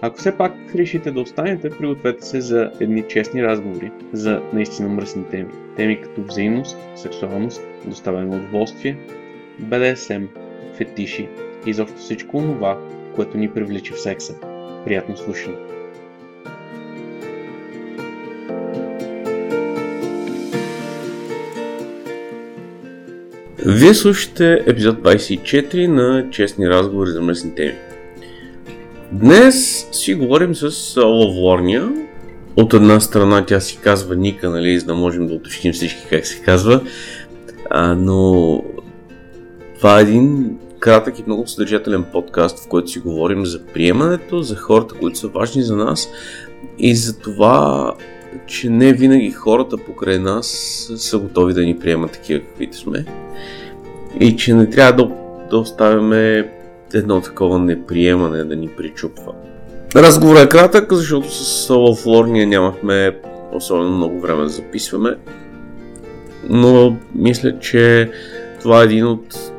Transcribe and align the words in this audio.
Ако 0.00 0.18
все 0.18 0.36
пак 0.36 0.52
решите 0.74 1.10
да 1.10 1.20
останете, 1.20 1.70
пригответе 1.70 2.26
се 2.26 2.40
за 2.40 2.70
едни 2.80 3.04
честни 3.08 3.42
разговори 3.42 3.90
за 4.12 4.42
наистина 4.52 4.88
мръсни 4.88 5.24
теми. 5.30 5.48
Теми 5.76 6.00
като 6.00 6.22
взаимност, 6.22 6.76
сексуалност, 6.96 7.62
доставяне 7.84 8.26
на 8.26 8.36
удоволствие, 8.36 8.98
БДСМ, 9.58 10.24
фетиши 10.76 11.28
и 11.66 11.70
изобщо 11.70 11.98
всичко 11.98 12.38
това, 12.38 12.78
което 13.14 13.38
ни 13.38 13.50
привлича 13.50 13.94
в 13.94 14.00
секса. 14.00 14.34
Приятно 14.84 15.16
слушане! 15.16 15.56
Вие 23.66 23.94
слушате 23.94 24.62
епизод 24.66 24.98
24 24.98 25.86
на 25.86 26.30
Честни 26.30 26.68
разговори 26.68 27.10
за 27.10 27.22
мръсни 27.22 27.54
теми. 27.54 27.74
Днес 29.12 29.75
си 30.06 30.14
говорим 30.14 30.54
с 30.54 30.96
Лавлорния. 30.96 31.92
От 32.56 32.74
една 32.74 33.00
страна 33.00 33.44
тя 33.46 33.60
си 33.60 33.78
казва 33.82 34.16
Ника, 34.16 34.50
нали, 34.50 34.78
за 34.78 34.86
да 34.86 34.94
можем 34.94 35.26
да 35.26 35.34
уточним 35.34 35.72
всички 35.72 36.06
как 36.10 36.26
се 36.26 36.42
казва. 36.42 36.80
А, 37.70 37.94
но 37.94 38.62
това 39.78 39.98
е 39.98 40.02
един 40.02 40.56
кратък 40.80 41.18
и 41.18 41.24
много 41.26 41.46
съдържателен 41.46 42.04
подкаст, 42.12 42.58
в 42.58 42.68
който 42.68 42.88
си 42.88 42.98
говорим 42.98 43.46
за 43.46 43.66
приемането, 43.66 44.42
за 44.42 44.56
хората, 44.56 44.94
които 44.94 45.18
са 45.18 45.28
важни 45.28 45.62
за 45.62 45.76
нас 45.76 46.08
и 46.78 46.94
за 46.94 47.18
това, 47.18 47.92
че 48.46 48.70
не 48.70 48.92
винаги 48.92 49.30
хората 49.30 49.76
покрай 49.76 50.18
нас 50.18 50.46
са 50.96 51.18
готови 51.18 51.54
да 51.54 51.62
ни 51.62 51.78
приемат 51.78 52.12
такива 52.12 52.40
каквито 52.40 52.76
сме 52.76 53.04
и 54.20 54.36
че 54.36 54.54
не 54.54 54.70
трябва 54.70 55.04
да, 55.04 55.14
да 55.50 55.58
оставяме 55.58 56.50
едно 56.94 57.20
такова 57.20 57.58
неприемане 57.58 58.44
да 58.44 58.56
ни 58.56 58.68
причупва. 58.68 59.32
Разговорът 59.96 60.44
е 60.44 60.48
кратък, 60.48 60.92
защото 60.92 61.34
с 61.34 61.70
Лафлорния 61.74 62.46
нямахме 62.46 63.16
особено 63.52 63.96
много 63.96 64.20
време 64.20 64.42
да 64.42 64.48
записваме, 64.48 65.16
но 66.48 66.96
мисля, 67.14 67.58
че 67.58 68.10
това 68.62 68.80
е 68.80 68.84
един 68.84 69.06
от 69.06 69.52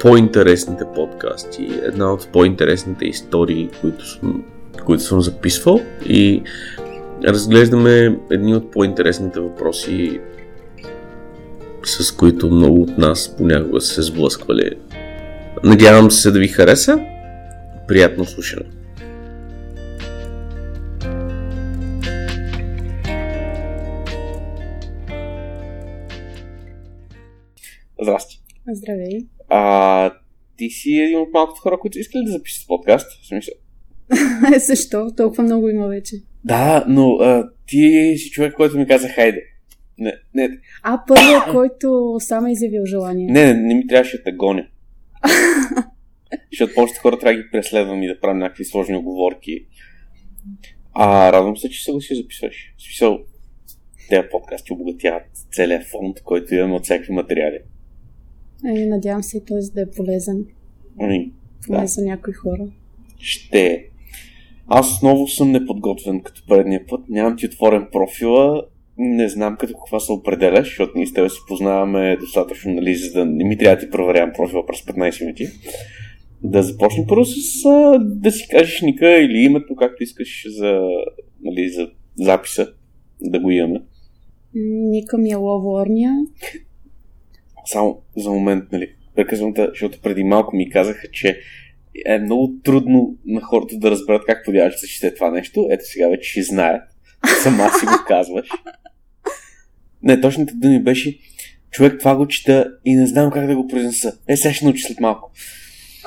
по-интересните 0.00 0.84
подкасти, 0.94 1.68
една 1.82 2.12
от 2.12 2.28
по-интересните 2.32 3.04
истории, 3.04 3.68
които 3.80 4.08
съм, 4.08 4.44
които 4.84 5.02
съм 5.02 5.20
записвал 5.20 5.80
и 6.06 6.42
разглеждаме 7.24 8.18
едни 8.30 8.54
от 8.54 8.70
по-интересните 8.70 9.40
въпроси, 9.40 10.20
с 11.84 12.12
които 12.12 12.50
много 12.50 12.82
от 12.82 12.98
нас 12.98 13.34
понякога 13.38 13.80
се 13.80 14.02
сблъсквали 14.02 14.70
Надявам 15.64 16.10
се 16.10 16.30
да 16.30 16.38
ви 16.38 16.48
хареса. 16.48 16.98
Приятно 17.88 18.24
слушане. 18.24 18.75
Здрасти. 28.02 28.40
Здравей. 28.72 29.18
А, 29.48 30.12
ти 30.56 30.70
си 30.70 30.90
един 30.90 31.18
от 31.18 31.28
малкото 31.32 31.60
хора, 31.60 31.78
които 31.78 31.98
искали 31.98 32.24
да 32.24 32.32
запишат 32.32 32.66
подкаст. 32.66 33.22
В 33.22 33.26
смисъл. 33.26 33.54
Защо? 34.58 35.10
Толкова 35.16 35.42
много 35.42 35.68
има 35.68 35.88
вече. 35.88 36.16
Да, 36.44 36.84
но 36.88 37.14
а, 37.14 37.50
ти 37.66 38.14
си 38.18 38.30
човек, 38.30 38.54
който 38.54 38.78
ми 38.78 38.86
каза 38.86 39.08
хайде. 39.08 39.42
Не, 39.98 40.14
не. 40.34 40.58
А, 40.82 41.02
първият, 41.08 41.44
който 41.50 42.16
сам 42.18 42.46
е 42.46 42.52
изявил 42.52 42.84
желание. 42.86 43.26
Не, 43.26 43.54
не, 43.54 43.60
не 43.60 43.74
ми 43.74 43.86
трябваше 43.86 44.16
да 44.16 44.22
те 44.22 44.32
гоня. 44.32 44.66
Защото 46.52 46.74
повечето 46.74 47.00
хора 47.00 47.18
трябва 47.18 47.36
да 47.36 47.42
ги 47.42 47.50
преследвам 47.52 48.02
и 48.02 48.06
да 48.06 48.20
правим 48.20 48.38
някакви 48.38 48.64
сложни 48.64 48.96
оговорки. 48.96 49.66
А 50.92 51.32
радвам 51.32 51.56
се, 51.56 51.70
че 51.70 51.84
се 51.84 51.92
го 51.92 52.00
си 52.00 52.14
записваш. 52.14 52.74
В 52.78 52.82
смисъл, 52.82 53.18
тези 54.08 54.28
подкасти 54.30 54.72
обогатяват 54.72 55.22
целият 55.52 55.84
фонд, 55.84 56.22
който 56.22 56.54
имаме 56.54 56.74
от 56.74 56.84
всякакви 56.84 57.12
материали. 57.12 57.58
Е, 58.64 58.86
надявам 58.86 59.22
се 59.22 59.36
и 59.36 59.44
този 59.44 59.72
да 59.72 59.80
е 59.80 59.90
полезен. 59.90 60.46
Ами, 61.00 61.32
да. 61.68 61.80
Не 61.80 61.86
за 61.86 62.02
някои 62.04 62.32
хора. 62.32 62.66
Ще. 63.18 63.88
Аз 64.66 64.96
отново 64.96 65.28
съм 65.28 65.50
неподготвен 65.50 66.20
като 66.20 66.42
предния 66.48 66.86
път. 66.86 67.00
Нямам 67.08 67.36
ти 67.36 67.46
отворен 67.46 67.86
профила 67.92 68.66
не 68.98 69.28
знам 69.28 69.56
като 69.56 69.74
каква 69.74 70.00
се 70.00 70.12
определяш, 70.12 70.68
защото 70.68 70.92
ние 70.96 71.06
с 71.06 71.12
тебе 71.12 71.28
се 71.28 71.38
познаваме 71.48 72.16
достатъчно, 72.16 72.72
нали, 72.72 72.94
за 72.94 73.12
да 73.12 73.24
не 73.24 73.44
ми 73.44 73.58
трябва 73.58 73.76
да 73.76 73.80
ти 73.80 73.90
проверявам 73.90 74.32
профила 74.36 74.66
през 74.66 74.80
15 74.80 75.20
минути. 75.20 75.46
Да 76.42 76.62
започнем 76.62 77.06
първо 77.08 77.24
с 77.24 77.64
а, 77.64 77.98
да 78.00 78.30
си 78.30 78.48
кажеш 78.50 78.82
ника 78.82 79.18
или 79.18 79.38
името, 79.38 79.76
както 79.76 80.02
искаш 80.02 80.46
за, 80.48 80.80
нали, 81.44 81.68
за 81.68 81.88
записа, 82.16 82.72
да 83.20 83.40
го 83.40 83.50
имаме. 83.50 83.80
Ника 84.90 85.18
ми 85.18 85.30
е 85.30 85.34
Ловорния. 85.34 86.12
Само 87.66 87.98
за 88.16 88.30
момент, 88.30 88.64
нали, 88.72 88.94
прекъсвам 89.14 89.54
защото 89.56 90.00
преди 90.00 90.24
малко 90.24 90.56
ми 90.56 90.70
казаха, 90.70 91.08
че 91.12 91.40
е 92.06 92.18
много 92.18 92.52
трудно 92.64 93.16
на 93.26 93.40
хората 93.40 93.76
да 93.76 93.90
разберат 93.90 94.22
как 94.26 94.44
подяваш 94.44 94.80
да 94.80 94.86
чете 94.86 95.14
това 95.14 95.30
нещо. 95.30 95.68
Ето 95.70 95.84
сега 95.86 96.08
вече 96.08 96.30
ще 96.30 96.42
знаят. 96.42 96.82
Сама 97.42 97.70
си 97.80 97.86
го 97.86 97.92
казваш. 98.08 98.48
Не, 100.02 100.20
точната 100.20 100.54
думи 100.54 100.82
беше 100.82 101.18
човек 101.70 101.98
това 101.98 102.16
го 102.16 102.28
чета 102.28 102.72
и 102.84 102.94
не 102.94 103.06
знам 103.06 103.30
как 103.30 103.46
да 103.46 103.56
го 103.56 103.68
произнеса. 103.68 104.18
Е, 104.28 104.36
сега 104.36 104.54
ще 104.54 104.64
научи 104.64 104.82
след 104.82 105.00
малко. 105.00 105.30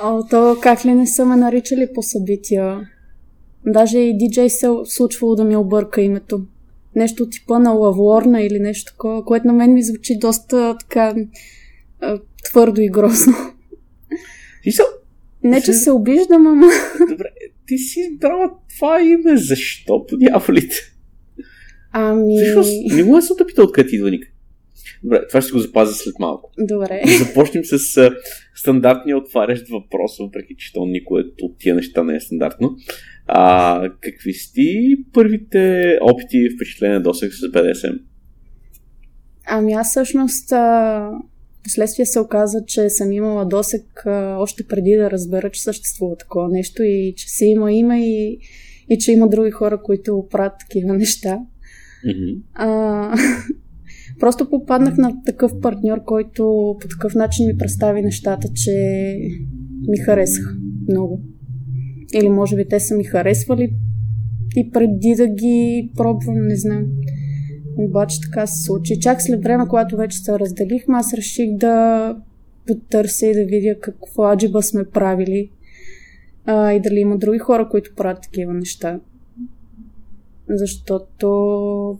О, 0.04 0.24
то 0.30 0.58
как 0.62 0.86
ли 0.86 0.94
не 0.94 1.08
са 1.08 1.26
ме 1.26 1.36
наричали 1.36 1.88
по 1.94 2.04
събития? 2.04 2.90
Даже 3.66 4.00
и 4.00 4.18
диджей 4.18 4.50
се 4.50 4.68
случвало 4.86 5.36
да 5.36 5.46
ми 5.46 5.56
обърка 5.56 6.02
името. 6.02 6.42
Нещо 6.96 7.30
типа 7.30 7.60
на 7.60 7.72
Лавлорна 7.72 8.42
или 8.42 8.60
нещо 8.60 8.92
такова, 8.92 9.26
което 9.26 9.48
на 9.48 9.54
мен 9.54 9.74
ми 9.74 9.84
звучи 9.84 10.18
доста 10.18 10.78
така 10.80 11.16
твърдо 12.44 12.82
и 12.82 12.90
грозно. 12.90 13.34
И 14.66 14.72
са... 14.72 14.84
Не, 15.44 15.62
че 15.62 15.74
се 15.74 15.92
обиждам, 15.92 16.48
ама... 16.48 16.68
Добре, 17.10 17.30
ти 17.68 17.78
си 17.78 18.00
избрала 18.00 18.52
това 18.78 19.02
име. 19.02 19.38
Защо 19.38 20.06
по 20.06 20.18
дяволите? 20.18 20.76
Ами... 21.92 22.36
Всъщност, 22.42 22.96
не 22.96 23.04
му 23.04 23.18
е 23.18 23.22
се 23.22 23.34
опита 23.34 23.64
откъде 23.64 23.90
идва 23.96 24.12
никъде. 24.12 24.32
Добре, 25.04 25.28
това 25.28 25.42
ще 25.42 25.52
го 25.52 25.60
запазя 25.60 25.94
след 25.94 26.20
малко. 26.20 26.52
Добре. 26.60 27.02
Започнем 27.20 27.66
с 27.66 27.98
а, 27.98 28.16
стандартния 28.56 29.18
отварящ 29.18 29.70
въпрос, 29.70 30.18
въпреки 30.20 30.56
че 30.58 30.74
то 30.74 30.86
никое 30.86 31.24
от 31.42 31.58
тия 31.60 31.76
неща 31.76 32.04
не 32.04 32.16
е 32.16 32.20
стандартно. 32.20 32.76
А, 33.32 33.90
какви 34.02 34.34
сте 34.34 34.62
първите 35.14 35.98
опити 36.02 36.38
и 36.38 36.50
впечатления 36.56 37.02
досег 37.02 37.32
с 37.34 37.52
БДСМ? 37.52 37.96
Ами 39.46 39.74
аз 39.74 39.90
всъщност 39.90 40.52
а, 40.52 41.12
последствие 41.64 42.06
се 42.06 42.20
оказа, 42.20 42.66
че 42.68 42.90
съм 42.90 43.12
имала 43.12 43.46
досек 43.46 44.06
а, 44.06 44.38
още 44.40 44.64
преди 44.68 44.96
да 44.96 45.12
разбера, 45.12 45.50
че 45.52 45.64
съществува 45.64 46.16
такова 46.16 46.50
нещо 46.50 46.84
и 46.84 47.14
че 47.18 47.30
се 47.30 47.46
има 47.46 47.72
име 47.72 48.08
и, 48.08 48.40
и 48.90 48.98
че 48.98 49.12
има 49.12 49.30
други 49.30 49.52
хора, 49.52 49.82
които 49.84 50.28
правят 50.32 50.54
такива 50.60 50.94
неща. 50.94 51.40
Mm-hmm. 52.08 52.42
А, 52.54 53.18
просто 54.20 54.50
попаднах 54.50 54.98
на 54.98 55.14
такъв 55.26 55.52
партньор, 55.62 56.04
който 56.04 56.76
по 56.82 56.88
такъв 56.88 57.16
начин 57.16 57.48
ми 57.48 57.58
представи 57.58 58.02
нещата, 58.02 58.48
че 58.56 58.72
ми 59.88 59.98
харесах 59.98 60.56
много. 60.90 61.22
Или 62.14 62.30
може 62.30 62.56
би 62.56 62.68
те 62.68 62.80
са 62.80 62.96
ми 62.96 63.04
харесвали 63.04 63.74
и 64.56 64.72
преди 64.72 65.16
да 65.18 65.28
ги 65.28 65.90
пробвам, 65.98 66.48
не 66.48 66.56
знам. 66.56 66.86
Обаче 67.78 68.22
така 68.22 68.48
се 68.48 68.64
случи. 68.64 69.00
Чак 69.00 69.22
след 69.22 69.44
време, 69.44 69.68
когато 69.70 69.98
вече 69.98 70.18
се 70.18 70.40
разделихме, 70.40 70.98
аз 70.98 71.14
реших 71.14 71.58
да 71.58 72.16
потърся 72.68 73.26
и 73.26 73.34
да 73.34 73.46
видя 73.46 73.80
какво 73.80 74.32
аджиба 74.32 74.64
сме 74.64 74.84
правили 74.84 75.50
а, 76.46 76.74
и 76.74 76.80
дали 76.80 77.00
има 77.00 77.18
други 77.18 77.40
хора, 77.40 77.70
които 77.70 77.96
правят 77.96 78.22
такива 78.22 78.54
неща. 78.54 79.00
защото 80.50 81.28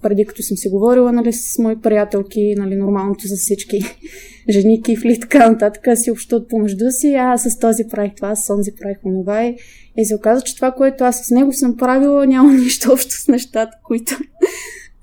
преди 0.02 0.26
като 0.26 0.44
съм 0.44 0.58
си 0.58 0.70
говорила 0.70 1.12
нали, 1.12 1.34
с 1.34 1.60
мои 1.60 1.82
приятелки, 1.82 2.56
нали, 2.58 2.76
нормалното 2.76 3.28
за 3.28 3.36
всички 3.36 3.80
жени, 4.50 4.82
кифли 4.82 5.14
и 5.14 5.20
така 5.20 5.50
нататък, 5.50 5.98
си 5.98 6.12
общуват 6.12 6.50
помежду 6.50 6.92
си, 6.92 7.16
а 7.16 7.38
с 7.38 7.60
този 7.60 7.84
правих 7.88 8.16
това, 8.16 8.36
с 8.36 8.48
този 8.48 8.72
правих 8.72 8.98
онова 9.06 9.54
и 10.00 10.06
се 10.06 10.16
оказа, 10.16 10.42
че 10.42 10.56
това, 10.56 10.72
което 10.72 11.04
аз 11.04 11.28
с 11.28 11.32
него 11.32 11.54
съм 11.54 11.78
правила, 11.78 12.28
няма 12.28 12.54
нищо 12.58 12.92
общо 12.92 13.12
с 13.12 13.28
нещата, 13.28 13.78
които 13.84 14.18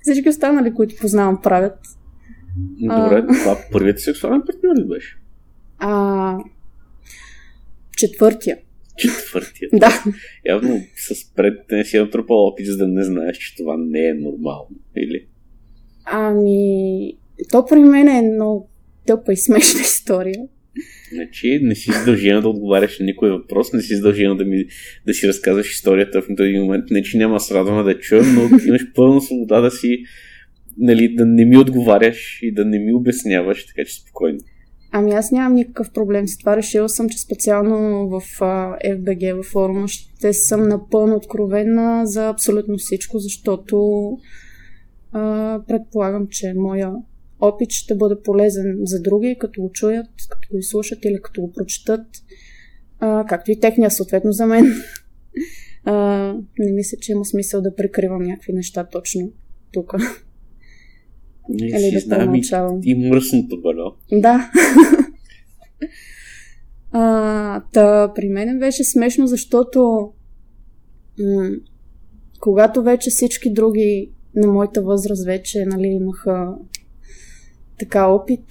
всички 0.01 0.29
останали, 0.29 0.73
които 0.73 0.95
познавам, 1.01 1.41
правят. 1.41 1.79
Добре, 2.79 3.25
а... 3.29 3.33
това 3.43 3.57
първият 3.71 3.99
сексуален 3.99 4.41
партньор 4.45 4.75
ли 4.75 4.87
беше? 4.87 5.17
А... 5.77 6.37
Четвъртия. 7.97 8.57
Четвъртия. 8.97 9.69
Да. 9.79 10.03
Явно 10.45 10.81
с 10.95 11.33
пред 11.35 11.71
не 11.71 11.85
си 11.85 11.97
натрупал 11.97 12.47
опит, 12.47 12.65
за 12.65 12.77
да 12.77 12.87
не 12.87 13.03
знаеш, 13.03 13.37
че 13.37 13.55
това 13.55 13.75
не 13.77 14.07
е 14.07 14.13
нормално. 14.13 14.75
Или? 14.95 15.27
Ами, 16.05 17.13
то 17.51 17.65
при 17.65 17.79
мен 17.79 18.07
е 18.07 18.21
много 18.21 18.69
тъпа 19.05 19.33
и 19.33 19.37
смешна 19.37 19.81
история. 19.81 20.47
Значи 21.13 21.59
не 21.61 21.75
си 21.75 21.91
задължена 21.91 22.41
да 22.41 22.49
отговаряш 22.49 22.99
на 22.99 23.05
никой 23.05 23.29
въпрос, 23.29 23.73
не 23.73 23.81
си 23.81 23.95
задължена 23.95 24.35
да, 24.35 24.45
ми, 24.45 24.65
да 25.07 25.13
си 25.13 25.27
разказваш 25.27 25.71
историята 25.71 26.21
в 26.21 26.27
този 26.37 26.53
момент. 26.53 26.85
Не, 26.91 27.03
че 27.03 27.17
няма 27.17 27.39
с 27.39 27.63
да 27.83 27.99
чуя, 27.99 28.23
но 28.23 28.59
имаш 28.67 28.81
пълна 28.95 29.21
свобода 29.21 29.61
да 29.61 29.71
си, 29.71 30.03
нали, 30.77 31.15
да 31.15 31.25
не 31.25 31.45
ми 31.45 31.57
отговаряш 31.57 32.39
и 32.41 32.51
да 32.51 32.65
не 32.65 32.79
ми 32.79 32.93
обясняваш, 32.93 33.65
така 33.65 33.87
че 33.87 33.95
спокойно. 33.95 34.39
Ами 34.91 35.11
аз 35.11 35.31
нямам 35.31 35.53
никакъв 35.53 35.91
проблем 35.91 36.27
с 36.27 36.37
това. 36.37 36.57
Решила 36.57 36.89
съм, 36.89 37.09
че 37.09 37.21
специално 37.21 38.09
в 38.09 38.21
FBG, 38.85 39.33
във 39.33 39.45
форума, 39.45 39.87
ще 39.87 40.33
съм 40.33 40.67
напълно 40.67 41.15
откровена 41.15 42.05
за 42.05 42.29
абсолютно 42.29 42.77
всичко, 42.77 43.19
защото 43.19 43.75
uh, 45.13 45.65
предполагам, 45.67 46.27
че 46.29 46.53
моя 46.55 46.91
опит 47.39 47.71
ще 47.71 47.95
бъде 47.95 48.15
полезен 48.23 48.79
за 48.83 49.01
други, 49.01 49.37
като 49.39 49.61
го 49.61 49.71
чуят, 49.71 50.07
като 50.29 50.47
го 50.51 50.57
изслушат 50.57 51.05
или 51.05 51.21
като 51.21 51.41
го 51.41 51.53
прочетат, 51.53 52.05
uh, 53.01 53.29
както 53.29 53.51
и 53.51 53.59
техния 53.59 53.91
съответно 53.91 54.31
за 54.31 54.45
мен. 54.45 54.65
Uh, 55.87 56.43
не 56.59 56.71
мисля, 56.71 56.97
че 57.01 57.11
има 57.11 57.25
смисъл 57.25 57.61
да 57.61 57.75
прикривам 57.75 58.23
някакви 58.23 58.53
неща 58.53 58.83
точно 58.83 59.31
тук. 59.71 59.93
Или 61.59 61.91
да 61.93 61.99
знам, 61.99 62.35
и, 62.83 62.95
мръсното 62.95 63.61
бало. 63.61 63.95
Да. 64.11 64.51
а, 66.91 67.61
та, 67.73 68.13
при 68.15 68.29
мен 68.29 68.59
беше 68.59 68.83
смешно, 68.83 69.27
защото 69.27 70.11
м- 71.19 71.49
когато 72.39 72.83
вече 72.83 73.09
всички 73.09 73.53
други 73.53 74.11
на 74.35 74.47
моята 74.47 74.81
възраст 74.81 75.25
вече 75.25 75.65
нали, 75.65 75.87
имаха 75.87 76.55
така 77.79 78.05
опит, 78.05 78.45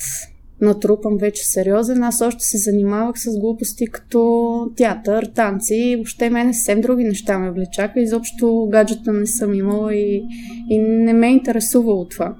натрупам 0.60 1.16
вече 1.18 1.44
сериозен. 1.44 2.02
Аз 2.02 2.20
още 2.20 2.44
се 2.44 2.58
занимавах 2.58 3.18
с 3.18 3.38
глупости 3.38 3.86
като 3.86 4.70
театър, 4.76 5.30
танци 5.34 5.74
и 5.74 5.96
въобще 5.96 6.30
мене 6.30 6.54
съвсем 6.54 6.80
други 6.80 7.04
неща 7.04 7.38
ме 7.38 7.50
влечаха. 7.50 8.00
Изобщо 8.00 8.68
гаджета 8.70 9.12
не 9.12 9.26
съм 9.26 9.54
имала 9.54 9.94
и, 9.94 10.22
и 10.70 10.78
не 10.78 11.12
ме 11.12 11.28
е 11.28 11.32
интересувало 11.32 12.08
това. 12.08 12.34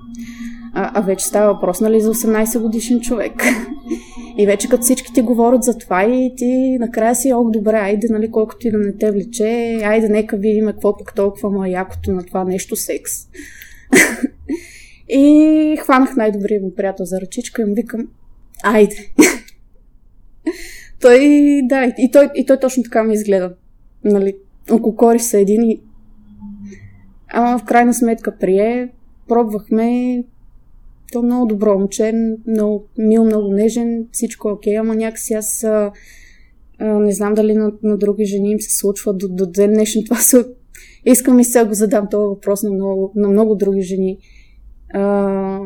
А, 0.74 0.90
а 0.94 1.00
вече 1.00 1.26
става 1.26 1.52
въпрос, 1.52 1.80
нали, 1.80 2.00
за 2.00 2.14
18 2.14 2.60
годишен 2.60 3.00
човек. 3.00 3.32
И 4.38 4.46
вече 4.46 4.68
като 4.68 4.82
всички 4.82 5.12
ти 5.12 5.22
говорят 5.22 5.62
за 5.62 5.78
това 5.78 6.04
и 6.04 6.32
ти 6.36 6.76
накрая 6.80 7.14
си, 7.14 7.32
ох, 7.32 7.50
добре, 7.50 7.76
айде, 7.76 8.06
нали, 8.10 8.30
колкото 8.30 8.68
и 8.68 8.70
да 8.70 8.78
не 8.78 8.92
те 8.92 9.10
влече, 9.10 9.78
айде, 9.84 10.08
нека 10.08 10.36
видим 10.36 10.66
какво 10.66 10.98
пък 10.98 11.14
толкова 11.14 11.50
му 11.50 11.64
е 11.64 11.70
якото 11.70 12.12
на 12.12 12.22
това 12.22 12.44
нещо 12.44 12.76
секс. 12.76 13.12
и 15.08 15.76
хванах 15.80 16.16
най-добрия 16.16 16.60
му 16.60 16.74
приятел 16.74 17.04
за 17.04 17.20
ръчичка 17.20 17.62
и 17.62 17.64
му 17.64 17.74
викам, 17.74 18.08
айде. 18.64 18.96
той, 21.00 21.20
да, 21.64 21.94
и 21.98 22.10
той, 22.12 22.30
и 22.34 22.46
той 22.46 22.60
точно 22.60 22.82
така 22.82 23.04
ми 23.04 23.14
изгледа. 23.14 23.54
Нали, 24.04 24.36
около 24.70 24.96
кори 24.96 25.18
са 25.18 25.38
един 25.38 25.62
и... 25.62 25.80
Ама 27.28 27.58
в 27.58 27.64
крайна 27.64 27.94
сметка 27.94 28.38
прие, 28.38 28.88
пробвахме, 29.28 30.24
то 31.12 31.22
много 31.22 31.46
добро 31.46 31.78
момче, 31.78 32.12
много 32.46 32.84
мил, 32.98 33.24
много 33.24 33.52
нежен, 33.52 34.06
всичко 34.12 34.48
е 34.48 34.52
окей, 34.52 34.78
ама 34.78 34.94
някакси 34.94 35.34
аз 35.34 35.64
а, 35.64 35.92
а, 36.78 36.86
не 36.86 37.12
знам 37.12 37.34
дали 37.34 37.54
на, 37.54 37.72
на 37.82 37.98
други 37.98 38.24
жени 38.24 38.50
им 38.50 38.60
се 38.60 38.76
случва 38.76 39.14
до, 39.14 39.28
до 39.28 39.46
ден 39.46 39.72
днешен. 39.72 40.04
Това 40.04 40.16
се... 40.16 40.44
Искам 41.04 41.38
и 41.38 41.44
сега 41.44 41.64
го 41.64 41.74
задам 41.74 42.08
този 42.10 42.28
въпрос 42.28 42.62
на 42.62 42.70
много, 42.70 43.12
на 43.16 43.28
много 43.28 43.54
други 43.54 43.82
жени. 43.82 44.18
А, 44.94 45.60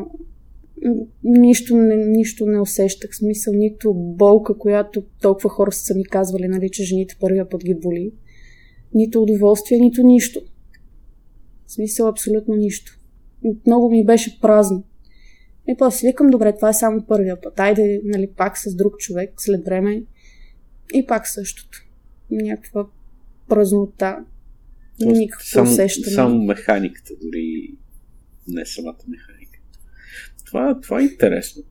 нищо, 1.23 1.77
не, 1.77 1.95
нищо 1.95 2.45
не 2.45 2.59
усещах. 2.59 3.15
Смисъл, 3.15 3.53
нито 3.53 3.93
болка, 3.93 4.57
която 4.57 5.03
толкова 5.21 5.49
хора 5.49 5.71
са 5.71 5.95
ми 5.95 6.05
казвали, 6.05 6.47
нали, 6.47 6.69
че 6.69 6.83
жените 6.83 7.17
първия 7.19 7.49
път 7.49 7.63
ги 7.63 7.75
боли. 7.75 8.11
Нито 8.93 9.21
удоволствие, 9.21 9.79
нито 9.79 10.03
нищо. 10.03 10.41
В 11.65 11.71
смисъл, 11.71 12.07
абсолютно 12.07 12.55
нищо. 12.55 12.99
Много 13.65 13.89
ми 13.89 14.05
беше 14.05 14.41
празно. 14.41 14.83
И 15.67 15.75
после 15.77 16.07
викам, 16.07 16.29
добре, 16.29 16.55
това 16.55 16.69
е 16.69 16.73
само 16.73 17.05
първия 17.07 17.41
път. 17.41 17.59
Айде, 17.59 18.01
нали, 18.03 18.27
пак 18.27 18.57
с 18.57 18.75
друг 18.75 18.97
човек 18.97 19.33
след 19.37 19.65
време. 19.65 20.03
И 20.93 21.05
пак 21.05 21.27
същото. 21.27 21.85
Някаква 22.31 22.87
празнота. 23.49 24.25
Никакво 24.99 25.45
само, 25.45 25.71
усещане. 25.71 26.15
Само 26.15 26.43
механиката, 26.43 27.13
дори 27.21 27.73
не 28.47 28.65
самата 28.65 28.97
механика. 29.07 29.59
Това, 30.45 30.79
това 30.81 30.99
е 30.99 31.03
интересно. 31.03 31.63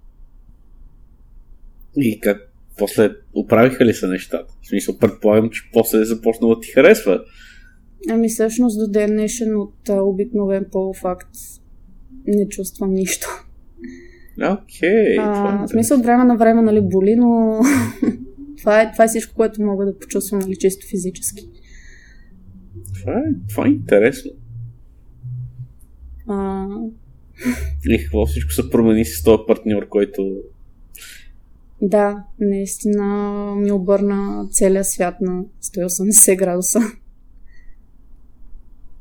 И 1.97 2.21
как 2.21 2.53
после 2.79 3.11
оправиха 3.35 3.85
ли 3.85 3.95
се 3.95 4.07
нещата? 4.07 4.55
В 4.63 4.69
смисъл, 4.69 4.99
предполагам, 4.99 5.51
че 5.51 5.63
после 5.73 6.01
е 6.01 6.05
започнала 6.05 6.55
да 6.55 6.61
ти 6.61 6.69
харесва. 6.69 7.25
Ами 8.09 8.29
всъщност 8.29 8.79
до 8.79 8.93
ден 8.93 9.11
днешен 9.11 9.57
от 9.57 9.89
а, 9.89 10.03
обикновен 10.03 10.67
полуфакт 10.73 11.37
не 12.27 12.49
чувствам 12.49 12.95
нищо. 12.95 13.27
Окей. 14.43 15.17
Okay, 15.17 15.63
е 15.63 15.67
в 15.67 15.69
смисъл, 15.69 15.99
от 15.99 16.05
време 16.05 16.25
на 16.25 16.37
време, 16.37 16.63
нали, 16.63 16.81
боли, 16.81 17.17
но 17.17 17.61
това, 18.59 18.83
е, 18.83 18.93
това 18.93 19.05
е 19.05 19.09
всичко, 19.09 19.35
което 19.35 19.63
мога 19.63 19.87
да 19.87 19.99
почувствам, 19.99 20.41
нали, 20.41 20.57
чисто 20.57 20.87
физически. 20.87 21.51
Това 22.95 23.13
е, 23.13 23.25
това 23.49 23.67
е 23.67 23.71
интересно. 23.71 24.31
А... 26.31 26.67
И 27.89 27.99
какво 27.99 28.27
всичко 28.27 28.53
се 28.53 28.71
промени 28.71 29.05
с 29.05 29.23
този 29.23 29.43
партньор, 29.47 29.89
който... 29.89 30.37
Да, 31.83 32.25
наистина 32.41 33.05
ми 33.57 33.73
обърна 33.73 34.49
целия 34.51 34.85
свят 34.85 35.15
на 35.21 35.45
180 35.63 36.37
градуса. 36.37 36.81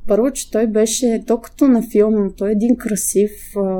Първо, 0.06 0.30
че 0.30 0.50
той 0.50 0.66
беше 0.66 1.24
толкова 1.26 1.68
на 1.68 1.82
филм, 1.82 2.32
той 2.36 2.48
е 2.48 2.52
един 2.52 2.76
красив, 2.76 3.30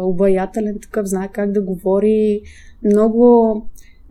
обаятелен 0.02 0.78
такъв, 0.82 1.06
знае 1.06 1.28
как 1.32 1.52
да 1.52 1.62
говори, 1.62 2.40
много 2.84 3.54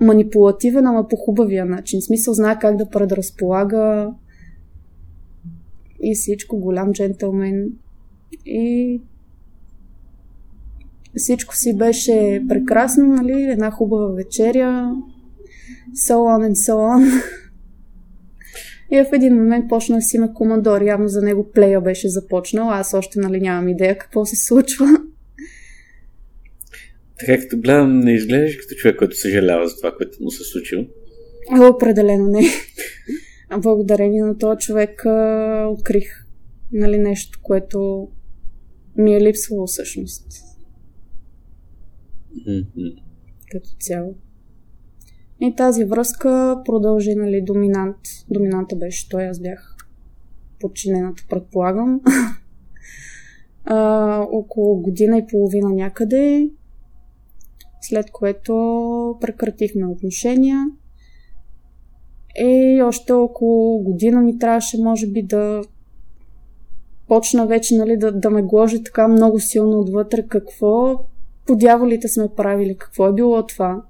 манипулативен, 0.02 0.88
ама 0.88 1.08
по 1.08 1.16
хубавия 1.16 1.66
начин. 1.66 2.02
В 2.02 2.04
смисъл 2.04 2.34
знае 2.34 2.60
как 2.60 2.78
да 2.78 2.90
предразполага 2.90 4.14
и 6.04 6.16
всичко, 6.16 6.60
голям 6.60 6.94
джентълмен. 6.94 7.70
И 8.46 9.02
всичко 11.16 11.56
си 11.56 11.78
беше 11.78 12.44
прекрасно, 12.50 13.06
нали? 13.06 13.42
Една 13.42 13.72
хубава 13.72 14.08
вечеря. 14.16 14.92
So 15.96 16.14
on 16.14 16.50
and 16.50 16.54
so 16.54 16.74
on. 16.74 17.24
И 18.92 19.04
в 19.04 19.14
един 19.14 19.36
момент 19.36 19.70
почна 19.70 19.96
да 19.96 20.02
си 20.02 20.18
има 20.18 20.34
командор. 20.34 20.82
Явно 20.82 21.08
за 21.08 21.22
него 21.22 21.52
плея 21.52 21.82
беше 21.82 22.10
започнал. 22.10 22.70
Аз 22.70 22.94
още 22.94 23.20
нали 23.20 23.40
нямам 23.42 23.68
идея 23.68 23.98
какво 23.98 24.26
се 24.26 24.36
случва. 24.36 24.88
Така 27.20 27.42
като 27.42 27.58
гледам, 27.58 28.00
не 28.00 28.14
изглеждаш 28.14 28.56
като 28.56 28.76
човек, 28.76 28.98
който 28.98 29.18
съжалява 29.18 29.68
за 29.68 29.78
това, 29.78 29.96
което 29.98 30.24
му 30.24 30.32
се 30.32 30.44
случило. 30.44 30.86
Определено 31.76 32.28
не. 32.28 32.42
Благодарение 33.58 34.22
на 34.22 34.38
този 34.38 34.58
човек 34.60 35.06
а, 35.06 35.68
открих 35.70 36.26
нали, 36.72 36.98
нещо, 36.98 37.40
което 37.44 38.08
ми 38.98 39.16
е 39.16 39.22
липсвало 39.22 39.68
всъщност. 39.68 40.49
Като 43.52 43.70
цяло. 43.80 44.16
И 45.42 45.56
тази 45.56 45.86
връзка 45.86 46.62
продължи, 46.66 47.16
нали, 47.16 47.42
доминант. 47.42 47.98
Доминанта 48.30 48.76
беше 48.76 49.10
той, 49.10 49.28
аз 49.28 49.40
бях 49.40 49.76
подчинената, 50.60 51.24
предполагам. 51.30 52.02
а, 53.66 54.22
около 54.32 54.82
година 54.82 55.18
и 55.18 55.28
половина 55.28 55.70
някъде, 55.70 56.50
след 57.82 58.12
което 58.12 58.54
прекратихме 59.22 59.88
отношения. 59.88 60.66
И 62.42 62.82
още 62.84 63.14
около 63.14 63.84
година 63.84 64.22
ми 64.22 64.40
трябваше, 64.40 64.82
може 64.82 65.08
би, 65.08 65.24
да 65.24 65.62
почна 67.08 67.48
вече 67.48 67.76
нали, 67.76 67.98
да, 67.98 68.12
да 68.12 68.30
ме 68.30 68.42
гложи 68.42 68.84
така 68.84 69.08
много 69.08 69.40
силно 69.40 69.80
отвътре 69.80 70.28
какво 70.28 71.06
по 71.50 71.56
дяволите 71.56 72.08
сме 72.08 72.28
правили, 72.38 72.76
какво 72.78 73.08
е 73.08 73.14
било 73.14 73.46
това. 73.46 73.82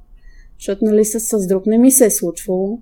Защото 0.60 0.86
нали, 0.86 1.06
с, 1.06 1.20
с 1.20 1.48
друг 1.48 1.66
не 1.66 1.78
ми 1.78 1.92
се 1.92 2.06
е 2.06 2.10
случвало. 2.10 2.80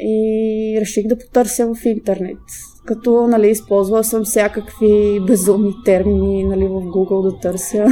И 0.00 0.76
реших 0.80 1.06
да 1.06 1.18
потърся 1.18 1.74
в 1.74 1.84
интернет. 1.84 2.38
Като 2.84 3.26
нали, 3.26 3.50
използвала 3.50 4.04
съм 4.04 4.24
всякакви 4.24 5.20
безумни 5.26 5.74
термини 5.84 6.44
нали, 6.44 6.64
в 6.64 6.70
Google 6.70 7.30
да 7.30 7.40
търся. 7.40 7.86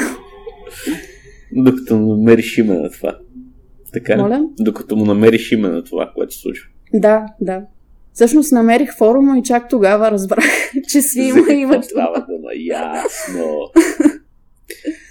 Докато 1.52 1.98
намериш 1.98 2.58
име 2.58 2.74
на 2.74 2.90
това. 2.90 3.18
Така? 3.92 4.16
Моля? 4.16 4.48
Докато 4.60 4.96
му 4.96 5.04
намериш 5.04 5.52
име 5.52 5.68
на 5.68 5.84
това, 5.84 6.12
което 6.14 6.34
се 6.34 6.40
случва. 6.40 6.68
Да, 6.94 7.26
да. 7.40 7.62
Всъщност 8.12 8.52
намерих 8.52 8.96
форума 8.96 9.38
и 9.38 9.42
чак 9.42 9.68
тогава 9.68 10.10
разбрах, 10.10 10.44
че 10.88 11.02
си 11.02 11.20
има 11.20 11.52
името. 11.52 11.80
какво 11.80 11.88
става 11.88 12.26
дума? 12.28 12.50
Ясно. 12.54 13.70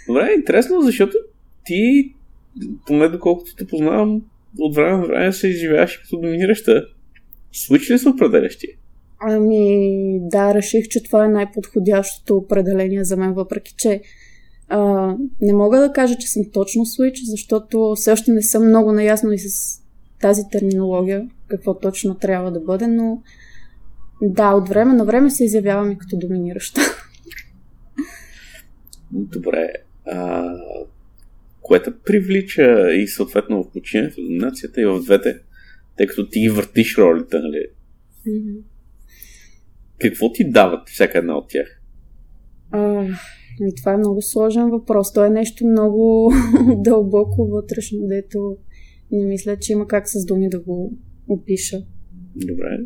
Добре, 0.09 0.33
интересно, 0.37 0.81
защото 0.81 1.17
ти, 1.65 2.13
поне 2.87 3.09
доколкото 3.09 3.55
те 3.55 3.67
познавам, 3.67 4.21
от 4.59 4.75
време 4.75 4.97
на 4.97 5.07
време 5.07 5.33
се 5.33 5.47
изживяваш 5.47 5.97
като 5.97 6.21
доминираща. 6.21 6.85
Случи 7.51 7.93
ли 7.93 7.99
се 7.99 8.09
определящи? 8.09 8.67
Ами, 9.21 10.19
да, 10.21 10.53
реших, 10.53 10.87
че 10.87 11.03
това 11.03 11.25
е 11.25 11.29
най-подходящото 11.29 12.37
определение 12.37 13.03
за 13.03 13.17
мен, 13.17 13.33
въпреки 13.33 13.73
че 13.77 14.01
а, 14.69 15.15
не 15.41 15.53
мога 15.53 15.79
да 15.79 15.93
кажа, 15.93 16.17
че 16.17 16.27
съм 16.27 16.43
точно 16.53 16.85
switch, 16.85 17.21
защото 17.23 17.93
все 17.95 18.11
още 18.11 18.31
не 18.31 18.41
съм 18.41 18.67
много 18.67 18.91
наясно 18.91 19.31
и 19.31 19.39
с 19.39 19.81
тази 20.21 20.41
терминология, 20.51 21.29
какво 21.47 21.79
точно 21.79 22.15
трябва 22.15 22.51
да 22.51 22.59
бъде, 22.59 22.87
но 22.87 23.21
да, 24.21 24.53
от 24.53 24.69
време 24.69 24.93
на 24.93 25.05
време 25.05 25.29
се 25.29 25.45
изявявам 25.45 25.91
и 25.91 25.97
като 25.97 26.17
доминираща. 26.17 26.81
Добре. 29.11 29.73
А, 30.11 30.53
което 31.61 31.93
привлича 32.05 32.93
и 32.93 33.07
съответно 33.07 33.63
в 33.63 33.71
починението, 33.71 34.21
доминацията 34.21 34.81
и 34.81 34.85
в 34.85 35.01
двете, 35.03 35.39
тъй 35.97 36.07
като 36.07 36.29
ти 36.29 36.39
ги 36.39 36.49
въртиш 36.49 36.97
ролите, 36.97 37.39
нали? 37.39 37.65
Какво 39.99 40.31
ти 40.31 40.49
дават 40.49 40.89
всяка 40.89 41.17
една 41.17 41.37
от 41.37 41.49
тях? 41.49 41.81
А, 42.71 43.05
и 43.61 43.75
това 43.75 43.93
е 43.93 43.97
много 43.97 44.21
сложен 44.21 44.69
въпрос. 44.69 45.13
То 45.13 45.25
е 45.25 45.29
нещо 45.29 45.67
много 45.67 46.31
дълбоко 46.77 47.47
вътрешно, 47.47 47.99
дето 48.07 48.57
не 49.11 49.25
мисля, 49.25 49.57
че 49.57 49.73
има 49.73 49.87
как 49.87 50.09
с 50.09 50.25
думи 50.25 50.49
да 50.49 50.59
го 50.59 50.93
опиша. 51.27 51.77
Добре. 52.35 52.79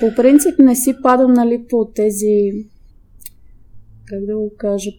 По 0.00 0.14
принцип 0.16 0.58
не 0.58 0.76
си 0.76 0.94
падам, 1.02 1.32
нали, 1.32 1.64
по 1.68 1.90
тези, 1.94 2.66
как 4.04 4.24
да 4.24 4.36
го 4.36 4.52
кажа, 4.56 4.90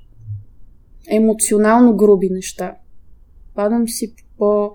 емоционално 1.09 1.95
груби 1.95 2.29
неща. 2.29 2.75
Падам 3.55 3.87
си 3.87 4.15
по... 4.37 4.71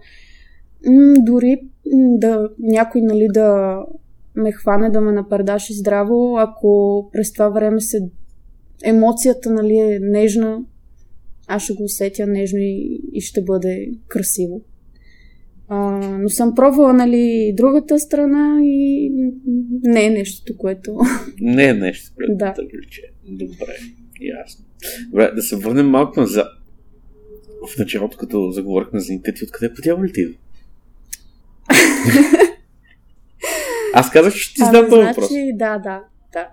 М, 0.86 1.14
дори 1.18 1.60
да 2.18 2.48
някой, 2.58 3.00
нали, 3.00 3.28
да 3.34 3.78
ме 4.34 4.52
хване, 4.52 4.90
да 4.90 5.00
ме 5.00 5.12
напредаши 5.12 5.74
здраво, 5.74 6.36
ако 6.38 7.08
през 7.12 7.32
това 7.32 7.48
време 7.48 7.80
се 7.80 8.08
емоцията, 8.84 9.50
нали, 9.50 9.78
е 9.78 9.98
нежна, 10.02 10.64
аз 11.46 11.62
ще 11.62 11.72
го 11.72 11.84
усетя 11.84 12.26
нежно 12.26 12.58
и, 12.58 13.00
и 13.12 13.20
ще 13.20 13.42
бъде 13.42 13.90
красиво. 14.08 14.62
А, 15.68 15.78
но 16.18 16.28
съм 16.28 16.54
пробвала, 16.54 16.92
нали, 16.92 17.54
другата 17.56 17.98
страна 17.98 18.58
и 18.62 19.10
не 19.82 20.06
е 20.06 20.10
нещото, 20.10 20.56
което... 20.56 20.98
Не 21.40 21.64
е 21.64 21.74
нещо, 21.74 22.12
което 22.16 22.34
Да. 22.34 22.54
влече. 22.58 23.02
Добре, 23.28 23.74
ясно. 24.20 24.64
Добре, 25.10 25.32
да 25.34 25.42
се 25.42 25.56
върнем 25.56 25.90
малко 25.90 26.20
назад. 26.20 26.46
В 27.68 27.78
началото, 27.78 28.18
като 28.18 28.50
заговорихме 28.50 29.00
за 29.00 29.12
никъти, 29.12 29.44
откъде 29.44 29.74
по 29.74 29.82
дяволите 29.82 30.20
идва? 30.20 30.34
Аз 33.94 34.10
казах, 34.10 34.34
че 34.34 34.54
ти 34.54 34.60
задам 34.60 34.88
този 34.88 35.06
въпрос. 35.06 35.28
значи, 35.28 35.52
да, 35.54 35.78
да, 35.78 36.02
да. 36.32 36.48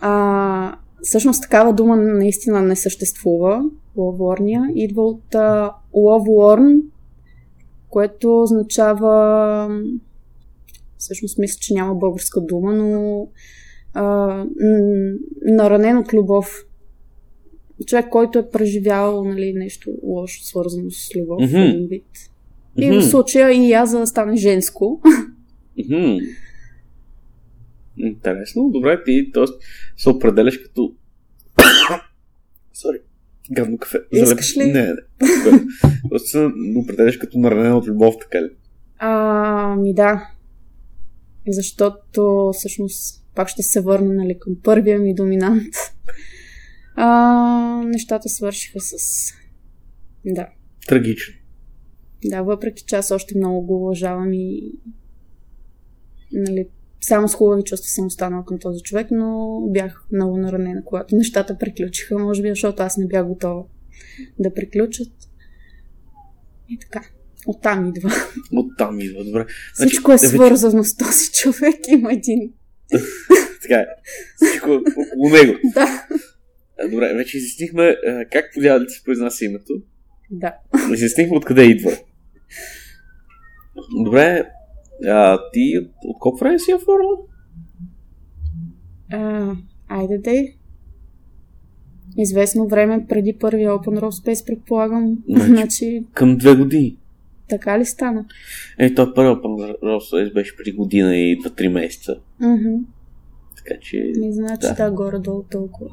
А, 0.00 0.76
всъщност 1.02 1.42
такава 1.42 1.72
дума 1.72 1.96
наистина 1.96 2.62
не 2.62 2.76
съществува. 2.76 3.64
Ловорния 3.96 4.62
идва 4.74 5.02
от 5.02 5.34
а, 5.34 5.72
ловорн, 5.94 6.82
което 7.88 8.42
означава 8.42 9.68
всъщност 10.98 11.38
мисля, 11.38 11.58
че 11.60 11.74
няма 11.74 11.94
българска 11.94 12.40
дума, 12.40 12.72
но 12.72 13.28
а, 13.94 14.44
наранен 15.42 15.98
от 15.98 16.12
любов. 16.12 16.64
Човек, 17.84 18.08
който 18.08 18.38
е 18.38 18.50
преживял 18.50 19.24
нали, 19.24 19.52
нещо 19.52 19.90
лошо, 20.02 20.44
свързано 20.44 20.90
с 20.90 21.16
любов 21.16 21.50
в 21.50 21.54
един 21.54 21.86
вид. 21.86 22.06
И 22.78 22.90
в 22.90 22.94
Мгм. 22.94 23.02
случая 23.02 23.52
и 23.52 23.72
аз 23.72 23.90
за 23.90 23.98
да 23.98 24.06
стане 24.06 24.36
женско. 24.36 25.00
Мгм. 25.78 26.16
Интересно. 27.98 28.70
Добре, 28.70 29.04
ти 29.04 29.30
т.е. 29.34 29.44
се 29.96 30.08
определяш 30.08 30.58
като... 30.58 30.94
Сори. 32.74 32.98
Гадно 33.50 33.78
кафе. 33.78 33.98
Искаш 34.12 34.56
ли? 34.56 34.64
Не, 34.64 34.82
не. 34.82 34.94
Тоест 36.08 36.26
се 36.26 36.50
определяш 36.76 37.16
като 37.16 37.38
наранен 37.38 37.72
от 37.72 37.86
любов, 37.86 38.14
така 38.20 38.42
ли? 38.42 38.48
А, 38.98 39.76
ми 39.76 39.94
да. 39.94 40.28
Защото 41.48 42.50
всъщност 42.54 43.24
пак 43.34 43.48
ще 43.48 43.62
се 43.62 43.80
върна 43.80 44.14
нали, 44.14 44.38
към 44.40 44.56
първия 44.62 44.98
ми 44.98 45.14
доминант. 45.14 45.74
А, 46.94 47.82
нещата 47.84 48.28
свършиха 48.28 48.80
с... 48.80 48.96
Да. 50.24 50.48
Трагично. 50.86 51.34
Да, 52.24 52.42
въпреки 52.42 52.84
че 52.86 52.96
аз 52.96 53.10
още 53.10 53.38
много 53.38 53.66
го 53.66 53.76
уважавам 53.76 54.32
и 54.32 54.72
нали, 56.32 56.66
само 57.00 57.28
с 57.28 57.34
хубави 57.34 57.62
чувства 57.62 57.88
съм 57.88 58.06
останала 58.06 58.44
към 58.44 58.58
този 58.58 58.82
човек, 58.82 59.06
но 59.10 59.60
бях 59.70 60.04
много 60.12 60.36
наранена, 60.36 60.84
когато 60.84 61.16
нещата 61.16 61.58
приключиха, 61.58 62.18
може 62.18 62.42
би, 62.42 62.48
защото 62.48 62.82
аз 62.82 62.96
не 62.96 63.06
бях 63.06 63.26
готова 63.26 63.62
да 64.38 64.54
приключат. 64.54 65.12
И 66.68 66.78
така. 66.78 67.02
Оттам 67.46 67.88
идва. 67.88 68.10
Оттам 68.52 69.00
идва. 69.00 69.24
Добре. 69.24 69.46
Всичко 69.74 70.12
е 70.12 70.18
свързано 70.18 70.84
с 70.84 70.96
този 70.96 71.30
човек. 71.32 71.88
Има 71.88 72.12
един. 72.12 72.52
Така 73.62 73.74
е. 73.74 73.86
Всичко 74.36 74.70
около 74.70 75.28
него. 75.32 75.58
Да. 75.74 76.06
Добре, 76.90 77.14
вече 77.14 77.36
изяснихме 77.38 77.96
как 78.32 78.44
подява 78.54 78.80
да 78.80 78.90
се 78.90 79.04
произнася 79.04 79.44
името. 79.44 79.72
Да. 80.30 80.54
Изяснихме 80.94 81.36
откъде 81.36 81.64
идва. 81.64 81.90
Добре, 84.04 84.44
а, 85.06 85.38
ти 85.52 85.78
от, 85.78 85.90
от 86.04 86.16
колко 86.20 86.38
време 86.38 86.58
си 86.58 86.70
я 86.70 86.78
форма? 86.78 87.10
А, 89.12 89.52
айде 89.88 90.18
де. 90.18 90.54
Известно 92.18 92.68
време 92.68 93.06
преди 93.08 93.32
първия 93.32 93.70
Open 93.70 94.00
Roll 94.00 94.26
Space, 94.26 94.46
предполагам. 94.46 95.18
Значи- 95.28 95.46
Значи, 95.46 96.04
Към 96.14 96.36
две 96.36 96.56
години. 96.56 96.96
така 97.48 97.78
ли 97.78 97.84
стана? 97.84 98.24
Е, 98.78 98.94
той 98.94 99.14
първо 99.14 99.40
Росуес 99.82 100.32
беше 100.32 100.56
преди 100.56 100.72
година 100.72 101.16
и 101.16 101.38
2-3 101.38 101.68
месеца. 101.68 102.16
Мгм. 102.40 102.74
Така 103.56 103.80
че... 103.80 104.12
Не 104.16 104.32
значи 104.32 104.60
да. 104.60 104.74
да, 104.74 104.90
горе-долу 104.90 105.42
толкова. 105.42 105.90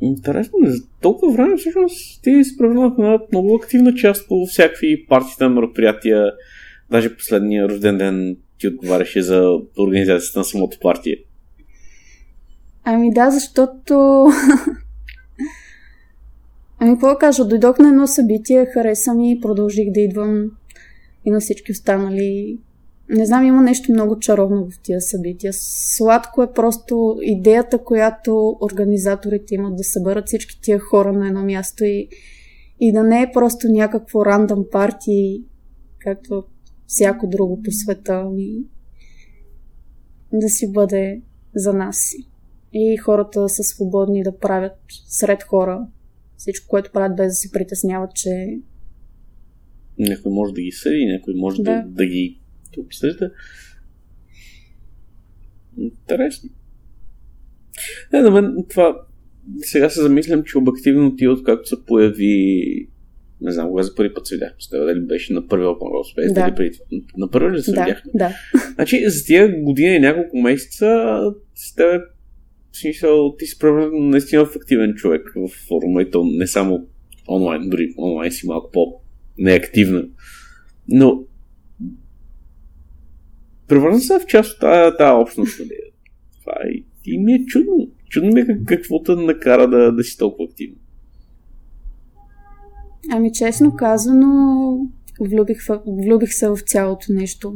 Интересно, 0.00 0.58
за 0.62 0.82
толкова 1.00 1.32
време 1.32 1.56
всъщност 1.56 2.24
превърнат 2.58 2.98
на 2.98 3.06
една 3.06 3.18
много 3.32 3.54
активна 3.54 3.94
част 3.94 4.28
по 4.28 4.46
всякакви 4.46 5.06
партията, 5.06 5.48
мероприятия. 5.48 6.32
Даже 6.90 7.16
последния 7.16 7.68
рожден 7.68 7.98
ден 7.98 8.36
ти 8.58 8.68
отговаряше 8.68 9.22
за 9.22 9.58
организацията 9.78 10.38
на 10.38 10.44
самото 10.44 10.78
партия. 10.82 11.16
Ами 12.84 13.10
да, 13.14 13.30
защото... 13.30 14.26
ами 16.78 16.92
какво 16.92 17.08
да 17.08 17.18
кажа, 17.18 17.44
дойдох 17.44 17.78
на 17.78 17.88
едно 17.88 18.06
събитие, 18.06 18.66
хареса 18.66 19.14
ми 19.14 19.32
и 19.32 19.40
продължих 19.40 19.90
да 19.90 20.00
идвам 20.00 20.50
и 21.24 21.30
на 21.30 21.40
всички 21.40 21.72
останали. 21.72 22.58
Не 23.10 23.26
знам, 23.26 23.44
има 23.46 23.62
нещо 23.62 23.92
много 23.92 24.18
чаровно 24.18 24.70
в 24.70 24.80
тия 24.82 25.00
събития. 25.00 25.52
Сладко 25.96 26.42
е 26.42 26.52
просто 26.52 27.18
идеята, 27.22 27.78
която 27.78 28.56
организаторите 28.60 29.54
имат 29.54 29.76
да 29.76 29.84
съберат 29.84 30.26
всички 30.26 30.60
тия 30.60 30.78
хора 30.78 31.12
на 31.12 31.26
едно 31.26 31.44
място 31.44 31.84
и, 31.84 32.08
и 32.80 32.92
да 32.92 33.02
не 33.02 33.22
е 33.22 33.30
просто 33.32 33.68
някакво 33.68 34.26
рандъм 34.26 34.64
парти, 34.72 35.44
както 35.98 36.44
всяко 36.86 37.26
друго 37.26 37.62
по 37.62 37.70
света, 37.70 38.22
ами 38.26 38.48
да 40.32 40.48
си 40.48 40.72
бъде 40.72 41.22
за 41.54 41.72
нас 41.72 42.12
и 42.72 42.96
хората 42.96 43.48
са 43.48 43.62
свободни 43.62 44.22
да 44.22 44.38
правят 44.38 44.78
сред 45.08 45.42
хора 45.42 45.86
всичко, 46.36 46.68
което 46.68 46.92
правят 46.92 47.16
без 47.16 47.26
да 47.26 47.34
се 47.34 47.52
притесняват, 47.52 48.14
че 48.14 48.58
Някой 49.98 50.32
може 50.32 50.54
да 50.54 50.60
ги 50.60 50.72
съди, 50.72 51.06
някой 51.06 51.34
може 51.34 51.62
да, 51.62 51.62
Да. 51.62 51.84
да 51.86 52.06
ги 52.06 52.40
обсъжда. 52.80 53.30
Интересно. 55.78 56.50
Не, 58.12 58.20
на 58.20 58.30
мен 58.30 58.56
това... 58.70 59.00
Сега 59.60 59.90
се 59.90 60.02
замислям, 60.02 60.44
че 60.44 60.58
обективно 60.58 61.16
ти 61.16 61.28
откакто 61.28 61.68
се 61.68 61.84
появи 61.86 62.88
не 63.40 63.52
знам, 63.52 63.68
кога 63.68 63.82
за 63.82 63.94
първи 63.94 64.14
път 64.14 64.26
се 64.26 64.34
видяхме 64.34 64.56
с 64.58 64.68
теб, 64.70 64.86
дали 64.86 65.00
беше 65.00 65.32
на 65.32 65.48
първия 65.48 65.68
Open 65.68 65.78
World 65.78 66.16
Space, 66.18 66.34
Да. 66.34 66.40
дали 66.40 66.54
преди 66.54 66.70
това. 66.72 67.02
На 67.16 67.30
първи 67.30 67.56
ли 67.56 67.62
се 67.62 67.72
Да, 67.72 67.84
видяхме? 67.84 68.10
да. 68.14 68.30
Значи, 68.74 69.04
за 69.10 69.24
тия 69.24 69.62
година 69.62 69.94
и 69.94 69.98
няколко 70.00 70.36
месеца 70.38 71.20
с 71.54 71.74
теб, 71.74 72.02
смисъл, 72.72 73.36
ти 73.38 73.46
си 73.46 73.58
превърнал 73.58 73.90
наистина 74.00 74.44
в 74.46 74.56
активен 74.56 74.94
човек 74.94 75.32
в 75.36 75.48
форума 75.68 76.02
и 76.02 76.10
то 76.10 76.24
не 76.24 76.46
само 76.46 76.86
онлайн, 77.28 77.70
дори 77.70 77.94
онлайн 77.98 78.32
си 78.32 78.46
малко 78.46 78.70
по-неактивна. 78.72 80.04
Но 80.88 81.22
превърна 83.68 84.00
се 84.00 84.18
в 84.18 84.26
част 84.26 84.52
от 84.52 84.60
тази, 84.60 84.96
тази 84.96 85.22
общност. 85.22 85.58
Нали? 85.58 85.70
Това 86.40 86.52
е, 86.52 86.84
и 87.04 87.18
ми 87.18 87.32
е 87.32 87.46
чудно. 87.46 87.88
Чудно 88.08 88.32
ми 88.32 88.40
е 88.40 88.46
как- 88.46 88.64
какво 88.66 89.02
те 89.02 89.14
накара 89.14 89.68
да, 89.68 89.92
да 89.92 90.04
си 90.04 90.18
толкова 90.18 90.44
активен. 90.44 90.76
Ами 93.12 93.32
честно 93.32 93.76
казано, 93.76 94.78
влюбих, 95.20 95.58
влюбих 95.86 96.34
се 96.34 96.48
в 96.48 96.58
цялото 96.66 97.06
нещо. 97.12 97.54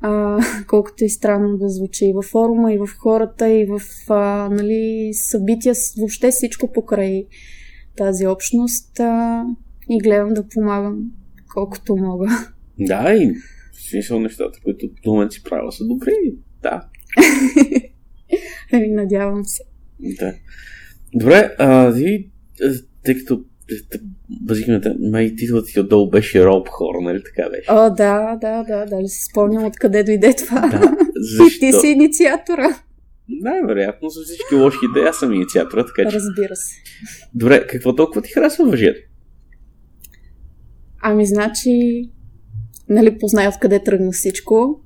А, 0.00 0.40
колкото 0.66 1.04
и 1.04 1.08
странно 1.08 1.58
да 1.58 1.68
звучи 1.68 2.04
и 2.06 2.12
във 2.12 2.24
форума, 2.24 2.72
и 2.72 2.78
в 2.78 2.88
хората, 2.98 3.50
и 3.50 3.66
в 3.66 3.80
а, 4.08 4.48
нали, 4.48 5.10
събития, 5.12 5.74
въобще 5.98 6.30
всичко 6.30 6.72
покрай 6.72 7.26
тази 7.96 8.26
общност. 8.26 9.00
А, 9.00 9.44
и 9.90 9.98
гледам 9.98 10.28
да 10.28 10.48
помагам 10.48 11.10
колкото 11.54 11.96
мога. 11.96 12.28
Да, 12.78 13.14
и 13.14 13.34
смисъл 13.90 14.20
нещата, 14.20 14.58
които 14.64 14.88
до 15.04 15.12
момент 15.12 15.32
си 15.32 15.42
правила 15.42 15.72
са 15.72 15.84
добри. 15.84 16.12
Да, 16.62 16.82
Ами, 18.72 18.88
надявам 18.88 19.44
се. 19.44 19.62
Да. 20.00 20.34
Добре, 21.14 21.54
а 21.58 21.90
ви, 21.90 22.30
тъй 23.04 23.18
като 23.18 23.44
т- 23.90 23.98
базикаме, 24.30 24.80
май 25.10 25.34
титлът 25.36 25.66
ти 25.66 25.80
отдолу 25.80 26.10
беше 26.10 26.44
Роб 26.44 26.68
Хор, 26.68 26.94
нали 27.02 27.22
така 27.24 27.50
беше? 27.50 27.66
О, 27.70 27.90
да, 27.90 28.36
да, 28.40 28.62
да, 28.62 28.86
дали 28.86 29.08
си 29.08 29.24
спомням 29.24 29.64
откъде 29.64 30.02
дойде 30.04 30.34
това. 30.36 30.60
Да, 30.60 30.96
И 31.46 31.58
ти 31.60 31.66
защо? 31.70 31.80
си 31.80 31.86
инициатора. 31.88 32.78
Най-вероятно 33.28 34.08
за 34.08 34.20
всички 34.24 34.54
лоши 34.54 34.78
идеи, 34.90 35.02
аз 35.02 35.18
съм 35.18 35.32
инициатора, 35.32 35.86
така 35.86 36.10
че... 36.10 36.16
Разбира 36.16 36.56
се. 36.56 36.74
Добре, 37.34 37.66
какво 37.66 37.94
толкова 37.94 38.22
ти 38.22 38.30
харесва 38.32 38.64
въжето? 38.64 39.00
Ами, 41.02 41.26
значи, 41.26 41.70
нали, 42.88 43.18
познай 43.18 43.48
откъде 43.48 43.82
тръгна 43.82 44.12
всичко. 44.12 44.80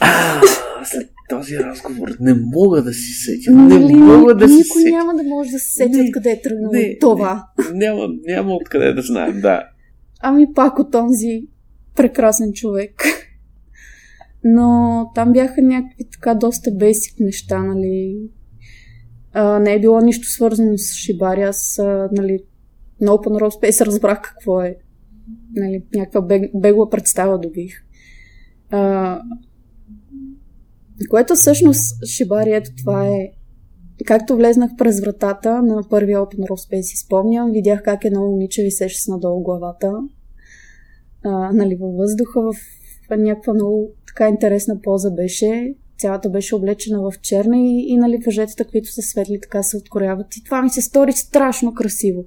А, 0.00 0.40
след 0.84 1.08
този 1.28 1.58
разговор 1.58 2.08
не 2.20 2.34
мога 2.34 2.82
да 2.82 2.92
си 2.92 3.12
сетя. 3.12 3.50
Нали, 3.50 3.94
Не 3.94 3.96
мога 3.96 4.34
да 4.34 4.48
си 4.48 4.54
никой 4.54 4.82
сетя. 4.82 4.96
няма 4.96 5.14
да 5.14 5.22
може 5.22 5.50
да 5.50 5.58
се 5.58 5.70
сети 5.70 5.96
Не, 5.96 6.02
откъде 6.08 6.30
е 6.30 6.42
тръгнало 6.42 6.72
не, 6.72 6.98
това. 7.00 7.46
Няма, 7.74 8.08
няма 8.26 8.54
откъде 8.54 8.92
да 8.92 9.02
знаем, 9.02 9.40
да. 9.40 9.62
Ами 10.20 10.54
пак 10.54 10.78
от 10.78 10.94
онзи 10.94 11.46
прекрасен 11.96 12.52
човек. 12.52 13.02
Но 14.44 15.06
там 15.14 15.32
бяха 15.32 15.62
някакви 15.62 16.04
така 16.12 16.34
доста 16.34 16.70
бейсик 16.70 17.20
неща, 17.20 17.58
нали. 17.58 18.18
А, 19.32 19.58
не 19.58 19.74
е 19.74 19.80
било 19.80 20.00
нищо 20.00 20.28
свързано 20.28 20.78
с 20.78 20.94
Шибари. 20.94 21.42
Аз, 21.42 21.78
а, 21.78 22.08
нали, 22.12 22.38
на 23.00 23.12
Open 23.12 23.40
Road 23.42 23.62
Space 23.62 23.86
разбрах 23.86 24.22
какво 24.22 24.60
е. 24.62 24.76
Нали, 25.54 25.84
някаква 25.94 26.20
бег, 26.20 26.50
бегла 26.54 26.90
представа 26.90 27.38
добих. 27.38 27.84
А, 28.70 29.22
което 31.10 31.34
всъщност 31.34 32.06
Шибари, 32.06 32.52
ето 32.52 32.70
това 32.76 33.08
е 33.08 33.30
Както 34.06 34.36
влезнах 34.36 34.70
през 34.78 35.00
вратата 35.00 35.62
на 35.62 35.82
първия 35.90 36.18
Open 36.18 36.38
Road 36.38 36.70
Space, 36.70 36.80
си 36.80 36.96
спомням, 36.96 37.52
видях 37.52 37.82
как 37.82 38.04
едно 38.04 38.20
момиче 38.20 38.62
висеше 38.62 39.02
с 39.02 39.08
надолу 39.08 39.42
главата, 39.42 39.92
а, 41.24 41.52
нали, 41.52 41.74
във 41.74 41.94
въздуха, 41.94 42.40
в 42.42 42.56
някаква 43.16 43.54
много 43.54 43.90
така 44.06 44.28
интересна 44.28 44.80
поза 44.82 45.10
беше. 45.10 45.74
Цялата 45.98 46.30
беше 46.30 46.54
облечена 46.54 47.02
в 47.02 47.20
черна 47.20 47.58
и, 47.58 47.84
и 47.88 47.96
нали, 47.96 48.18
въжетата, 48.26 48.64
които 48.64 48.92
са 48.92 49.02
светли, 49.02 49.40
така 49.42 49.62
се 49.62 49.76
откоряват. 49.76 50.36
И 50.36 50.44
това 50.44 50.62
ми 50.62 50.70
се 50.70 50.82
стори 50.82 51.12
страшно 51.12 51.74
красиво. 51.74 52.24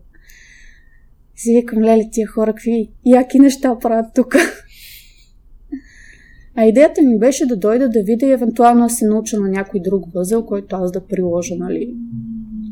И 1.38 1.40
си 1.40 1.54
викам, 1.54 1.84
леле, 1.84 2.10
тия 2.12 2.28
хора, 2.28 2.54
какви 2.54 2.90
яки 3.06 3.40
неща 3.40 3.80
правят 3.80 4.06
тук. 4.16 4.36
А 6.56 6.66
идеята 6.66 7.02
ми 7.02 7.20
беше 7.20 7.46
да 7.46 7.58
дойда 7.58 7.90
да 7.90 8.04
видя 8.04 8.26
и 8.26 8.32
евентуално 8.32 8.88
да 8.88 8.90
се 8.90 9.06
науча 9.06 9.40
на 9.40 9.50
някой 9.50 9.80
друг 9.80 10.14
възел, 10.14 10.46
който 10.46 10.76
аз 10.76 10.92
да 10.92 11.08
приложа, 11.08 11.56
нали, 11.56 11.96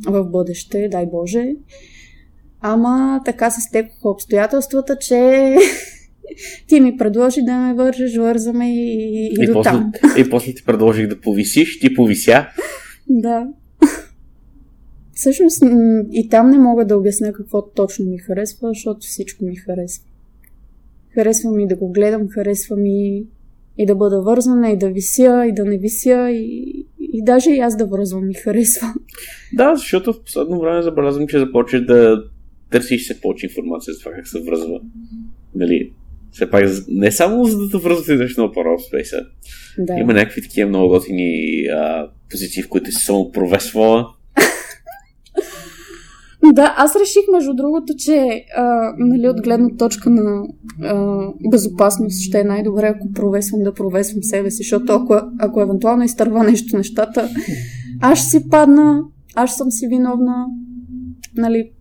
в 0.06 0.24
бъдеще, 0.24 0.90
дай 0.92 1.06
Боже. 1.06 1.56
Ама 2.62 3.22
така 3.26 3.50
се 3.50 3.62
стекоха 3.62 4.10
обстоятелствата, 4.10 4.98
че 4.98 5.56
ти 6.68 6.80
ми 6.80 6.98
предложи 6.98 7.42
да 7.42 7.58
ме 7.58 7.74
вържеш, 7.74 8.18
вързаме 8.18 8.76
и, 8.76 9.30
и, 9.30 9.36
И, 9.40 9.46
до 9.46 9.54
после, 9.54 9.72
там. 9.72 9.92
и 10.18 10.30
после 10.30 10.54
ти 10.54 10.66
предложих 10.66 11.08
да 11.08 11.22
повисиш, 11.22 11.80
ти 11.80 11.94
повися. 11.94 12.46
Да. 13.10 13.48
Всъщност 15.14 15.64
и 16.12 16.30
там 16.30 16.50
не 16.50 16.58
мога 16.58 16.86
да 16.86 16.98
обясня 16.98 17.34
какво 17.34 17.70
точно 17.70 18.06
ми 18.06 18.18
харесва, 18.18 18.68
защото 18.70 19.00
всичко 19.00 19.46
ми 19.46 19.56
харесва. 19.56 20.06
Харесва 21.14 21.52
ми 21.52 21.68
да 21.68 21.76
го 21.76 21.92
гледам, 21.92 22.30
харесва 22.30 22.76
ми 22.76 23.24
и 23.78 23.86
да 23.86 23.96
бъда 23.96 24.22
вързана, 24.22 24.70
и 24.72 24.78
да 24.78 24.90
вися, 24.90 25.46
и 25.50 25.54
да 25.54 25.66
не 25.66 25.78
вися, 25.78 26.30
и, 26.32 26.86
и 27.00 27.24
даже 27.24 27.52
и 27.52 27.60
аз 27.60 27.78
да 27.78 27.86
връзвам 27.86 28.28
ми 28.28 28.34
харесва. 28.34 28.88
Да, 29.54 29.76
защото 29.76 30.14
в 30.14 30.24
последно 30.24 30.60
време 30.60 30.82
забелязвам, 30.82 31.28
че 31.28 31.40
започваш 31.40 31.86
да 31.86 32.24
търсиш 32.72 33.04
все 33.04 33.22
повече 33.22 33.46
информация 33.46 33.94
за 33.94 34.00
това 34.00 34.12
как 34.12 34.28
се 34.28 34.42
връзва. 34.42 34.82
Нали, 35.56 35.92
все 36.32 36.50
пак, 36.50 36.66
не 36.88 37.12
само 37.12 37.46
за 37.46 37.58
да 37.58 37.70
те 37.70 37.78
връзвате 37.78 38.16
нещо 38.16 38.42
на 38.42 38.48
Power 38.48 38.94
Space, 38.94 39.26
Да. 39.78 39.94
има 39.94 40.14
някакви 40.14 40.42
такива 40.42 40.70
много 40.70 40.90
готини 40.90 41.66
а, 41.66 42.08
позиции, 42.32 42.64
в 42.64 42.70
които 42.70 42.92
си 42.92 43.06
само 43.06 43.32
провесвала. 43.32 44.08
Да, 46.52 46.74
аз 46.78 46.96
реших, 46.96 47.24
между 47.32 47.54
другото, 47.54 47.94
че 47.98 48.46
а, 48.58 48.94
нали, 48.98 49.30
от 49.30 49.42
гледна 49.42 49.70
точка 49.78 50.10
на 50.10 50.44
а, 50.82 51.28
безопасност 51.52 52.22
ще 52.22 52.40
е 52.40 52.44
най-добре, 52.44 52.88
ако 52.96 53.12
провесвам 53.12 53.64
да 53.64 53.74
провесвам 53.74 54.24
себе 54.24 54.52
си, 54.52 54.58
защото 54.58 54.94
ако, 54.94 55.20
ако 55.40 55.62
евентуално 55.62 56.04
изтърва 56.04 56.44
нещо 56.44 56.78
нещата, 56.78 57.30
аз 58.02 58.20
ще 58.20 58.30
си 58.30 58.50
падна, 58.50 59.02
аз 59.36 59.56
съм 59.56 59.72
си 59.72 59.88
виновна, 59.88 60.46
нали. 61.36 61.72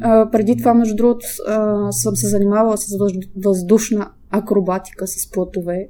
А, 0.00 0.30
преди 0.30 0.56
това, 0.56 0.74
между 0.74 0.96
другото, 0.96 1.26
а, 1.48 1.92
съм 1.92 2.16
се 2.16 2.28
занимавала 2.28 2.76
с 2.76 2.86
въз- 2.98 3.28
въздушна 3.44 4.10
акробатика 4.30 5.06
с 5.06 5.30
плътове, 5.30 5.88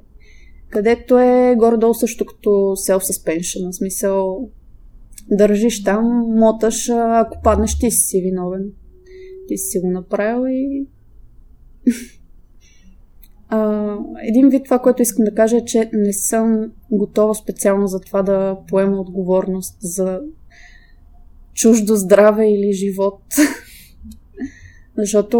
където 0.69 1.19
е 1.19 1.55
горе-долу 1.57 1.93
също 1.93 2.25
като 2.25 2.49
self-suspension, 2.49 3.71
в 3.71 3.75
смисъл 3.75 4.49
държиш 5.31 5.83
там, 5.83 6.05
моташ, 6.27 6.89
ако 6.89 7.41
паднеш, 7.43 7.79
ти 7.79 7.91
си 7.91 8.21
виновен. 8.21 8.71
Ти 9.47 9.57
си 9.57 9.79
го 9.79 9.91
направил 9.91 10.45
и... 10.49 10.87
а, 13.49 13.97
един 14.27 14.49
вид 14.49 14.63
това, 14.65 14.79
което 14.79 15.01
искам 15.01 15.25
да 15.25 15.33
кажа 15.33 15.57
е, 15.57 15.65
че 15.65 15.89
не 15.93 16.13
съм 16.13 16.71
готова 16.91 17.33
специално 17.33 17.87
за 17.87 17.99
това 17.99 18.23
да 18.23 18.57
поема 18.67 18.97
отговорност 18.97 19.77
за 19.79 20.21
чуждо 21.53 21.95
здраве 21.95 22.49
или 22.49 22.73
живот. 22.73 23.21
Защото 24.97 25.37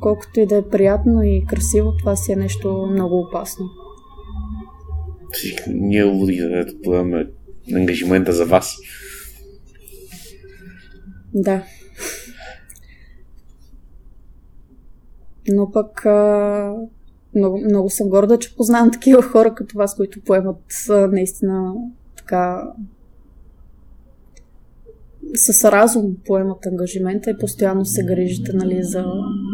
колкото 0.00 0.40
и 0.40 0.46
да 0.46 0.56
е 0.56 0.68
приятно 0.68 1.22
и 1.22 1.44
красиво, 1.48 1.96
това 1.98 2.16
си 2.16 2.32
е 2.32 2.36
нещо 2.36 2.88
много 2.92 3.18
опасно. 3.18 3.66
Ние 5.68 6.04
луди 6.04 6.36
да 6.36 6.66
поемаме 6.84 7.30
ангажимента 7.76 8.32
за 8.32 8.44
вас. 8.44 8.76
Да. 11.34 11.62
Но 15.48 15.72
пък 15.72 16.06
а, 16.06 16.74
много, 17.34 17.58
много 17.64 17.90
съм 17.90 18.08
горда, 18.08 18.38
че 18.38 18.56
познавам 18.56 18.90
такива 18.90 19.22
хора 19.22 19.54
като 19.54 19.78
вас, 19.78 19.96
които 19.96 20.20
поемат 20.20 20.62
а, 20.90 21.06
наистина 21.06 21.74
така 22.16 22.72
с 25.34 25.70
разум 25.72 26.16
поемат 26.26 26.66
ангажимента 26.66 27.30
и 27.30 27.38
постоянно 27.38 27.84
се 27.84 28.04
грижите 28.04 28.52
нали, 28.52 28.82
за 28.82 29.04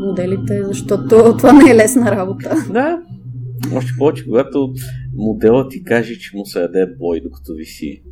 моделите, 0.06 0.64
защото 0.64 1.36
това 1.38 1.52
не 1.52 1.70
е 1.70 1.74
лесна 1.74 2.10
работа. 2.10 2.56
Да. 2.72 2.98
Още 3.76 3.92
повече, 3.98 4.24
когато 4.24 4.74
моделът 5.16 5.70
ти 5.70 5.84
каже, 5.84 6.18
че 6.18 6.36
му 6.36 6.46
се 6.46 6.60
яде 6.60 6.86
бой, 6.98 7.20
докато 7.20 7.54
виси. 7.54 8.02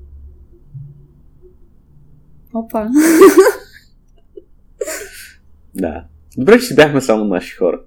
Опа. 2.54 2.88
Да. 5.74 6.04
Добре, 6.36 6.58
че 6.58 6.66
си 6.66 6.74
бяхме 6.74 7.00
само 7.00 7.24
наши 7.24 7.56
хора. 7.56 7.80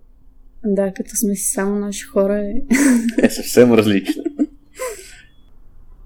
Да, 0.65 0.93
като 0.93 1.15
сме 1.15 1.35
си 1.35 1.51
само 1.51 1.75
наши 1.75 2.03
хора 2.03 2.39
е... 2.39 2.53
Е 3.25 3.29
съвсем 3.29 3.73
различно. 3.73 4.23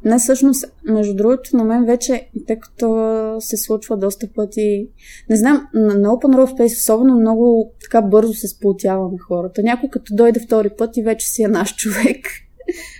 Не, 0.05 0.17
всъщност, 0.19 0.65
между 0.83 1.15
другото, 1.15 1.57
на 1.57 1.63
мен 1.63 1.85
вече, 1.85 2.29
тъй 2.47 2.59
като 2.59 3.37
се 3.39 3.57
случва 3.57 3.97
доста 3.97 4.27
пъти, 4.35 4.87
не 5.29 5.35
знам, 5.35 5.67
на, 5.73 5.95
на 5.95 6.09
Open 6.09 6.35
Road 6.35 6.57
Space 6.57 6.77
особено 6.77 7.19
много 7.19 7.73
така 7.81 8.01
бързо 8.01 8.33
се 8.33 8.47
сплотяваме 8.47 9.17
хората. 9.17 9.63
Някой 9.63 9.89
като 9.89 10.15
дойде 10.15 10.39
втори 10.39 10.69
път 10.77 10.97
и 10.97 11.03
вече 11.03 11.27
си 11.27 11.43
е 11.43 11.47
наш 11.47 11.75
човек. 11.75 12.27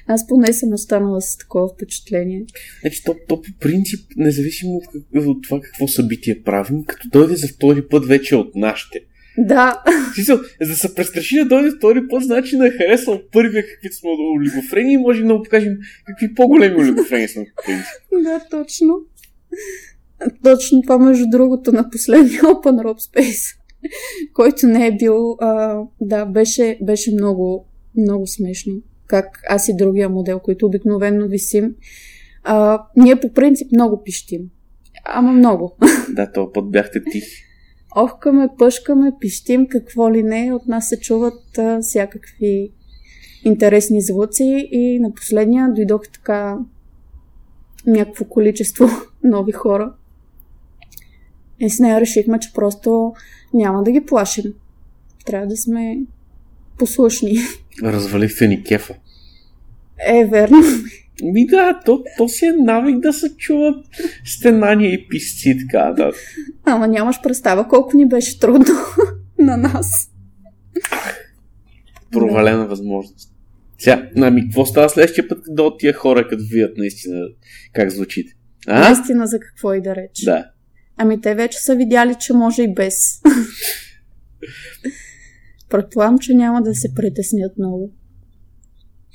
Аз 0.08 0.28
поне 0.28 0.54
съм 0.54 0.74
останала 0.74 1.22
с 1.22 1.38
такова 1.38 1.68
впечатление. 1.68 2.46
Значи, 2.82 3.04
то, 3.04 3.16
то 3.28 3.42
по 3.42 3.50
принцип, 3.60 4.00
независимо 4.18 4.76
от, 4.76 4.86
от 5.26 5.44
това 5.44 5.60
какво 5.62 5.88
събитие 5.88 6.44
правим, 6.44 6.84
като 6.84 7.10
дойде 7.10 7.36
за 7.36 7.48
втори 7.48 7.88
път 7.88 8.06
вече 8.06 8.36
от 8.36 8.56
нашите. 8.56 9.00
Да. 9.38 9.84
Смисъл, 10.14 10.38
за 10.62 10.70
да 10.70 10.76
се 10.76 10.96
престраши 10.96 11.36
да 11.36 11.46
дойде 11.46 11.72
втори 11.78 12.08
път, 12.08 12.24
значи 12.24 12.58
да 12.58 12.68
е 12.68 12.72
харесал 12.72 13.22
първия, 13.32 13.66
каквито 13.68 13.96
сме 13.96 14.10
олигофрени 14.40 14.94
и 14.94 14.98
можем 14.98 15.28
да 15.28 15.34
му 15.34 15.44
покажем 15.44 15.78
какви 16.06 16.34
по-големи 16.34 16.76
олигофрени 16.76 17.28
сме. 17.28 17.46
да, 18.24 18.42
точно. 18.52 18.96
Точно 20.44 20.82
това, 20.82 20.98
между 20.98 21.26
другото, 21.32 21.72
на 21.72 21.90
последния 21.90 22.42
Open 22.42 22.84
Rob 22.84 23.14
Space, 23.14 23.56
който 24.34 24.68
не 24.68 24.88
е 24.88 24.96
бил, 24.96 25.38
а, 25.40 25.82
да, 26.02 26.26
беше, 26.26 26.80
беше 26.82 27.12
много, 27.12 27.66
много 27.98 28.28
смешно. 28.28 28.74
Как 29.10 29.42
аз 29.50 29.68
и 29.68 29.76
другия 29.76 30.10
модел, 30.10 30.40
който 30.40 30.66
обикновено 30.66 31.28
висим, 31.28 31.76
а, 32.44 32.84
ние 32.98 33.20
по 33.20 33.34
принцип 33.34 33.72
много 33.72 34.04
пищим. 34.04 34.42
Ама 35.06 35.32
много. 35.32 35.78
Да, 36.10 36.32
този 36.32 36.48
път 36.54 36.72
бяхте 36.72 37.04
тихи 37.12 37.50
охкаме, 37.96 38.50
пъшкаме, 38.58 39.12
пищим, 39.20 39.68
какво 39.68 40.12
ли 40.12 40.24
не. 40.24 40.54
От 40.54 40.68
нас 40.68 40.90
се 40.90 41.00
чуват 41.00 41.58
а, 41.58 41.80
всякакви 41.82 42.72
интересни 43.46 44.02
звуци 44.02 44.68
и 44.72 45.00
на 45.00 45.14
последния 45.14 45.74
дойдох 45.74 46.02
така 46.14 46.58
някакво 47.88 48.26
количество 48.26 48.86
нови 49.24 49.52
хора. 49.52 49.94
И 51.60 51.70
с 51.70 51.80
нея 51.80 52.02
решихме, 52.02 52.40
че 52.40 52.54
просто 52.54 53.14
няма 53.54 53.84
да 53.84 53.92
ги 53.92 54.06
плашим. 54.06 54.54
Трябва 55.26 55.48
да 55.48 55.58
сме 55.58 56.02
послушни. 56.80 57.38
Развалихте 57.84 58.48
ни 58.48 58.64
кефа. 58.64 58.96
Е, 60.08 60.26
верно. 60.26 60.58
Ми 61.24 61.46
да, 61.46 61.80
то, 61.86 62.04
то 62.18 62.30
си 62.30 62.46
е 62.46 62.52
навик 62.52 63.00
да 63.00 63.14
се 63.14 63.36
чуват 63.38 63.86
стенания 64.26 64.94
и 64.94 65.08
писци, 65.08 65.58
така 65.60 65.94
да. 65.98 66.12
Ама 66.66 66.88
нямаш 66.88 67.22
представа 67.24 67.68
колко 67.68 67.98
ни 67.98 68.08
беше 68.08 68.40
трудно 68.40 68.74
на 69.40 69.58
нас. 69.58 70.12
Провалена 72.12 72.62
да. 72.62 72.68
възможност. 72.68 73.34
Сега, 73.78 74.10
ами, 74.18 74.42
какво 74.42 74.66
става 74.66 74.90
следващия 74.90 75.28
път, 75.28 75.44
да 75.48 75.64
от 75.64 75.80
тия 75.80 75.94
хора, 75.94 76.28
като 76.28 76.44
видят 76.52 76.78
наистина 76.78 77.28
как 77.74 77.90
звучите? 77.90 78.34
А? 78.68 78.80
Наистина 78.80 79.28
за 79.28 79.40
какво 79.40 79.74
и 79.74 79.82
да 79.82 79.96
реч. 79.96 80.24
Да. 80.26 80.46
Ами 80.98 81.22
те 81.22 81.36
вече 81.36 81.60
са 81.60 81.76
видяли, 81.76 82.16
че 82.20 82.34
може 82.34 82.64
и 82.64 82.74
без. 82.74 82.96
Предполагам, 85.70 86.20
че 86.20 86.34
няма 86.34 86.62
да 86.62 86.76
се 86.76 86.94
притеснят 86.94 87.58
много. 87.58 87.92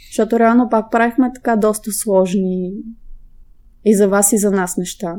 Защото 0.09 0.38
реално 0.38 0.69
пак 0.71 0.90
правихме 0.90 1.31
така 1.35 1.57
доста 1.57 1.93
сложни 1.93 2.73
и 3.85 3.97
за 3.97 4.09
вас 4.09 4.33
и 4.33 4.38
за 4.38 4.51
нас 4.51 4.77
неща. 4.77 5.17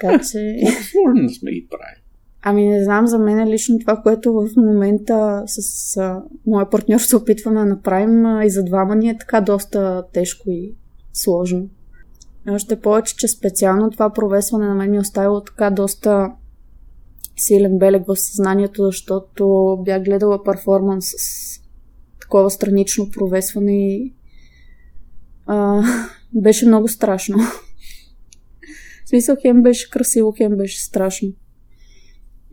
Така 0.00 0.18
че... 0.18 0.58
Сложно 0.90 1.28
сме 1.28 1.52
ги 1.52 1.68
правили. 1.70 2.02
Ами 2.42 2.68
не 2.68 2.84
знам, 2.84 3.06
за 3.06 3.18
мен 3.18 3.38
е 3.38 3.50
лично 3.50 3.78
това, 3.78 3.96
което 3.96 4.32
в 4.32 4.48
момента 4.56 5.42
с 5.46 5.96
а, 5.96 6.22
моя 6.46 6.70
партньор 6.70 6.98
се 6.98 7.16
опитваме 7.16 7.60
да 7.60 7.66
направим 7.66 8.26
а, 8.26 8.44
и 8.44 8.50
за 8.50 8.64
двама 8.64 8.96
ни 8.96 9.08
е 9.08 9.18
така 9.18 9.40
доста 9.40 10.04
тежко 10.12 10.50
и 10.50 10.74
сложно. 11.12 11.68
Още 12.48 12.80
повече, 12.80 13.16
че 13.16 13.28
специално 13.28 13.90
това 13.90 14.10
провесване 14.10 14.66
на 14.66 14.74
мен 14.74 14.90
ми 14.90 14.96
е 14.96 15.00
оставило 15.00 15.40
така 15.40 15.70
доста 15.70 16.30
силен 17.40 17.78
белег 17.78 18.06
в 18.06 18.16
съзнанието, 18.16 18.84
защото 18.84 19.76
бях 19.84 20.02
гледала 20.02 20.44
перформанс 20.44 21.06
с 21.06 21.60
такова 22.20 22.50
странично 22.50 23.10
провесване 23.10 23.88
и 23.88 24.14
а, 25.46 25.82
беше 26.34 26.66
много 26.66 26.88
страшно. 26.88 27.38
В 29.04 29.08
смисъл, 29.08 29.36
хем 29.42 29.62
беше 29.62 29.90
красиво, 29.90 30.34
хем 30.36 30.56
беше 30.56 30.84
страшно. 30.84 31.28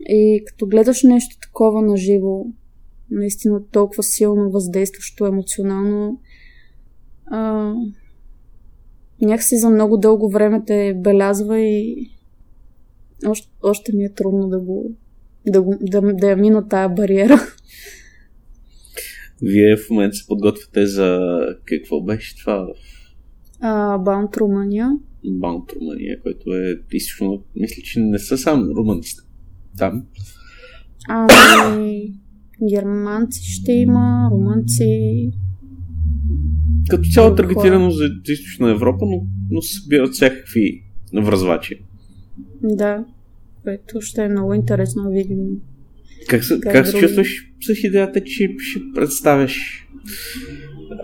И 0.00 0.42
като 0.46 0.66
гледаш 0.66 1.02
нещо 1.02 1.38
такова 1.42 1.82
на 1.82 1.96
живо, 1.96 2.44
наистина 3.10 3.66
толкова 3.72 4.02
силно 4.02 4.50
въздействащо 4.50 5.26
емоционално, 5.26 6.20
а, 7.26 7.72
някакси 9.22 9.56
за 9.56 9.70
много 9.70 9.96
дълго 9.96 10.30
време 10.30 10.62
те 10.66 10.94
белязва 10.94 11.58
и 11.58 12.10
още, 13.26 13.48
още 13.62 13.96
ми 13.96 14.04
е 14.04 14.14
трудно 14.14 14.48
да 14.48 14.60
го 14.60 14.96
да, 15.46 15.62
го, 15.62 15.78
да, 15.80 16.00
да 16.00 16.30
я 16.30 16.36
мина 16.36 16.68
тая 16.68 16.88
бариера. 16.88 17.40
Вие 19.42 19.76
в 19.76 19.90
момента 19.90 20.16
се 20.16 20.26
подготвяте 20.26 20.86
за 20.86 21.20
какво 21.64 22.00
беше 22.00 22.36
това? 22.36 22.66
Баунт 23.98 24.36
Румъния. 24.36 24.90
Баунт 25.24 25.72
Румъния, 25.72 26.22
който 26.22 26.54
е 26.54 26.80
източно, 26.92 27.42
мисля, 27.56 27.82
че 27.82 28.00
не 28.00 28.18
са 28.18 28.38
само 28.38 28.74
румънците 28.74 29.22
там. 29.78 30.02
Ами, 31.08 32.12
германци 32.70 33.52
ще 33.52 33.72
има, 33.72 34.28
румънци. 34.32 35.30
Като 36.90 37.08
цяло 37.08 37.34
таргетирано 37.34 37.90
за 37.90 38.04
източна 38.28 38.70
Европа, 38.70 39.06
но, 39.06 39.26
но 39.50 39.62
се 39.62 39.74
събират 39.74 40.14
всякакви 40.14 40.82
връзвачи. 41.14 41.80
Да, 42.62 43.04
което 43.64 44.00
ще 44.00 44.24
е 44.24 44.28
много 44.28 44.54
интересно 44.54 45.02
да 45.02 45.10
видим 45.10 45.60
как 46.28 46.44
се, 46.44 46.60
как, 46.60 46.72
как 46.72 46.86
се 46.86 46.98
чувстваш 46.98 47.52
с 47.62 47.84
идеята, 47.84 48.24
че 48.24 48.54
ще 48.58 48.80
представяш 48.94 49.86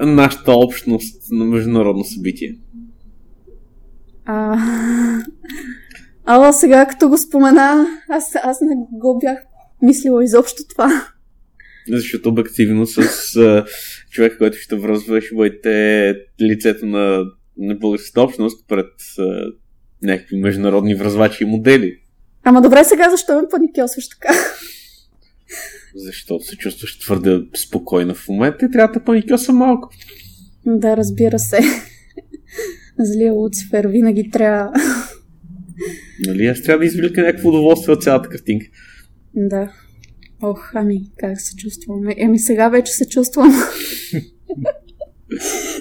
нашата 0.01 0.53
общност 0.53 1.23
на 1.31 1.45
международно 1.45 2.05
събитие? 2.05 2.59
А, 4.25 4.59
ала 6.25 6.53
сега, 6.53 6.87
като 6.87 7.09
го 7.09 7.19
спомена, 7.19 7.87
аз, 8.09 8.25
аз 8.43 8.61
не 8.61 8.75
го 8.93 9.19
бях 9.19 9.39
мислила 9.83 10.25
изобщо 10.25 10.63
това. 10.69 11.07
Защото 11.89 12.29
обективно 12.29 12.87
с 12.87 12.99
а, 13.37 13.65
човека, 14.11 14.39
който 14.39 14.57
ще 14.59 14.77
връзва, 14.77 15.21
ще 15.21 15.35
бъдете 15.35 16.15
лицето 16.41 16.87
на, 16.87 17.25
на 17.59 17.75
българската 17.75 18.23
общност 18.23 18.69
пред 18.69 18.91
някакви 20.03 20.37
международни 20.37 20.95
връзвачи 20.95 21.45
и 21.45 21.47
модели. 21.47 21.99
Ама 22.45 22.63
добре 22.63 22.85
сега, 22.85 23.11
защо 23.11 23.41
ме 23.41 23.49
паникьосваш 23.51 24.09
така? 24.09 24.35
защото 25.95 26.45
се 26.45 26.57
чувстваш 26.57 26.99
твърде 26.99 27.41
спокойна 27.57 28.15
в 28.15 28.29
момента 28.29 28.65
и 28.65 28.71
трябва 28.71 28.93
да 28.93 29.05
паникьоса 29.05 29.53
малко. 29.53 29.91
Да, 30.67 30.97
разбира 30.97 31.39
се. 31.39 31.61
Злия 32.99 33.33
Луцифер 33.33 33.87
винаги 33.87 34.31
трябва. 34.31 34.73
Нали, 36.27 36.47
аз 36.47 36.63
трябва 36.63 36.79
да 36.79 36.85
извлека 36.85 37.23
някакво 37.23 37.49
удоволствие 37.49 37.95
от 37.95 38.03
цялата 38.03 38.29
картинка. 38.29 38.67
Да. 39.35 39.73
Ох, 40.43 40.71
ами, 40.75 41.03
как 41.19 41.41
се 41.41 41.57
чувствам? 41.57 42.05
Еми, 42.17 42.39
сега 42.39 42.69
вече 42.69 42.93
се 42.93 43.09
чувствам. 43.09 43.53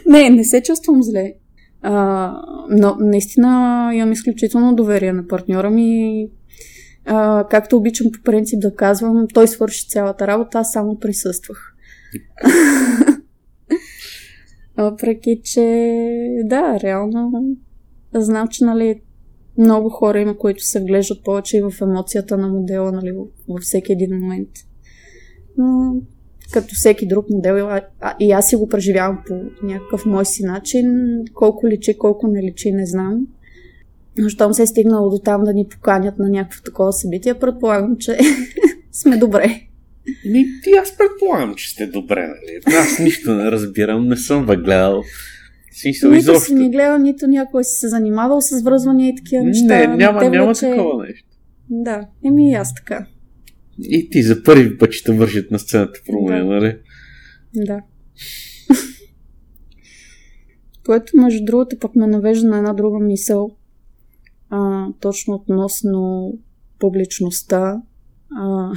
не, 0.05 0.29
не 0.29 0.43
се 0.43 0.63
чувствам 0.63 1.03
зле. 1.03 1.33
А, 1.81 2.41
но 2.69 2.95
наистина 2.99 3.91
имам 3.93 4.11
изключително 4.11 4.75
доверие 4.75 5.13
на 5.13 5.27
партньора 5.27 5.69
ми 5.69 6.27
а, 7.05 7.47
както 7.49 7.77
обичам 7.77 8.11
по 8.11 8.23
принцип 8.23 8.61
да 8.61 8.75
казвам, 8.75 9.27
той 9.33 9.47
свърши 9.47 9.87
цялата 9.87 10.27
работа, 10.27 10.59
аз 10.59 10.71
само 10.71 10.99
присъствах. 10.99 11.75
Въпреки, 14.77 15.41
че 15.43 15.63
да, 16.43 16.79
реално 16.83 17.31
знам, 18.13 18.47
че 18.47 18.65
нали, 18.65 19.01
много 19.57 19.89
хора 19.89 20.19
има, 20.19 20.37
които 20.37 20.63
се 20.63 20.79
вглеждат 20.81 21.23
повече 21.23 21.57
и 21.57 21.61
в 21.61 21.73
емоцията 21.81 22.37
на 22.37 22.47
модела 22.47 22.91
нали, 22.91 23.11
във 23.49 23.61
всеки 23.61 23.93
един 23.93 24.19
момент. 24.19 24.49
Но 25.57 25.95
като 26.51 26.75
всеки 26.75 27.07
друг 27.07 27.25
модел, 27.29 27.69
а, 27.69 27.81
и 28.19 28.31
аз 28.31 28.49
си 28.49 28.55
го 28.55 28.69
преживявам 28.69 29.23
по 29.27 29.33
някакъв 29.63 30.05
мой 30.05 30.25
си 30.25 30.43
начин. 30.43 31.17
Колко 31.33 31.67
личи, 31.67 31.97
колко 31.97 32.27
не 32.27 32.43
личи, 32.43 32.71
не 32.71 32.85
знам. 32.85 33.27
Но 34.17 34.29
щом 34.29 34.53
се 34.53 34.63
е 34.63 34.67
стигнало 34.67 35.09
до 35.09 35.19
там 35.19 35.43
да 35.43 35.53
ни 35.53 35.67
поканят 35.67 36.19
на 36.19 36.29
някакво 36.29 36.61
такова 36.63 36.93
събитие, 36.93 37.33
предполагам, 37.33 37.97
че 37.97 38.17
сме 38.91 39.17
добре. 39.17 39.61
Ми, 40.25 40.45
ти 40.63 40.69
аз 40.81 40.97
предполагам, 40.97 41.55
че 41.55 41.69
сте 41.69 41.87
добре, 41.87 42.27
нали? 42.27 42.77
Аз 42.77 42.99
нищо 42.99 43.35
не 43.35 43.51
разбирам, 43.51 44.07
не 44.07 44.17
съм 44.17 44.45
ви 44.45 44.55
гледал. 44.55 45.03
Смисъл, 45.81 46.11
нито 46.11 46.19
изобщо. 46.19 46.45
си 46.45 46.53
ни 46.53 46.69
гледал, 46.69 46.97
нито 46.97 47.27
някой 47.27 47.63
си 47.63 47.79
се 47.79 47.87
занимавал 47.87 48.41
с 48.41 48.61
връзвания 48.61 49.09
и 49.09 49.15
такива 49.15 49.43
неща. 49.43 49.77
Не, 49.77 49.87
няма, 49.87 50.29
няма 50.29 50.55
че... 50.55 50.69
такова 50.69 51.03
нещо. 51.03 51.27
Да, 51.69 52.07
еми 52.25 52.51
и 52.51 52.53
аз 52.53 52.75
така. 52.75 53.05
И 53.83 54.09
ти 54.09 54.23
за 54.23 54.43
първи 54.43 54.77
път 54.77 54.91
ще 54.91 55.13
вършат 55.13 55.51
на 55.51 55.59
сцената 55.59 55.99
променя, 56.05 56.43
да. 56.43 56.45
нали? 56.45 56.77
Да. 57.55 57.81
Което, 60.85 61.17
между 61.17 61.45
другото, 61.45 61.79
пък 61.79 61.95
ме 61.95 62.07
навежда 62.07 62.47
на 62.47 62.57
една 62.57 62.73
друга 62.73 62.99
мисъл, 62.99 63.55
а, 64.49 64.87
точно 64.99 65.33
относно 65.33 66.33
публичността. 66.79 67.81
А, 68.35 68.71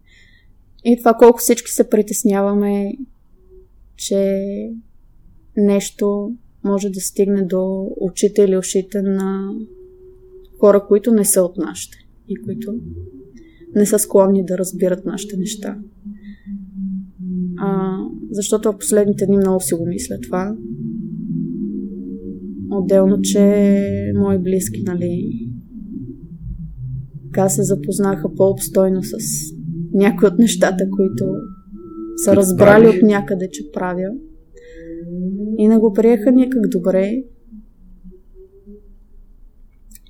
и 0.84 0.98
това 0.98 1.14
колко 1.14 1.38
всички 1.38 1.70
се 1.70 1.90
притесняваме, 1.90 2.92
че 3.96 4.42
нещо 5.56 6.32
може 6.64 6.90
да 6.90 7.00
стигне 7.00 7.42
до 7.42 7.90
очите 8.00 8.42
или 8.42 8.56
ушите 8.56 9.02
на 9.02 9.50
хора, 10.60 10.86
които 10.88 11.12
не 11.12 11.24
са 11.24 11.42
от 11.42 11.56
нашите 11.56 11.98
и 12.28 12.42
които 12.42 12.74
не 13.78 13.86
са 13.86 13.98
склонни 13.98 14.44
да 14.44 14.58
разбират 14.58 15.04
нашите 15.04 15.36
неща. 15.36 15.78
А, 17.58 17.96
защото 18.30 18.72
в 18.72 18.78
последните 18.78 19.26
дни 19.26 19.36
много 19.36 19.60
си 19.60 19.74
го 19.74 19.86
мисля 19.86 20.16
това. 20.22 20.56
Отделно, 22.70 23.20
че 23.22 23.84
мои 24.16 24.38
близки, 24.38 24.82
нали, 24.86 25.48
така 27.24 27.48
се 27.48 27.62
запознаха 27.62 28.34
по-обстойно 28.34 29.02
с 29.02 29.14
някои 29.94 30.28
от 30.28 30.38
нещата, 30.38 30.90
които 30.90 31.24
са 32.24 32.36
разбрали 32.36 32.88
от 32.88 33.02
някъде, 33.02 33.48
че 33.52 33.70
правя. 33.72 34.10
И 35.58 35.68
не 35.68 35.78
го 35.78 35.92
приеха 35.92 36.32
никак 36.32 36.68
добре. 36.68 37.22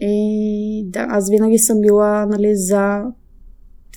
И 0.00 0.86
да, 0.90 1.06
аз 1.08 1.30
винаги 1.30 1.58
съм 1.58 1.80
била 1.80 2.26
нали, 2.26 2.56
за 2.56 3.04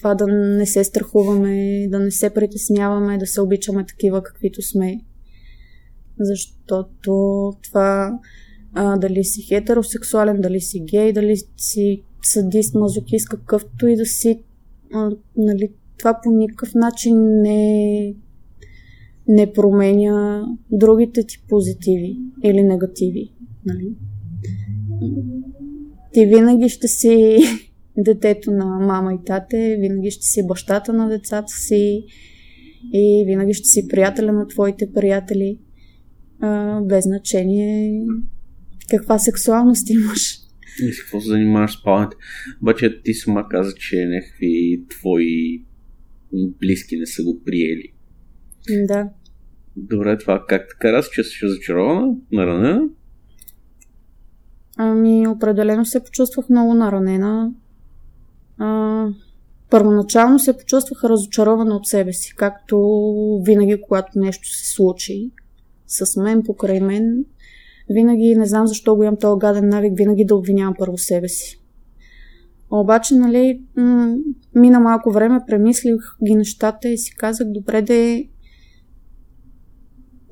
това 0.02 0.16
да 0.16 0.28
не 0.28 0.66
се 0.66 0.84
страхуваме, 0.84 1.88
да 1.88 2.00
не 2.00 2.12
се 2.12 2.30
притесняваме, 2.30 3.18
да 3.18 3.28
се 3.28 3.42
обичаме 3.42 3.86
такива 3.86 4.24
каквито 4.24 4.62
сме. 4.62 5.02
Защото 6.20 7.54
това 7.64 8.20
а, 8.74 8.98
дали 8.98 9.24
си 9.24 9.42
хетеросексуален, 9.42 10.42
дали 10.42 10.62
си 10.62 10.80
гей, 10.92 11.14
дали 11.14 11.38
си 11.58 12.04
садист, 12.24 12.76
мазокист, 12.76 13.30
какъвто 13.30 13.88
и 13.88 13.96
да 13.96 14.06
си, 14.06 14.44
а, 14.94 15.12
нали, 15.38 15.72
това 15.98 16.20
по 16.24 16.32
никакъв 16.32 16.74
начин 16.76 17.42
не, 17.42 18.16
не 19.28 19.54
променя 19.54 20.46
другите 20.72 21.24
ти 21.24 21.44
позитиви 21.50 22.20
или 22.44 22.64
негативи. 22.64 23.32
Нали? 23.66 23.96
Ти 26.14 26.26
винаги 26.26 26.70
ще 26.70 26.88
си 26.88 27.40
детето 27.98 28.52
на 28.52 28.66
мама 28.66 29.14
и 29.14 29.26
тате, 29.26 29.78
винаги 29.80 30.12
ще 30.12 30.26
си 30.26 30.48
бащата 30.48 30.94
на 30.94 31.10
децата 31.10 31.54
си 31.54 32.06
и 32.94 33.24
винаги 33.28 33.54
ще 33.54 33.68
си 33.68 33.88
приятеля 33.88 34.32
на 34.32 34.48
твоите 34.48 34.94
приятели, 34.94 35.60
а, 36.40 36.82
без 36.82 37.04
значение 37.04 38.06
каква 38.90 39.20
сексуалност 39.20 39.90
имаш. 39.90 40.38
И 40.84 40.94
с 40.94 41.04
какво 41.04 41.22
се 41.22 41.30
занимаваш 41.30 41.80
с 41.80 41.84
палните. 41.84 42.16
Обаче 42.62 43.02
ти 43.02 43.14
сама 43.14 43.48
каза, 43.50 43.74
че 43.76 44.06
някакви 44.06 44.84
твои 44.90 45.66
близки 46.34 46.98
не 46.98 47.06
са 47.06 47.24
го 47.24 47.42
приели. 47.46 47.94
Да. 48.88 49.10
Добре, 49.76 50.18
това 50.18 50.46
как 50.50 50.68
така 50.70 50.94
раз, 50.94 51.10
че 51.10 51.24
си 51.24 51.40
разочарована, 51.44 52.16
наранена? 52.32 52.90
Ами, 54.78 55.28
определено 55.28 55.86
се 55.86 56.04
почувствах 56.04 56.50
много 56.50 56.74
наранена. 56.74 57.52
А, 58.62 59.08
първоначално 59.70 60.40
се 60.40 60.58
почувствах 60.58 61.04
разочарована 61.04 61.76
от 61.76 61.88
себе 61.88 62.14
си, 62.14 62.34
както 62.36 62.78
винаги, 63.46 63.82
когато 63.82 64.20
нещо 64.20 64.48
се 64.50 64.74
случи 64.74 65.32
с 65.88 66.22
мен, 66.22 66.44
покрай 66.44 66.80
мен, 66.80 67.26
винаги, 67.90 68.36
не 68.36 68.46
знам 68.46 68.68
защо 68.68 68.96
го 68.96 69.04
имам 69.04 69.18
този 69.18 69.40
гаден 69.40 69.70
навик, 69.70 69.94
винаги 69.96 70.26
да 70.26 70.36
обвинявам 70.36 70.76
първо 70.80 70.98
себе 70.98 71.28
си. 71.28 71.62
Обаче, 72.72 73.16
нали, 73.16 73.62
м- 73.76 74.16
мина 74.56 74.80
малко 74.80 75.12
време, 75.12 75.40
премислих 75.48 76.02
ги 76.26 76.36
нещата 76.36 76.90
и 76.90 76.98
си 76.98 77.16
казах, 77.16 77.48
добре 77.48 77.82
да 77.82 78.24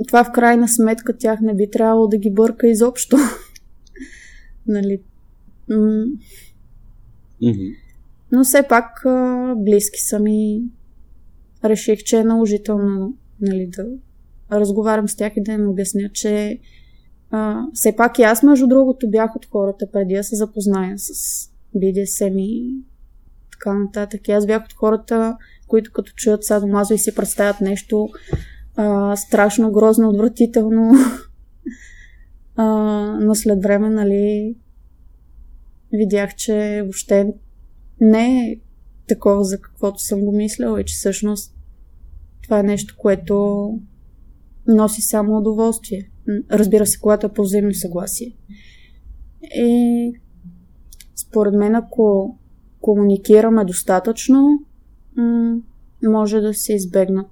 това 0.08 0.24
в 0.24 0.32
крайна 0.32 0.68
сметка 0.68 1.18
тях 1.18 1.42
не 1.42 1.56
би 1.56 1.72
трябвало 1.72 2.08
да 2.08 2.18
ги 2.18 2.32
бърка 2.32 2.68
изобщо. 2.68 3.18
нали. 4.68 5.02
М- 5.70 6.06
mm-hmm. 7.44 7.89
Но 8.32 8.44
все 8.44 8.64
пак 8.70 9.04
близки 9.58 10.00
са 10.00 10.20
ми. 10.20 10.62
Реших, 11.66 12.00
че 12.00 12.18
е 12.18 12.24
наложително 12.24 13.14
нали, 13.42 13.68
да 13.68 13.86
разговарям 14.52 15.08
с 15.08 15.16
тях 15.16 15.34
и 15.36 15.44
да 15.44 15.52
им 15.52 15.70
обясня, 15.70 16.10
че 16.14 16.60
а, 17.32 17.64
все 17.74 17.96
пак 17.96 18.20
и 18.20 18.24
аз, 18.24 18.44
между 18.44 18.68
другото, 18.68 19.10
бях 19.10 19.36
от 19.36 19.46
хората 19.46 19.92
преди 19.92 20.16
да 20.16 20.24
се 20.24 20.36
запозная 20.36 21.00
с 21.00 21.12
BDSM 21.76 22.42
и 22.42 22.84
така 23.52 23.74
нататък. 23.74 24.28
И 24.28 24.32
аз 24.32 24.46
бях 24.46 24.66
от 24.66 24.74
хората, 24.74 25.38
които 25.68 25.92
като 25.92 26.12
чуят 26.16 26.44
садомазо 26.44 26.94
и 26.94 26.98
си 26.98 27.16
представят 27.16 27.62
нещо 27.62 28.10
а, 28.76 29.16
страшно, 29.16 29.72
грозно, 29.72 30.10
отвратително. 30.10 30.94
а, 32.56 32.66
но 33.22 33.36
след 33.36 33.64
време, 33.64 33.90
нали, 33.90 34.56
видях, 35.94 36.36
че 36.36 36.82
въобще 36.84 37.34
не 38.02 38.42
е 38.42 38.60
такова, 39.08 39.44
за 39.44 39.62
каквото 39.62 40.00
съм 40.00 40.22
го 40.22 40.32
мисляла 40.32 40.82
и 40.82 40.86
че 40.86 40.96
всъщност 40.96 41.56
това 42.44 42.60
е 42.60 42.64
нещо, 42.64 42.96
което 42.98 43.80
носи 44.68 45.02
само 45.02 45.38
удоволствие. 45.38 46.10
Разбира 46.52 46.86
се, 46.86 47.00
когато 47.00 47.28
е 47.28 47.34
по 47.34 47.44
взаимно 47.44 47.74
съгласие. 47.74 48.36
И 49.56 50.14
според 51.16 51.54
мен, 51.54 51.76
ако 51.76 52.38
комуникираме 52.82 53.66
достатъчно, 53.66 54.66
може 56.04 56.40
да 56.40 56.54
се 56.54 56.74
избегнат 56.74 57.32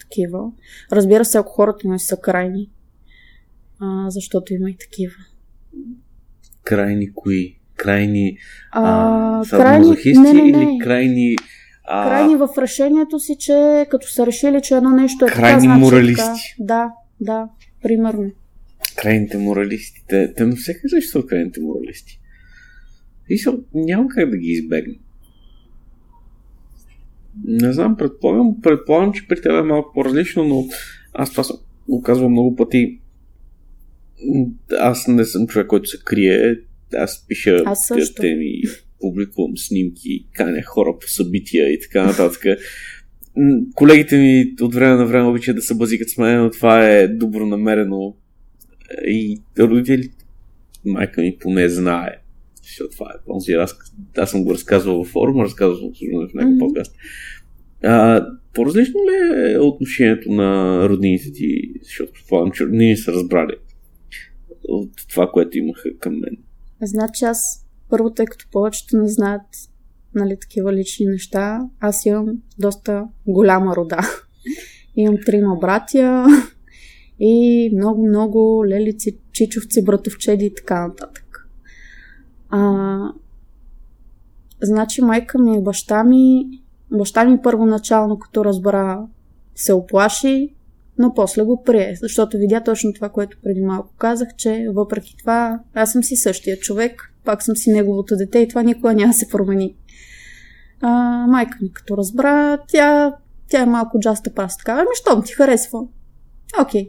такива. 0.00 0.52
Разбира 0.92 1.24
се, 1.24 1.38
ако 1.38 1.52
хората 1.52 1.88
не 1.88 1.98
са 1.98 2.16
крайни, 2.16 2.70
защото 4.08 4.54
има 4.54 4.70
и 4.70 4.76
такива. 4.76 5.14
Крайни 6.62 7.12
кои? 7.12 7.58
Крайни 7.76 8.38
а, 8.70 9.40
а, 9.40 9.44
крайни, 9.50 9.96
не, 10.06 10.32
не, 10.32 10.42
не. 10.42 10.48
или 10.48 10.78
крайни 10.78 11.36
а... 11.84 12.08
крайни 12.08 12.36
в 12.36 12.48
решението 12.58 13.18
си, 13.18 13.36
че 13.38 13.86
като 13.90 14.08
са 14.08 14.26
решили, 14.26 14.60
че 14.62 14.74
едно 14.74 14.90
нещо 14.90 15.24
е 15.24 15.28
крайни 15.28 15.60
така, 15.60 15.60
значи 15.60 15.80
моралисти. 15.80 16.22
Така. 16.22 16.34
Да, 16.58 16.90
да, 17.20 17.48
примерно. 17.82 18.30
Крайните 18.96 19.38
моралисти. 19.38 20.04
Те, 20.08 20.34
те 20.34 20.50
всеки 20.56 20.80
че 20.90 21.00
са 21.00 21.22
крайните 21.26 21.60
моралисти. 21.60 22.20
И 23.28 23.38
са, 23.38 23.58
няма 23.74 24.08
как 24.08 24.30
да 24.30 24.36
ги 24.36 24.48
избегнем. 24.48 24.96
Не 27.44 27.72
знам, 27.72 27.96
предполагам, 27.96 28.60
предполагам, 28.62 29.12
че 29.12 29.28
при 29.28 29.40
теб 29.40 29.52
е 29.52 29.62
малко 29.62 29.92
по-различно, 29.94 30.44
но 30.44 30.64
аз 31.14 31.30
това 31.30 31.44
съм 31.44 31.56
го 31.88 32.02
казвам 32.02 32.32
много 32.32 32.56
пъти. 32.56 33.00
Аз 34.80 35.08
не 35.08 35.24
съм 35.24 35.46
човек, 35.46 35.66
който 35.66 35.88
се 35.88 35.98
крие. 36.04 36.60
Аз 36.94 37.26
пиша 37.28 37.62
аз 37.64 37.92
теми, 38.16 38.62
публикувам 39.00 39.56
снимки, 39.56 40.26
каня 40.32 40.62
хора 40.62 40.98
по 41.00 41.08
събития 41.08 41.72
и 41.72 41.80
така 41.80 42.06
нататък. 42.06 42.42
Колегите 43.74 44.16
ми 44.18 44.54
от 44.60 44.74
време 44.74 44.96
на 44.96 45.06
време 45.06 45.28
обичат 45.28 45.56
да 45.56 45.62
се 45.62 45.74
базикат 45.74 46.10
с 46.10 46.18
мен, 46.18 46.42
но 46.42 46.50
това 46.50 46.88
е 46.88 47.08
добронамерено. 47.08 48.16
И 49.06 49.40
родители, 49.58 50.10
майка 50.84 51.20
ми 51.20 51.36
поне 51.40 51.68
знае, 51.68 52.10
защото 52.62 52.90
това 52.90 53.06
е 53.06 53.24
този 53.26 53.56
раз. 53.56 53.74
Аз 54.16 54.30
съм 54.30 54.44
го 54.44 54.54
разказвал 54.54 54.98
във 54.98 55.08
форума, 55.08 55.44
разказвал 55.44 55.78
съм 55.78 56.28
в 56.28 56.34
някакъв 56.34 56.58
подкаст. 56.58 56.96
А, 57.82 58.26
по-различно 58.54 59.00
ли 59.00 59.52
е 59.52 59.58
отношението 59.58 60.30
на 60.30 60.80
роднините 60.88 61.32
ти, 61.32 61.72
защото 61.82 62.12
предполагам, 62.12 62.52
че 62.52 62.64
роднини 62.64 62.96
са 62.96 63.12
разбрали 63.12 63.54
от 64.68 64.90
това, 65.08 65.30
което 65.30 65.58
имаха 65.58 65.98
към 65.98 66.14
мен? 66.14 66.36
Значи 66.82 67.24
аз 67.24 67.66
първо, 67.88 68.10
тъй 68.10 68.26
като 68.26 68.46
повечето 68.52 68.96
не 68.96 69.08
знаят 69.08 69.42
нали, 70.14 70.36
такива 70.40 70.72
лични 70.72 71.06
неща, 71.06 71.60
аз 71.80 72.06
имам 72.06 72.26
доста 72.58 73.08
голяма 73.26 73.76
рода. 73.76 73.98
имам 74.96 75.16
трима 75.26 75.56
братя 75.56 76.26
и 77.20 77.70
много-много 77.74 78.64
лелици, 78.66 79.18
чичовци, 79.32 79.84
братовчеди 79.84 80.44
и 80.44 80.54
така 80.54 80.86
нататък. 80.86 81.48
А, 82.48 82.98
значи 84.62 85.02
майка 85.02 85.38
ми 85.38 85.56
и 85.56 85.62
баща 85.62 86.04
ми, 86.04 86.46
баща 86.90 87.24
ми 87.24 87.42
първоначално, 87.42 88.18
като 88.18 88.44
разбра, 88.44 89.06
се 89.54 89.72
оплаши, 89.72 90.55
но 90.98 91.14
после 91.14 91.42
го 91.42 91.62
прие, 91.62 91.94
защото 92.00 92.38
видя 92.38 92.64
точно 92.64 92.92
това, 92.92 93.08
което 93.08 93.38
преди 93.42 93.60
малко 93.60 93.94
казах, 93.98 94.28
че 94.36 94.66
въпреки 94.74 95.16
това 95.18 95.60
аз 95.74 95.92
съм 95.92 96.02
си 96.02 96.16
същия 96.16 96.58
човек, 96.58 97.12
пак 97.24 97.42
съм 97.42 97.56
си 97.56 97.72
неговото 97.72 98.16
дете 98.16 98.38
и 98.38 98.48
това 98.48 98.62
никога 98.62 98.94
няма 98.94 99.12
да 99.12 99.18
се 99.18 99.28
промени. 99.28 99.76
А, 100.80 100.90
майка 101.26 101.58
ми 101.62 101.72
като 101.72 101.96
разбра, 101.96 102.58
тя 102.68 103.16
тя 103.48 103.62
е 103.62 103.66
малко 103.66 104.00
джаста 104.00 104.34
пас 104.34 104.58
така. 104.58 104.72
Ами, 104.72 104.88
щом 104.94 105.22
ти 105.24 105.32
харесва. 105.32 105.80
Окей. 106.60 106.88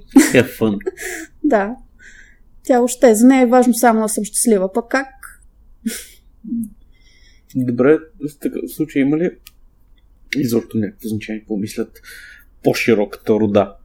Фън. 0.58 0.80
Да. 1.44 1.76
Тя 2.64 2.82
още 2.82 3.16
за 3.16 3.28
нея 3.28 3.42
е 3.42 3.46
важно 3.46 3.74
само 3.74 4.02
да 4.02 4.10
съм 4.10 4.24
щастлива. 4.24 4.74
Пък 4.74 4.86
как? 4.90 5.08
Добре, 7.56 7.98
в 7.98 8.40
такъв 8.40 8.62
случай 8.72 9.02
има 9.02 9.18
ли 9.18 9.30
изобщо 10.38 10.78
някакво 10.78 11.08
значение, 11.08 11.46
помислят 11.48 12.02
по-широката 12.64 13.34
рода? 13.34 13.76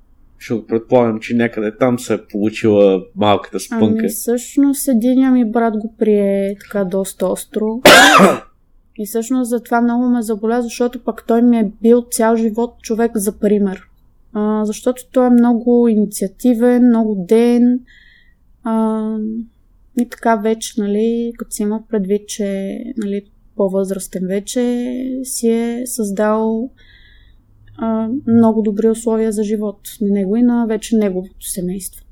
Защото 0.43 0.67
предполагам, 0.67 1.21
че 1.21 1.35
някъде 1.35 1.77
там 1.77 1.99
се 1.99 2.15
е 2.15 2.27
получила 2.31 3.03
малката 3.17 3.61
спънка. 3.61 3.99
Ами 3.99 4.09
всъщност 4.09 4.89
единия 4.89 5.31
ми 5.31 5.51
брат 5.51 5.77
го 5.77 5.95
прие 5.99 6.57
така 6.61 6.85
доста 6.85 7.27
остро. 7.27 7.81
И 8.99 9.07
всъщност 9.07 9.49
за 9.49 9.63
това 9.63 9.81
много 9.81 10.09
ме 10.09 10.23
заболя, 10.23 10.63
защото 10.63 11.05
пък 11.05 11.25
той 11.27 11.43
ми 11.43 11.59
е 11.59 11.73
бил 11.83 12.05
цял 12.11 12.37
живот 12.37 12.75
човек 12.83 13.13
за 13.15 13.39
пример. 13.39 13.83
А, 14.33 14.65
защото 14.65 15.03
той 15.13 15.27
е 15.27 15.31
много 15.31 15.89
инициативен, 15.89 16.87
много 16.87 17.25
ден. 17.29 17.81
А, 18.65 19.17
и 20.01 20.09
така 20.09 20.37
вече, 20.37 20.81
нали, 20.81 21.33
като 21.39 21.51
си 21.51 21.63
има 21.63 21.83
предвид, 21.91 22.29
че 22.29 22.79
нали, 22.97 23.25
по-възрастен 23.57 24.27
вече 24.27 24.61
си 25.25 25.49
е 25.49 25.83
създал 25.87 26.71
а, 27.77 28.09
много 28.27 28.63
добри 28.63 28.89
условия 28.89 29.33
за 29.33 29.45
живот 29.45 29.81
на 30.01 30.09
него 30.09 30.37
и 30.37 30.43
на 30.43 30.67
вече 30.67 30.97
неговото 30.97 31.51
семейство. 31.51 32.05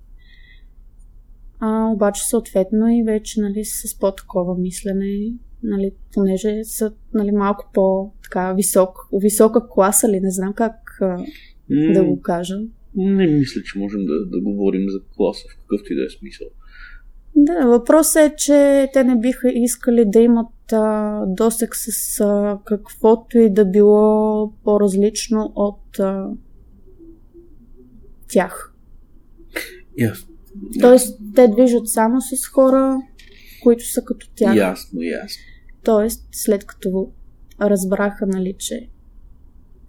А, 1.58 1.90
обаче 1.92 2.26
съответно 2.26 2.88
и 2.88 3.02
вече 3.02 3.40
нали, 3.40 3.64
с 3.64 3.98
по-такова 3.98 4.58
мислене, 4.58 5.32
нали, 5.62 5.92
понеже 6.14 6.64
са 6.64 6.92
нали, 7.14 7.30
малко 7.30 7.70
по-така 7.74 8.52
висок, 8.52 9.08
висока 9.12 9.68
класа 9.68 10.08
ли, 10.08 10.20
не 10.20 10.30
знам 10.30 10.52
как 10.52 10.98
а, 11.00 11.24
М, 11.70 11.92
да 11.92 12.04
го 12.04 12.20
кажа. 12.20 12.54
Не 12.96 13.26
мисля, 13.26 13.62
че 13.64 13.78
можем 13.78 14.00
да, 14.04 14.26
да 14.26 14.40
говорим 14.40 14.88
за 14.88 15.00
класа 15.16 15.44
в 15.48 15.56
какъвто 15.60 15.92
и 15.92 15.96
да 15.96 16.04
е 16.04 16.18
смисъл. 16.18 16.46
Да, 17.36 17.66
въпросът 17.66 18.32
е, 18.32 18.34
че 18.36 18.88
те 18.92 19.04
не 19.04 19.20
биха 19.20 19.50
искали 19.54 20.04
да 20.06 20.20
имат 20.20 20.46
а, 20.72 21.24
досек 21.26 21.76
с 21.76 22.20
а, 22.20 22.58
каквото 22.64 23.38
и 23.38 23.50
да 23.50 23.64
било 23.64 24.52
по-различно 24.64 25.52
от 25.54 25.98
а, 25.98 26.26
тях. 28.28 28.74
Ясно. 29.98 30.34
Тоест, 30.80 31.18
те 31.34 31.48
движат 31.48 31.88
само 31.88 32.20
с 32.20 32.46
хора, 32.46 33.00
които 33.62 33.90
са 33.90 34.04
като 34.04 34.30
тях. 34.34 34.56
Ясно, 34.56 35.02
ясно. 35.02 35.42
Тоест, 35.84 36.28
след 36.32 36.64
като 36.64 37.12
разбраха, 37.60 38.26
нали, 38.26 38.54
че 38.58 38.88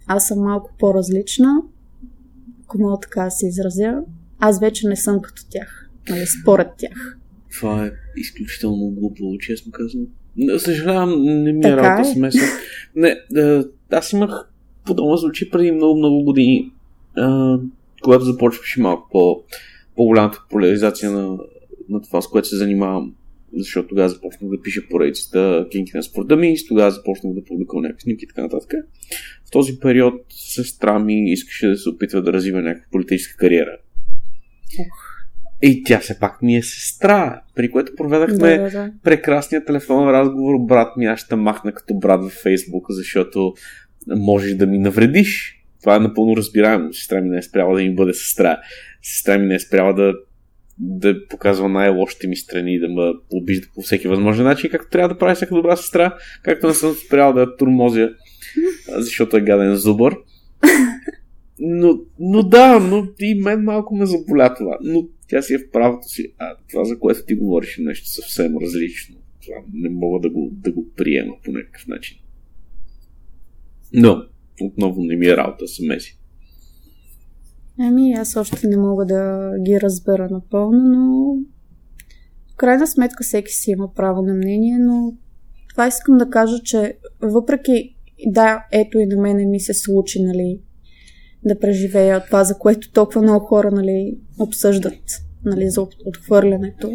аз 0.06 0.28
съм 0.28 0.38
малко 0.38 0.70
по-различна, 0.78 1.62
ако 2.64 2.78
мога 2.78 3.00
така 3.00 3.24
да 3.24 3.30
се 3.30 3.46
изразя, 3.46 4.00
аз 4.38 4.60
вече 4.60 4.88
не 4.88 4.96
съм 4.96 5.22
като 5.22 5.42
тях. 5.50 5.90
Нали, 6.08 6.24
според 6.42 6.68
тях. 6.78 7.18
Това 7.58 7.86
е 7.86 7.90
изключително 8.16 8.90
глупо, 8.90 9.38
честно 9.40 9.72
казвам. 9.72 10.06
Съжалявам, 10.58 11.22
не 11.22 11.52
ми 11.52 11.66
е 11.66 11.76
работа 11.76 12.08
е. 12.08 12.12
смесен. 12.12 12.48
Не, 12.96 13.16
да, 13.30 13.68
аз 13.90 14.12
имах 14.12 14.48
подобно 14.84 15.18
случай 15.18 15.50
преди 15.50 15.72
много-много 15.72 16.24
години, 16.24 16.72
а, 17.16 17.58
когато 18.02 18.24
започваше 18.24 18.80
малко 18.80 19.08
по, 19.10 19.42
по-голямата 19.96 20.42
популяризация 20.42 21.10
на, 21.10 21.38
на 21.88 22.02
това, 22.02 22.22
с 22.22 22.28
което 22.28 22.48
се 22.48 22.56
занимавам. 22.56 23.14
Защото 23.56 23.88
тогава 23.88 24.08
започнах 24.08 24.50
да 24.50 24.62
пиша 24.62 24.80
поредицата 24.90 25.66
Кинки 25.70 25.92
на 25.94 26.02
спорта 26.02 26.36
ми, 26.36 26.54
тогава 26.68 26.90
започнах 26.90 27.34
да 27.34 27.44
публикувам 27.44 27.82
някакви 27.82 28.02
снимки 28.02 28.24
и 28.24 28.28
така 28.28 28.42
нататък. 28.42 28.72
В 29.44 29.50
този 29.50 29.78
период 29.80 30.14
сестра 30.28 30.98
ми 30.98 31.32
искаше 31.32 31.68
да 31.68 31.76
се 31.76 31.88
опитва 31.88 32.22
да 32.22 32.32
развива 32.32 32.62
някаква 32.62 32.90
политическа 32.90 33.36
кариера. 33.36 33.78
И 35.62 35.82
тя 35.84 35.98
все 35.98 36.18
пак 36.18 36.42
ми 36.42 36.56
е 36.56 36.62
сестра, 36.62 37.40
при 37.54 37.70
което 37.70 37.92
проведахме 37.96 38.56
Да, 38.58 38.62
да, 38.62 38.70
да. 38.70 38.92
прекрасния 39.02 39.64
телефонен 39.64 40.10
разговор. 40.10 40.54
Брат 40.58 40.96
ми, 40.96 41.06
аз 41.06 41.20
ще 41.20 41.36
махна 41.36 41.72
като 41.72 41.94
брат 41.94 42.22
във 42.22 42.32
Фейсбук, 42.32 42.86
защото 42.88 43.54
можеш 44.06 44.54
да 44.54 44.66
ми 44.66 44.78
навредиш. 44.78 45.58
Това 45.80 45.96
е 45.96 46.00
напълно 46.00 46.36
разбираемо. 46.36 46.92
Сестра 46.92 47.20
ми 47.20 47.28
не 47.28 47.38
е 47.38 47.42
спряла 47.42 47.76
да 47.76 47.82
ми 47.82 47.94
бъде 47.94 48.14
сестра. 48.14 48.60
Сестра 49.02 49.38
ми 49.38 49.46
не 49.46 49.54
е 49.54 49.58
спряла 49.58 49.94
да, 49.94 50.14
да 50.78 51.28
показва 51.28 51.68
най-лошите 51.68 52.26
ми 52.28 52.36
страни 52.36 52.78
да 52.78 52.88
ме 52.88 53.12
обижда 53.30 53.68
по 53.74 53.82
всеки 53.82 54.08
възможен 54.08 54.44
начин, 54.44 54.70
както 54.70 54.90
трябва 54.90 55.08
да 55.08 55.18
прави 55.18 55.34
всяка 55.34 55.54
добра 55.54 55.76
сестра, 55.76 56.14
както 56.42 56.66
не 56.66 56.74
съм 56.74 56.94
спрял 57.06 57.32
да 57.32 57.40
я 57.40 57.56
турмозя, 57.56 58.10
защото 58.96 59.36
е 59.36 59.40
гаден 59.40 59.74
зубър. 59.74 60.16
Но, 61.64 61.98
но 62.20 62.42
да, 62.42 62.78
но 62.80 63.06
и 63.20 63.34
мен 63.34 63.64
малко 63.64 63.96
ме 63.96 64.06
заболя 64.06 64.54
това. 64.54 64.78
Но 64.82 65.04
тя 65.32 65.42
си 65.42 65.54
е 65.54 65.58
в 65.58 65.70
правото 65.70 66.08
си. 66.08 66.34
А 66.38 66.56
това, 66.70 66.84
за 66.84 66.98
което 66.98 67.24
ти 67.26 67.34
говориш, 67.34 67.78
е 67.78 67.82
нещо 67.82 68.08
съвсем 68.08 68.56
различно. 68.62 69.16
Това 69.42 69.56
не 69.72 69.88
мога 69.88 70.20
да 70.20 70.30
го, 70.30 70.50
да 70.52 70.72
го 70.72 70.86
приема 70.96 71.34
по 71.44 71.52
някакъв 71.52 71.86
начин. 71.86 72.18
Но, 73.92 74.22
отново 74.60 75.02
не 75.02 75.16
ми 75.16 75.26
е 75.26 75.36
работа 75.36 75.68
се 75.68 75.86
меси. 75.86 76.18
Ами, 77.78 78.12
аз 78.12 78.36
още 78.36 78.68
не 78.68 78.76
мога 78.76 79.06
да 79.06 79.50
ги 79.66 79.80
разбера 79.80 80.28
напълно, 80.30 80.82
но 80.84 81.36
в 82.52 82.56
крайна 82.56 82.86
сметка 82.86 83.24
всеки 83.24 83.52
си 83.52 83.70
има 83.70 83.94
право 83.94 84.22
на 84.22 84.34
мнение, 84.34 84.78
но 84.78 85.16
това 85.70 85.86
искам 85.88 86.18
да 86.18 86.30
кажа, 86.30 86.58
че 86.64 86.98
въпреки, 87.22 87.96
да, 88.26 88.66
ето 88.72 88.98
и 88.98 89.06
на 89.06 89.22
мене 89.22 89.46
ми 89.46 89.60
се 89.60 89.74
случи, 89.74 90.22
нали, 90.22 90.60
да 91.44 91.58
преживея 91.58 92.24
това, 92.26 92.44
за 92.44 92.58
което 92.58 92.92
толкова 92.92 93.22
много 93.22 93.46
хора, 93.46 93.70
нали, 93.70 94.18
обсъждат, 94.38 95.02
нали, 95.44 95.70
за 95.70 95.82
от- 95.82 95.96
отхвърлянето. 96.06 96.90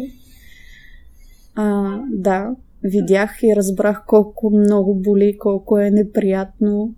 А, 1.54 1.98
да, 2.10 2.50
видях 2.82 3.42
и 3.42 3.56
разбрах 3.56 4.02
колко 4.06 4.50
много 4.50 4.94
боли, 4.94 5.36
колко 5.38 5.78
е 5.78 5.90
неприятно. 5.90 6.94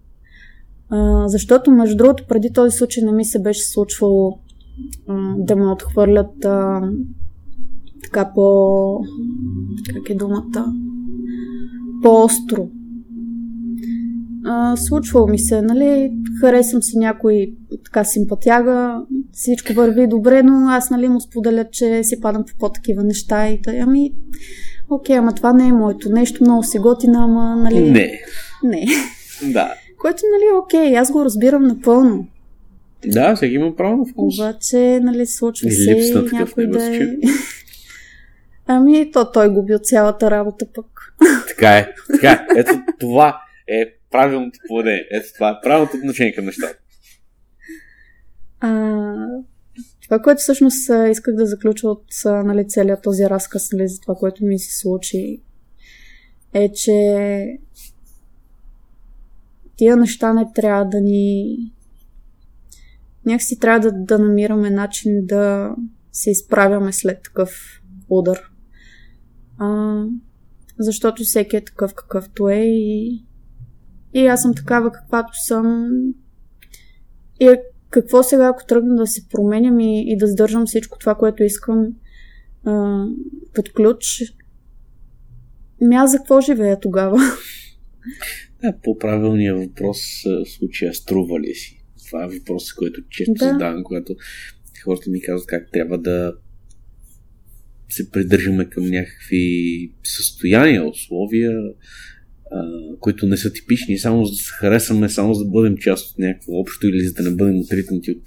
А, 0.89 1.29
защото, 1.29 1.71
между 1.71 1.97
другото, 1.97 2.25
преди 2.29 2.53
този 2.53 2.77
случай 2.77 3.05
не 3.05 3.13
ми 3.13 3.25
се 3.25 3.43
беше 3.43 3.63
случвало 3.63 4.39
а, 5.09 5.35
да 5.39 5.57
ме 5.57 5.67
отхвърлят 5.67 6.45
а, 6.45 6.91
така 8.03 8.33
по... 8.35 9.05
как 9.95 10.11
е 10.11 10.15
думата? 10.15 10.75
По-остро. 12.03 12.69
А, 14.47 14.77
случвало 14.77 15.27
ми 15.27 15.39
се, 15.39 15.63
нали, 15.63 16.13
харесвам 16.41 16.83
си 16.83 16.99
някой 16.99 17.53
така 17.85 18.05
симпатяга, 18.05 19.03
всичко 19.33 19.73
върви 19.73 20.07
добре, 20.07 20.43
но 20.43 20.69
аз, 20.69 20.91
нали, 20.91 21.09
му 21.09 21.21
споделя, 21.21 21.65
че 21.73 22.05
си 22.05 22.21
падам 22.21 22.45
по 22.45 22.59
по-такива 22.59 23.05
неща 23.05 23.49
и 23.49 23.63
тъй, 23.63 23.81
ами, 23.81 24.13
окей, 24.91 25.17
ама 25.17 25.35
това 25.35 25.53
не 25.53 25.69
е 25.69 25.73
моето 25.73 26.13
нещо, 26.13 26.45
много 26.45 26.63
се 26.63 26.79
готина, 26.79 27.19
ама, 27.25 27.57
нали... 27.57 27.91
Не. 27.91 28.21
Не. 28.65 28.87
Да. 29.53 29.75
Което, 29.99 30.23
нали, 30.33 30.59
окей, 30.63 30.97
аз 30.97 31.13
го 31.13 31.25
разбирам 31.25 31.63
напълно. 31.63 32.27
Да, 33.07 33.37
всеки 33.37 33.55
има 33.55 33.77
право 33.77 33.97
на 33.97 34.05
вкус. 34.05 34.39
Обаче, 34.39 35.01
нали, 35.03 35.27
случва 35.27 35.69
И 35.69 35.71
се 35.71 36.13
такъв 36.13 36.33
някой 36.33 36.67
да 36.67 36.97
е... 36.97 37.01
Ами, 38.67 39.11
то 39.13 39.33
той 39.33 39.49
губи 39.49 39.75
от 39.75 39.87
цялата 39.87 40.31
работа 40.31 40.67
пък. 40.75 40.87
Така 41.49 41.77
е. 41.79 41.89
Така 42.13 42.31
е. 42.31 42.47
Ето 42.57 42.73
това 43.01 43.41
е 43.69 44.00
правилното 44.11 44.59
поведение. 44.69 45.09
Ето 45.11 45.29
това 45.35 45.51
е 45.51 45.61
правилното 45.63 45.97
отношение 45.97 46.35
към 46.35 46.45
нещата. 46.45 46.79
А, 48.61 49.15
това, 50.03 50.19
което 50.19 50.41
всъщност 50.41 50.91
исках 51.11 51.35
да 51.35 51.47
заключа 51.47 51.89
от 51.89 52.05
нали, 52.25 52.69
целият 52.69 53.03
този 53.03 53.25
разказ 53.25 53.73
нали, 53.73 53.89
за 53.89 54.01
това, 54.01 54.15
което 54.15 54.45
ми 54.45 54.59
се 54.59 54.79
случи, 54.79 55.43
е, 56.53 56.73
че 56.73 56.93
тия 59.77 59.97
неща 59.97 60.33
не 60.33 60.53
трябва 60.55 60.85
да 60.85 61.01
ни... 61.01 61.57
Някакси 63.27 63.59
трябва 63.59 63.81
да, 63.81 63.93
да 63.93 64.19
намираме 64.19 64.71
начин 64.71 65.27
да 65.27 65.75
се 66.13 66.31
изправяме 66.31 66.93
след 66.93 67.23
такъв 67.23 67.83
удар. 68.09 68.51
А, 69.59 70.03
защото 70.79 71.23
всеки 71.23 71.57
е 71.57 71.65
такъв 71.65 71.95
какъвто 71.95 72.49
е 72.49 72.63
и, 72.65 73.25
и 74.15 74.27
аз 74.27 74.43
съм 74.43 74.55
такава 74.55 74.93
каквато 74.93 75.33
съм. 75.35 75.91
И 77.41 77.57
какво 77.91 78.23
сега, 78.23 78.47
ако 78.47 78.67
тръгна 78.67 78.95
да 78.95 79.07
се 79.07 79.29
променям 79.29 79.81
и, 79.81 80.13
и 80.13 80.17
да 80.17 80.27
сдържам 80.27 80.67
всичко 80.67 80.99
това, 80.99 81.15
което 81.15 81.43
искам 81.43 81.87
а, 82.65 83.05
под 83.55 83.73
ключ, 83.73 84.23
ми 85.81 85.97
аз 85.97 86.11
за 86.11 86.17
какво 86.17 86.41
живея 86.41 86.81
тогава? 86.81 87.19
Да, 88.63 88.75
по-правилният 88.83 89.59
въпрос 89.59 89.99
в 90.25 90.51
случая 90.51 90.95
струва 90.95 91.41
ли 91.41 91.55
си? 91.55 91.85
Това 92.07 92.25
е 92.25 92.39
въпрос, 92.39 92.73
който 92.73 93.01
често 93.11 93.33
да. 93.33 93.45
задавам, 93.45 93.85
когато 93.85 94.17
хората 94.85 95.11
ми 95.11 95.23
казват 95.23 95.47
как 95.47 95.69
трябва 95.73 95.99
да 95.99 96.35
се 97.89 98.11
придържаме 98.11 98.71
към 98.71 98.85
някакви 98.85 99.93
състояния, 100.05 100.89
условия. 100.89 101.53
А, 102.53 102.65
които 103.01 103.27
не 103.27 103.37
са 103.37 103.53
типични, 103.53 103.99
само 103.99 104.25
за 104.25 104.33
да 104.33 104.37
се 104.37 104.53
харесаме, 104.53 105.09
само 105.09 105.35
за 105.35 105.45
да 105.45 105.51
бъдем 105.51 105.77
част 105.77 106.11
от 106.11 106.19
някакво 106.19 106.53
общо 106.53 106.87
или 106.87 107.01
за 107.01 107.13
да 107.13 107.23
не 107.23 107.37
бъдем 107.37 107.59
отритнати 107.59 108.11
от 108.11 108.23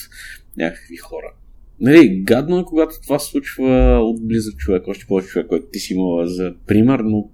някакви 0.57 0.97
хора. 0.97 1.33
Нали, 1.79 2.23
гадно 2.23 2.59
е, 2.59 2.65
когато 2.65 2.95
това 3.03 3.19
се 3.19 3.31
случва 3.31 3.99
от 4.03 4.27
близък 4.27 4.57
човек, 4.57 4.87
още 4.87 5.05
повече 5.05 5.27
човек, 5.27 5.47
който 5.47 5.65
ти 5.71 5.79
си 5.79 5.93
имала 5.93 6.27
за 6.27 6.53
пример, 6.67 6.99
но... 6.99 7.29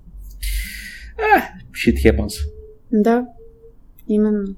Е, 1.18 1.42
shit 1.72 1.96
happens. 1.96 2.50
Да, 2.92 3.26
именно. 4.08 4.56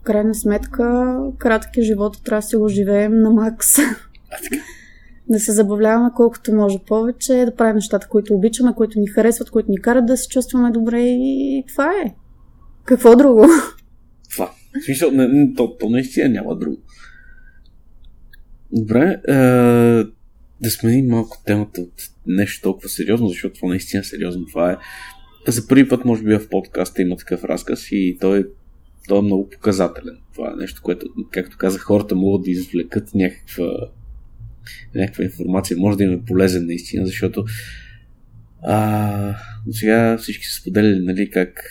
В 0.00 0.02
крайна 0.02 0.34
сметка, 0.34 1.16
кратък 1.38 1.76
е 1.76 1.82
живота, 1.82 2.22
трябва 2.22 2.40
да 2.40 2.46
си 2.46 2.56
го 2.56 2.68
живеем 2.68 3.20
на 3.20 3.30
макс. 3.30 3.78
А, 3.78 3.82
така. 4.42 4.62
Да 5.28 5.40
се 5.40 5.52
забавляваме 5.52 6.10
колкото 6.16 6.54
може 6.54 6.78
повече, 6.86 7.44
да 7.44 7.54
правим 7.54 7.74
нещата, 7.74 8.08
които 8.08 8.34
обичаме, 8.34 8.74
които 8.76 9.00
ни 9.00 9.06
харесват, 9.06 9.50
които 9.50 9.70
ни 9.70 9.80
карат 9.80 10.06
да 10.06 10.16
се 10.16 10.28
чувстваме 10.28 10.70
добре 10.70 11.02
и 11.02 11.64
това 11.68 11.92
е. 12.06 12.14
Какво 12.84 13.16
друго? 13.16 13.46
Това. 14.30 14.50
В 14.80 14.84
смисъл, 14.84 15.10
не, 15.10 15.54
то, 15.54 15.76
то 15.76 15.88
наистина 15.88 16.28
няма 16.28 16.56
друго. 16.56 16.76
Добре, 18.72 19.20
е, 19.28 19.34
да 20.60 20.70
сменим 20.70 21.06
малко 21.06 21.42
темата 21.46 21.80
от 21.80 21.92
нещо 22.26 22.62
толкова 22.62 22.88
сериозно, 22.88 23.28
защото 23.28 23.54
това 23.54 23.68
наистина 23.68 24.00
е 24.00 24.04
сериозно. 24.04 24.46
Това 24.46 24.72
е 24.72 24.76
за 25.46 25.68
първи 25.68 25.88
път, 25.88 26.04
може 26.04 26.22
би, 26.22 26.34
в 26.34 26.48
подкаста 26.48 27.02
има 27.02 27.16
такъв 27.16 27.44
разказ 27.44 27.88
и 27.90 28.18
той, 28.20 28.46
той 29.08 29.18
е 29.18 29.22
много 29.22 29.48
показателен. 29.48 30.18
Това 30.34 30.50
е 30.50 30.60
нещо, 30.60 30.80
което, 30.84 31.06
както 31.30 31.56
казах, 31.58 31.82
хората 31.82 32.14
могат 32.14 32.44
да 32.44 32.50
извлекат 32.50 33.14
някаква, 33.14 33.66
някаква 34.94 35.24
информация. 35.24 35.76
Може 35.76 35.98
да 35.98 36.04
им 36.04 36.12
е 36.12 36.24
полезен 36.24 36.66
наистина, 36.66 37.06
защото 37.06 37.44
а, 38.62 39.36
до 39.66 39.72
сега 39.72 40.18
всички 40.18 40.44
са 40.44 40.60
споделяли, 40.60 41.00
нали, 41.00 41.30
как 41.30 41.70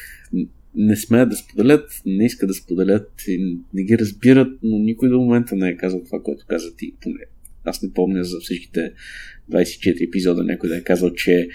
не 0.76 0.96
смеят 0.96 1.30
да 1.30 1.36
споделят, 1.36 2.02
не 2.06 2.26
искат 2.26 2.48
да 2.48 2.54
споделят 2.54 3.12
и 3.28 3.58
не 3.74 3.84
ги 3.84 3.98
разбират, 3.98 4.60
но 4.64 4.78
никой 4.78 5.10
до 5.10 5.20
момента 5.20 5.56
не 5.56 5.70
е 5.70 5.78
казал 5.78 6.04
това, 6.04 6.22
което 6.24 6.46
каза 6.48 6.76
ти. 6.76 6.94
Поне. 7.02 7.20
Аз 7.64 7.82
не 7.82 7.94
помня 7.94 8.24
за 8.24 8.40
всичките 8.40 8.94
24 9.52 10.08
епизода 10.08 10.44
някой 10.44 10.70
да 10.70 10.78
е 10.78 10.84
казал, 10.84 11.14
че 11.14 11.48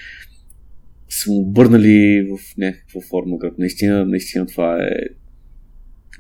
са 1.09 1.33
обърнали 1.33 2.29
в 2.31 2.57
някаква 2.59 3.01
форма 3.01 3.39
гръб. 3.39 3.59
Наистина, 3.59 4.07
наистина 4.07 4.47
това 4.47 4.83
е 4.83 4.91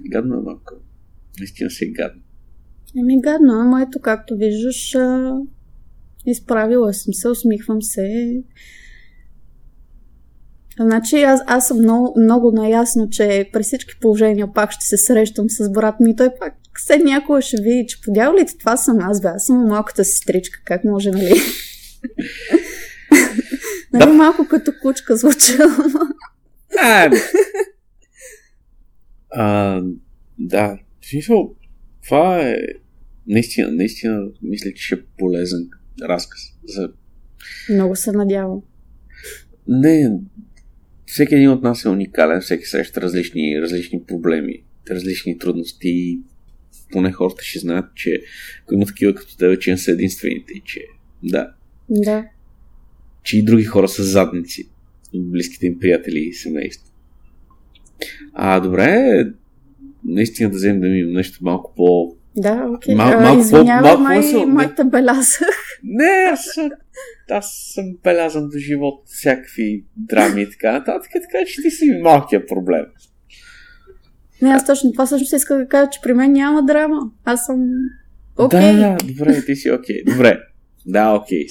гадно 0.08 0.34
е 0.34 0.42
малко. 0.42 0.74
Наистина 1.38 1.70
си 1.70 1.84
е 1.84 1.88
гадно. 1.88 2.22
Еми 2.96 3.20
гадно, 3.20 3.52
ама 3.52 3.82
ето 3.82 3.98
както 4.00 4.36
виждаш, 4.36 4.94
а, 4.94 5.32
изправила 6.26 6.94
съм 6.94 7.14
се, 7.14 7.28
усмихвам 7.28 7.82
се. 7.82 8.36
Значи 10.80 11.22
аз, 11.22 11.40
аз 11.46 11.68
съм 11.68 11.78
много, 11.78 12.20
много 12.20 12.52
наясно, 12.52 13.10
че 13.10 13.50
при 13.52 13.62
всички 13.62 14.00
положения 14.00 14.52
пак 14.52 14.72
ще 14.72 14.84
се 14.84 14.96
срещам 14.96 15.50
с 15.50 15.70
брат 15.72 16.00
ми. 16.00 16.16
Той 16.16 16.30
пак 16.40 16.54
все 16.74 16.98
някога 16.98 17.42
ще 17.42 17.62
види, 17.62 17.86
че 17.88 18.00
подявалите 18.00 18.58
това 18.58 18.76
съм 18.76 18.98
аз, 19.00 19.20
бе. 19.20 19.28
Аз 19.28 19.46
съм 19.46 19.56
малката 19.68 20.04
сестричка. 20.04 20.60
Как 20.64 20.84
може, 20.84 21.10
нали? 21.10 21.34
нали 23.92 24.12
малко 24.12 24.46
като 24.50 24.72
кучка 24.82 25.16
звуча. 25.16 25.52
ама- 25.62 26.10
А, 26.80 27.10
а, 29.30 29.82
да, 30.38 30.78
смисъл, 31.10 31.54
това 32.08 32.48
е 32.48 32.56
наистина, 33.26 33.72
наистина 33.72 34.26
мисля, 34.42 34.72
че 34.72 34.84
ще 34.86 34.94
е 34.94 34.98
полезен 35.18 35.68
разказ. 36.02 36.40
За... 36.64 36.90
много 37.70 37.96
се 37.96 38.12
надявам. 38.12 38.62
Не, 39.68 40.10
всеки 41.06 41.34
един 41.34 41.50
от 41.50 41.62
нас 41.62 41.84
е 41.84 41.88
уникален, 41.88 42.40
всеки 42.40 42.64
среща 42.64 43.00
различни, 43.00 43.60
различни 43.62 44.02
проблеми, 44.02 44.62
различни 44.90 45.38
трудности 45.38 46.18
поне 46.92 47.12
хората 47.12 47.44
ще 47.44 47.58
знаят, 47.58 47.94
че 47.94 48.22
ако 48.62 48.74
има 48.74 48.86
такива 48.86 49.14
като 49.14 49.36
тебе, 49.36 49.58
че 49.58 49.70
не 49.70 49.78
са 49.78 49.92
единствените 49.92 50.52
и 50.52 50.62
че 50.64 50.80
да, 51.22 51.52
Да. 51.90 52.28
че 53.22 53.38
и 53.38 53.42
други 53.42 53.64
хора 53.64 53.88
са 53.88 54.02
задници 54.02 54.68
от 55.14 55.30
близките 55.30 55.66
им 55.66 55.78
приятели 55.78 56.18
и 56.18 56.32
семейство. 56.34 56.92
А, 58.32 58.60
добре, 58.60 59.24
наистина 60.04 60.50
да 60.50 60.56
вземем 60.56 60.80
да 60.80 60.86
минем 60.86 61.12
нещо 61.12 61.38
малко 61.42 61.74
по... 61.76 62.14
Да, 62.36 62.66
окей. 62.68 62.94
Мал- 62.94 63.08
А, 63.08 63.20
малко 63.20 63.34
по- 63.34 63.40
Извинявай, 63.40 63.82
малко 63.82 64.02
май, 64.02 64.46
май 64.46 64.74
те 64.74 64.84
белязах. 64.84 65.48
Не, 65.82 66.28
аз 66.32 66.46
аз 67.30 67.70
съм 67.74 67.84
белязан 68.04 68.48
до 68.48 68.58
живот 68.58 69.02
всякакви 69.06 69.84
драми 69.96 70.42
и 70.42 70.50
така 70.50 70.72
нататък, 70.72 71.10
така 71.12 71.44
че 71.46 71.62
ти 71.62 71.70
си 71.70 72.00
малкият 72.02 72.48
проблем. 72.48 72.84
Не, 74.42 74.48
аз 74.48 74.66
точно 74.66 74.92
това 74.92 75.06
всъщност 75.06 75.32
иска 75.32 75.56
да 75.56 75.68
кажа, 75.68 75.90
че 75.90 76.00
при 76.02 76.12
мен 76.12 76.32
няма 76.32 76.62
драма. 76.62 77.00
Аз 77.24 77.46
съм 77.46 77.68
окей. 78.38 78.60
Да, 78.60 78.72
да, 78.72 78.96
добре, 79.04 79.44
ти 79.44 79.56
си 79.56 79.70
окей. 79.70 80.04
Добре. 80.04 80.40
Да, 80.86 81.12
окей. 81.12 81.46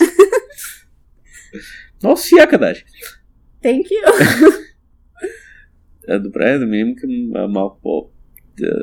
Много 2.03 2.17
си 2.17 2.35
яка 2.35 2.59
даже. 2.59 2.85
Thank 3.63 3.83
you. 3.83 4.51
Добре, 6.19 6.57
да 6.57 6.65
минем 6.65 6.95
към 6.95 7.09
малко 7.51 7.79
по... 7.81 8.09
Да... 8.59 8.73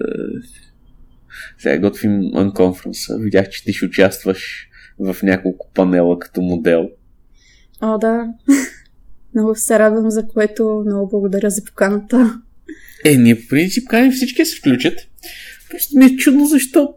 Сега 1.58 1.78
готвим 1.78 2.20
Unconference. 2.20 3.22
Видях, 3.22 3.48
че 3.48 3.64
ти 3.64 3.72
ще 3.72 3.86
участваш 3.86 4.68
в 4.98 5.16
няколко 5.22 5.70
панела 5.74 6.18
като 6.18 6.40
модел. 6.40 6.88
О, 7.80 7.98
да. 7.98 8.26
Много 9.34 9.54
се 9.54 9.78
радвам, 9.78 10.10
за 10.10 10.26
което 10.26 10.82
много 10.86 11.08
благодаря 11.08 11.50
за 11.50 11.64
поканата. 11.64 12.40
Е, 13.04 13.16
ние 13.16 13.40
по 13.40 13.48
принцип 13.48 13.88
каним 13.88 14.12
всички 14.12 14.44
се 14.44 14.56
включат. 14.56 14.98
Просто 15.70 15.98
ми 15.98 16.04
е 16.04 16.16
чудно 16.16 16.46
защо 16.46 16.94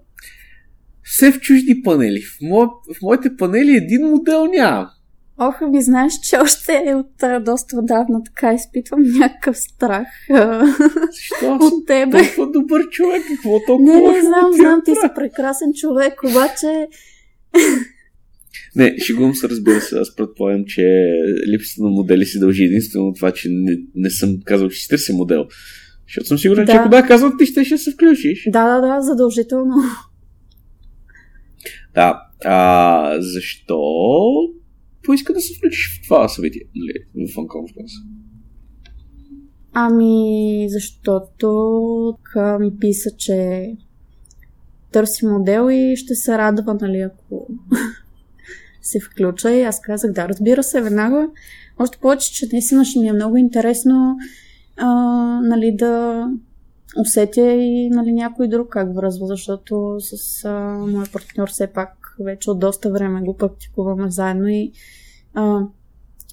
все 1.08 1.32
в 1.32 1.40
чужди 1.40 1.82
панели. 1.84 2.22
В, 2.22 2.38
мо... 2.42 2.66
в 2.96 3.02
моите 3.02 3.36
панели 3.38 3.72
един 3.72 4.02
модел 4.02 4.46
няма. 4.46 4.92
Ох, 5.40 5.62
ми 5.62 5.82
знаеш, 5.82 6.14
че 6.24 6.38
още 6.38 6.94
от 6.96 7.24
а, 7.24 7.40
доста 7.40 7.78
отдавна 7.78 8.24
така 8.24 8.54
изпитвам 8.54 9.02
някакъв 9.20 9.58
страх 9.58 10.08
съм 11.40 11.58
от 11.62 11.86
тебе. 11.88 12.18
толкова 12.18 12.52
добър 12.52 12.90
човек? 12.90 13.22
Какво 13.28 13.50
толкова 13.68 13.94
Не, 13.94 14.12
не 14.12 14.22
знам, 14.22 14.54
знам, 14.54 14.82
ти 14.86 14.92
направя? 14.92 15.10
си 15.10 15.16
прекрасен 15.16 15.74
човек, 15.74 16.24
обаче 16.24 16.88
Не, 18.76 18.96
шегувам 19.00 19.36
се, 19.36 19.50
разбира 19.50 19.82
се. 19.82 20.00
Аз 20.00 20.16
предполагам, 20.16 20.64
че 20.68 20.82
липсата 21.52 21.84
на 21.84 21.90
модели 21.90 22.26
се 22.26 22.40
дължи 22.40 22.64
единствено 22.64 23.14
това, 23.14 23.32
че 23.32 23.50
не, 23.52 23.78
не 23.96 24.10
съм 24.10 24.30
казал, 24.46 24.70
че 24.70 24.80
си 24.80 24.88
търся 24.88 25.14
модел. 25.14 25.46
Защото 26.08 26.28
съм 26.28 26.38
сигурен, 26.38 26.66
че 26.68 26.72
Да. 26.74 26.78
ако 26.80 26.90
бях 26.90 27.08
казал, 27.08 27.32
ти 27.40 27.46
ще, 27.46 27.64
ще 27.66 27.78
се 27.78 27.92
включиш. 27.92 28.44
да, 28.48 28.76
да, 28.76 28.88
да, 28.88 29.02
задължително. 29.02 29.76
Да. 31.96 32.22
А, 32.46 33.22
защо 33.22 33.80
поиска 35.08 35.34
да 35.34 35.42
се 35.42 35.54
включиш 35.54 36.00
в 36.00 36.04
това 36.04 36.28
събитие, 36.28 36.62
нали, 36.76 37.28
в 37.28 37.36
Unconference? 37.36 38.04
Ами, 39.74 40.68
защото 40.70 42.18
така 42.26 42.60
ми 42.60 42.78
писа, 42.80 43.10
че 43.18 43.72
търси 44.92 45.26
модел 45.26 45.70
и 45.72 45.96
ще 45.96 46.16
се 46.16 46.38
радва, 46.38 46.78
нали, 46.82 47.00
ако 47.00 47.48
се 48.82 49.00
включа. 49.00 49.52
И 49.52 49.62
аз 49.62 49.82
казах, 49.82 50.12
да, 50.12 50.30
разбира 50.30 50.64
се, 50.64 50.82
веднага. 50.82 51.30
Още 51.80 51.98
повече, 51.98 52.34
че 52.34 52.48
наистина 52.52 52.86
ще 52.86 53.00
ми 53.00 53.08
е 53.08 53.14
много 53.14 53.38
интересно 53.38 54.18
а, 54.78 54.88
нали, 55.44 55.76
да 55.76 56.24
усетя 57.00 57.52
и 57.52 57.90
нали, 57.90 58.12
някой 58.12 58.48
друг 58.48 58.70
как 58.70 58.96
връзва, 58.96 59.28
защото 59.28 59.96
с 60.00 60.46
а, 60.46 60.52
моя 60.88 61.08
партньор 61.14 61.50
все 61.50 61.68
пак 61.68 62.07
вече 62.20 62.52
от 62.52 62.60
доста 62.60 62.92
време 62.92 63.22
го 63.22 63.38
практикуваме 63.38 64.12
заедно 64.12 64.48
и 64.48 64.72
а, 65.34 65.60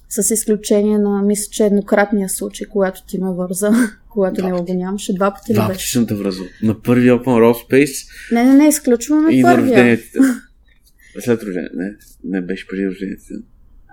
с 0.09 0.31
изключение 0.31 0.97
на, 0.97 1.21
мисля, 1.21 1.49
че 1.51 1.65
еднократния 1.65 2.29
случай, 2.29 2.67
когато 2.67 3.05
ти 3.05 3.17
ме 3.17 3.31
върза, 3.31 3.71
когато 4.09 4.41
Два 4.41 4.49
не 4.49 4.61
го 4.61 4.73
нямаше, 4.73 5.13
два 5.13 5.33
пъти 5.33 5.53
ли 5.53 5.67
беше? 5.67 5.91
съм 5.91 6.07
те 6.07 6.15
връзвал. 6.15 6.47
На 6.63 6.81
първи 6.81 7.09
Open 7.09 7.25
World 7.25 7.69
Space 7.69 8.07
Не, 8.31 8.43
не, 8.43 8.53
не, 8.53 8.67
изключваме 8.67 9.33
и 9.33 9.41
на 9.41 9.55
първия. 9.55 9.77
рождението. 9.77 10.03
След 11.19 11.43
рождението, 11.43 11.75
не. 11.77 11.95
Не 12.23 12.41
беше 12.41 12.67
преди 12.67 12.87
рождението. 12.87 13.23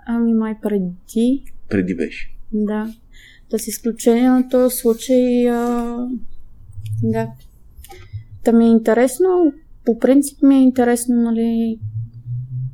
Ами 0.07 0.33
май 0.33 0.55
преди, 0.61 1.43
Преди 1.69 1.95
беше. 1.95 2.35
да. 2.53 2.93
Да 3.51 3.59
с 3.59 3.67
изключение 3.67 4.29
на 4.29 4.49
този 4.49 4.77
случай, 4.77 5.49
а... 5.49 5.97
да. 7.03 7.27
Та 8.43 8.51
ми 8.51 8.65
е 8.65 8.69
интересно, 8.69 9.53
по 9.85 9.99
принцип 9.99 10.41
ми 10.41 10.55
е 10.55 10.61
интересно, 10.61 11.15
нали, 11.15 11.79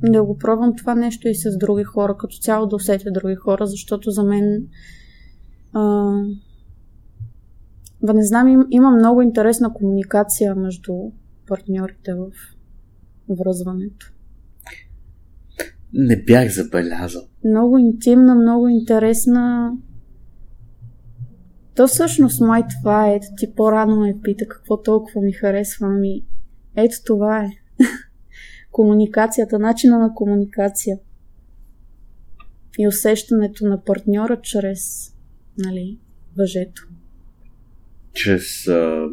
да 0.02 0.24
го 0.24 0.38
пробвам 0.38 0.76
това 0.76 0.94
нещо 0.94 1.28
и 1.28 1.34
с 1.34 1.58
други 1.58 1.84
хора, 1.84 2.16
като 2.16 2.36
цяло 2.36 2.66
да 2.66 2.76
усетя 2.76 3.10
други 3.12 3.34
хора, 3.34 3.66
защото 3.66 4.10
за 4.10 4.24
мен 4.24 4.66
а... 5.72 6.12
да 8.02 8.14
не 8.14 8.24
знам, 8.24 8.48
им, 8.48 8.64
има 8.70 8.90
много 8.90 9.22
интересна 9.22 9.72
комуникация 9.72 10.54
между 10.54 10.92
партньорите 11.46 12.14
в 12.14 12.30
връзването. 13.28 14.12
Не 15.92 16.16
бях 16.16 16.54
забелязал. 16.54 17.22
Много 17.44 17.78
интимна, 17.78 18.34
много 18.34 18.68
интересна. 18.68 19.72
То 21.76 21.86
всъщност 21.86 22.40
май 22.40 22.62
това 22.80 23.08
е. 23.08 23.20
Ти 23.36 23.54
по-рано 23.54 24.00
ме 24.00 24.20
пита 24.22 24.46
какво 24.48 24.82
толкова 24.82 25.20
ми 25.20 25.32
харесва. 25.32 25.88
Ми, 25.88 26.22
ето 26.82 26.96
това 27.06 27.44
е. 27.44 27.50
Комуникацията, 28.70 29.58
начина 29.58 29.98
на 29.98 30.14
комуникация. 30.14 30.98
И 32.78 32.88
усещането 32.88 33.66
на 33.66 33.84
партньора 33.84 34.40
чрез 34.42 35.14
нали, 35.58 35.98
въжето. 36.38 36.88
Чрез 38.12 38.68
а, 38.68 39.08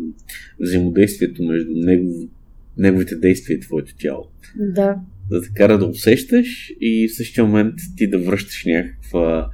взаимодействието 0.59 1.43
между 1.43 1.71
него, 1.75 2.29
неговите 2.77 3.15
действия 3.15 3.55
и 3.55 3.59
твоето 3.59 3.95
тяло. 3.95 4.27
Да. 4.55 4.95
Да 5.29 5.41
те 5.41 5.49
кара 5.55 5.77
да 5.77 5.85
усещаш 5.85 6.73
и 6.81 7.07
в 7.07 7.15
същия 7.15 7.45
момент 7.45 7.75
ти 7.97 8.09
да 8.09 8.19
връщаш 8.19 8.65
някаква 8.65 9.49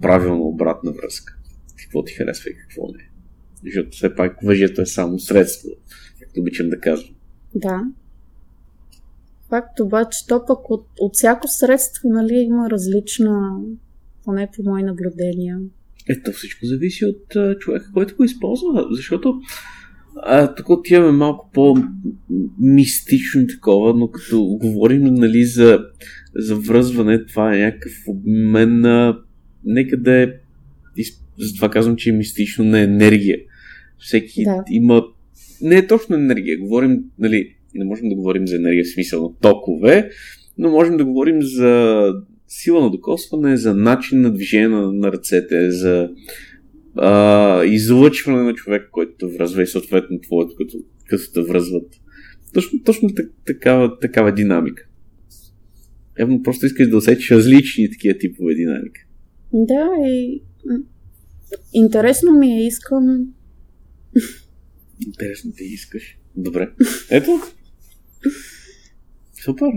правилна 0.00 0.42
обратна 0.42 0.92
връзка. 0.92 1.36
Какво 1.76 2.04
ти 2.04 2.12
харесва 2.12 2.50
и 2.50 2.56
какво 2.56 2.86
не. 2.86 3.10
Защото 3.64 3.90
все 3.90 4.14
пак 4.14 4.36
въжето 4.42 4.82
е 4.82 4.86
само 4.86 5.18
средство, 5.18 5.70
както 6.20 6.40
обичам 6.40 6.68
да 6.68 6.80
казвам. 6.80 7.15
Да. 7.56 7.84
Факт 9.48 9.80
обаче, 9.80 10.26
то 10.28 10.44
пък 10.46 10.70
от, 10.70 10.86
от 11.00 11.14
всяко 11.14 11.48
средство 11.48 12.08
нали, 12.08 12.34
има 12.34 12.70
различна, 12.70 13.60
поне 14.24 14.48
по 14.56 14.62
мои 14.62 14.82
наблюдения. 14.82 15.58
Ето 16.08 16.32
всичко 16.32 16.66
зависи 16.66 17.04
от 17.04 17.36
а, 17.36 17.58
човека, 17.58 17.90
който 17.94 18.16
го 18.16 18.24
използва, 18.24 18.86
защото 18.90 19.40
а, 20.22 20.54
тук 20.54 20.68
отиваме 20.68 21.12
малко 21.12 21.50
по-мистично 21.54 23.46
такова, 23.46 23.94
но 23.94 24.10
като 24.10 24.44
говорим 24.44 25.04
нали, 25.14 25.44
за, 25.44 25.78
за 26.36 26.56
връзване, 26.56 27.26
това 27.26 27.54
е 27.54 27.58
някакъв 27.58 27.92
обмен 28.06 28.80
на... 28.80 29.18
Нека 29.64 29.96
да 29.96 30.22
е... 30.22 30.28
Затова 31.38 31.70
казвам, 31.70 31.96
че 31.96 32.10
е 32.10 32.12
мистично 32.12 32.64
на 32.64 32.80
енергия. 32.80 33.38
Всеки 33.98 34.44
да. 34.44 34.64
има... 34.70 35.04
Не 35.62 35.76
е 35.76 35.86
точно 35.86 36.16
енергия. 36.16 36.58
Говорим, 36.58 37.04
нали, 37.18 37.56
не 37.74 37.84
можем 37.84 38.08
да 38.08 38.14
говорим 38.14 38.46
за 38.46 38.56
енергия 38.56 38.84
в 38.84 38.92
смисъл 38.94 39.22
на 39.22 39.34
токове, 39.40 40.10
но 40.58 40.70
можем 40.70 40.96
да 40.96 41.04
говорим 41.04 41.42
за 41.42 42.12
сила 42.48 42.80
на 42.80 42.90
докосване, 42.90 43.56
за 43.56 43.74
начин 43.74 44.20
на 44.20 44.32
движение 44.32 44.68
на, 44.68 44.92
на 44.92 45.12
ръцете, 45.12 45.70
за 45.70 46.10
а, 46.96 47.64
излъчване 47.64 48.42
на 48.42 48.54
човека, 48.54 48.90
който 48.90 49.30
връзва 49.30 49.62
и 49.62 49.66
съответно 49.66 50.20
твоето, 50.20 50.54
като, 50.58 50.78
като 51.08 51.32
те 51.32 51.42
връзват. 51.42 51.88
Точно, 52.54 52.82
точно 52.84 53.08
такава, 53.46 53.98
такава 53.98 54.32
динамика. 54.32 54.86
Явно 56.18 56.42
просто 56.42 56.66
искаш 56.66 56.88
да 56.88 56.96
усетиш 56.96 57.30
различни 57.30 57.90
такива 57.90 58.18
типове 58.18 58.54
динамика. 58.54 59.00
Да, 59.52 59.88
и 60.06 60.42
интересно 61.72 62.32
ми 62.32 62.46
е, 62.46 62.66
искам... 62.66 63.26
Интересно 65.06 65.52
ти 65.52 65.64
искаш. 65.64 66.18
Добре. 66.36 66.70
Ето. 67.10 67.40
Супер 69.44 69.68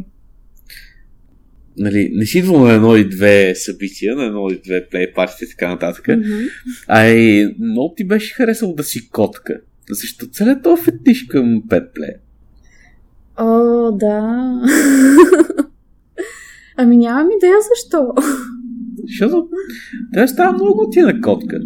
нали, 1.79 2.11
не 2.13 2.25
си 2.25 2.39
идвал 2.39 2.59
на 2.59 2.73
едно 2.73 2.95
и 2.95 3.09
две 3.09 3.55
събития, 3.55 4.15
на 4.15 4.25
едно 4.25 4.49
и 4.49 4.61
две 4.65 4.87
плей 4.89 5.13
партии 5.13 5.45
и 5.45 5.49
така 5.49 5.67
нататък. 5.67 6.05
Mm-hmm. 6.05 6.49
А 6.87 7.07
и 7.07 7.55
много 7.59 7.93
ти 7.97 8.07
беше 8.07 8.33
харесало 8.33 8.73
да 8.73 8.83
си 8.83 9.09
котка. 9.09 9.61
Защо 9.89 10.27
целият 10.27 10.63
този 10.63 10.83
фетиш 10.83 11.25
към 11.25 11.63
петплея? 11.69 12.15
О, 13.37 13.91
да. 13.91 14.53
ами 16.77 16.97
нямам 16.97 17.31
идея 17.37 17.55
защо. 17.69 18.13
Защото 19.07 19.47
тя 20.13 20.27
става 20.27 20.53
много 20.53 20.91
на 20.95 21.21
котка. 21.21 21.61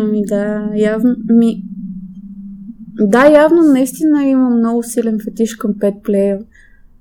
Ами 0.00 0.22
да, 0.26 0.70
явно 0.76 1.16
ми... 1.28 1.62
Да, 3.00 3.30
явно 3.30 3.62
наистина 3.62 4.24
има 4.24 4.50
много 4.50 4.82
силен 4.82 5.18
фетиш 5.24 5.56
към 5.56 5.74
петплея. 5.80 6.38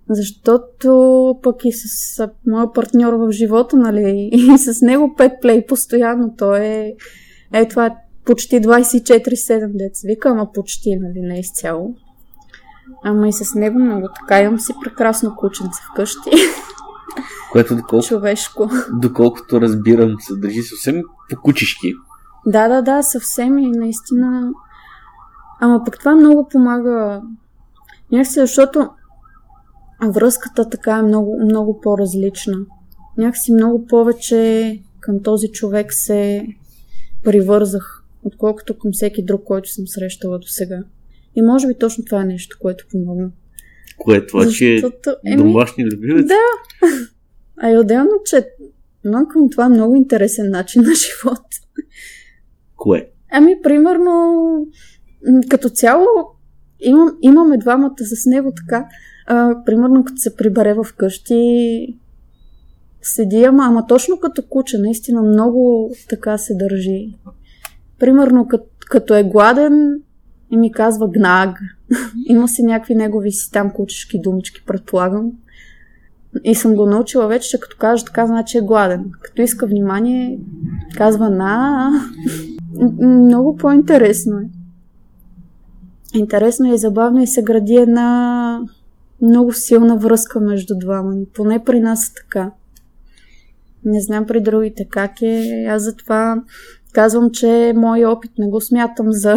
Защото 0.09 1.35
пък 1.43 1.55
и 1.65 1.71
с 1.71 2.29
моя 2.47 2.73
партньор 2.73 3.13
в 3.13 3.31
живота, 3.31 3.77
нали, 3.77 4.29
и 4.33 4.57
с 4.57 4.81
него 4.81 5.15
пет 5.17 5.31
плей 5.41 5.65
постоянно, 5.65 6.33
той 6.37 6.59
е, 6.59 6.93
е 7.53 7.67
това 7.67 7.85
е 7.85 7.95
почти 8.25 8.61
24-7 8.61 9.77
деца. 9.77 10.07
Вика, 10.07 10.29
ама 10.29 10.51
почти, 10.53 10.95
нали, 10.95 11.21
не 11.21 11.39
изцяло. 11.39 11.95
Ама 13.03 13.27
и 13.27 13.33
с 13.33 13.55
него 13.55 13.79
много 13.79 14.07
така. 14.19 14.41
Имам 14.41 14.59
си 14.59 14.73
прекрасно 14.83 15.35
кученце 15.35 15.81
вкъщи. 15.91 16.29
Което 17.51 17.75
доколко, 17.75 18.05
Човешко. 18.07 18.69
Доколкото 18.93 19.61
разбирам, 19.61 20.15
се 20.19 20.35
държи 20.35 20.61
съвсем 20.61 21.01
по 21.29 21.41
кучешки. 21.41 21.93
Да, 22.45 22.67
да, 22.67 22.81
да, 22.81 23.03
съвсем 23.03 23.59
и 23.59 23.71
наистина. 23.71 24.51
Ама 25.61 25.83
пък 25.85 25.99
това 25.99 26.15
много 26.15 26.47
помага. 26.47 27.21
Някакси, 28.11 28.39
защото 28.39 28.89
връзката 30.07 30.69
така 30.69 30.91
е 30.91 31.01
много, 31.01 31.39
много 31.43 31.81
по-различна. 31.81 32.57
Някакси 33.17 33.53
много 33.53 33.87
повече 33.87 34.79
към 34.99 35.23
този 35.23 35.47
човек 35.47 35.93
се 35.93 36.47
привързах, 37.23 38.03
отколкото 38.23 38.77
към 38.77 38.91
всеки 38.91 39.25
друг, 39.25 39.43
който 39.43 39.69
съм 39.69 39.87
срещала 39.87 40.39
до 40.39 40.47
сега. 40.47 40.79
И 41.35 41.41
може 41.41 41.67
би 41.67 41.77
точно 41.77 42.05
това 42.05 42.21
е 42.21 42.25
нещо, 42.25 42.57
което 42.61 42.85
помогна. 42.91 43.31
Кое 43.97 44.17
е 44.17 44.25
това, 44.25 44.43
Защото, 44.43 45.15
че 45.25 45.33
е 45.33 45.35
домашни 45.35 45.85
любимец? 45.85 46.25
Да. 46.27 46.35
А 47.61 47.71
и 47.71 47.77
отделно, 47.77 48.11
че 48.25 48.47
но 49.03 49.27
към 49.27 49.49
това 49.49 49.65
е 49.65 49.69
много 49.69 49.95
интересен 49.95 50.49
начин 50.49 50.81
на 50.81 50.91
живот. 50.95 51.45
Кое? 52.79 53.09
Ами, 53.31 53.61
примерно, 53.63 54.65
като 55.49 55.69
цяло 55.69 56.05
имам, 56.79 57.17
имаме 57.21 57.57
двамата 57.57 57.95
с 57.99 58.25
него 58.25 58.51
така 58.55 58.87
а, 59.29 59.63
примерно 59.65 60.03
като 60.03 60.17
се 60.17 60.35
прибере 60.35 60.73
в 60.73 60.85
къщи, 60.97 61.97
седи, 63.01 63.43
ама, 63.43 63.63
ама 63.65 63.87
точно 63.87 64.19
като 64.19 64.43
куче, 64.49 64.77
наистина 64.77 65.21
много 65.21 65.91
така 66.09 66.37
се 66.37 66.55
държи. 66.55 67.15
Примерно 67.99 68.47
като, 68.47 68.65
като 68.79 69.15
е 69.15 69.23
гладен 69.23 70.01
и 70.51 70.57
ми 70.57 70.71
казва 70.71 71.09
гнаг. 71.09 71.59
Има 72.27 72.47
си 72.47 72.63
някакви 72.63 72.95
негови 72.95 73.31
си 73.31 73.51
там 73.51 73.71
кучешки 73.71 74.21
думички, 74.21 74.65
предполагам. 74.65 75.31
И 76.43 76.55
съм 76.55 76.75
го 76.75 76.85
научила 76.85 77.27
вече, 77.27 77.49
че 77.49 77.59
като 77.59 77.77
каже 77.79 78.05
така, 78.05 78.27
значи 78.27 78.57
е 78.57 78.61
гладен. 78.61 79.11
Като 79.21 79.41
иска 79.41 79.67
внимание, 79.67 80.39
казва 80.97 81.29
на. 81.29 81.89
Много 83.01 83.55
по-интересно 83.55 84.37
е. 84.37 84.49
Интересно 86.13 86.71
е 86.71 86.73
и 86.73 86.77
забавно 86.77 87.21
и 87.21 87.27
се 87.27 87.43
гради 87.43 87.75
една 87.75 88.61
много 89.21 89.53
силна 89.53 89.97
връзка 89.97 90.39
между 90.39 90.73
двама 90.77 91.15
ни. 91.15 91.25
Поне 91.25 91.63
при 91.63 91.79
нас 91.79 92.07
е 92.07 92.13
така. 92.13 92.51
Не 93.85 94.01
знам 94.01 94.25
при 94.25 94.41
другите 94.41 94.87
как 94.89 95.21
е. 95.21 95.65
Аз 95.69 95.83
затова 95.83 96.43
казвам, 96.93 97.31
че 97.31 97.73
мой 97.75 98.05
опит 98.05 98.31
не 98.37 98.49
го 98.49 98.61
смятам 98.61 99.11
за 99.11 99.35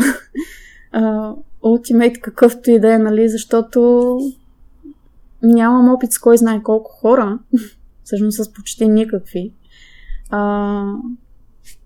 ултимейт 1.62 2.20
какъвто 2.20 2.70
и 2.70 2.80
да 2.80 2.94
е, 2.94 2.98
нали, 2.98 3.28
защото 3.28 4.18
нямам 5.42 5.94
опит 5.94 6.12
с 6.12 6.18
кой 6.18 6.36
знае 6.36 6.62
колко 6.62 6.90
хора, 6.90 7.38
всъщност 8.04 8.44
с 8.44 8.52
почти 8.52 8.88
никакви. 8.88 9.52
А, 10.30 10.84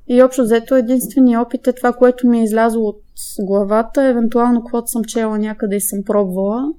и 0.09 0.23
общо 0.23 0.43
взето 0.43 0.75
единствения 0.75 1.41
опит 1.41 1.67
е 1.67 1.73
това, 1.73 1.93
което 1.93 2.29
ми 2.29 2.41
е 2.41 2.45
излязло 2.45 2.89
от 2.89 3.03
главата, 3.41 4.05
евентуално 4.05 4.61
каквото 4.61 4.91
съм 4.91 5.05
чела 5.05 5.39
някъде 5.39 5.77
и 5.77 5.81
съм 5.81 6.05
пробвала. 6.05 6.73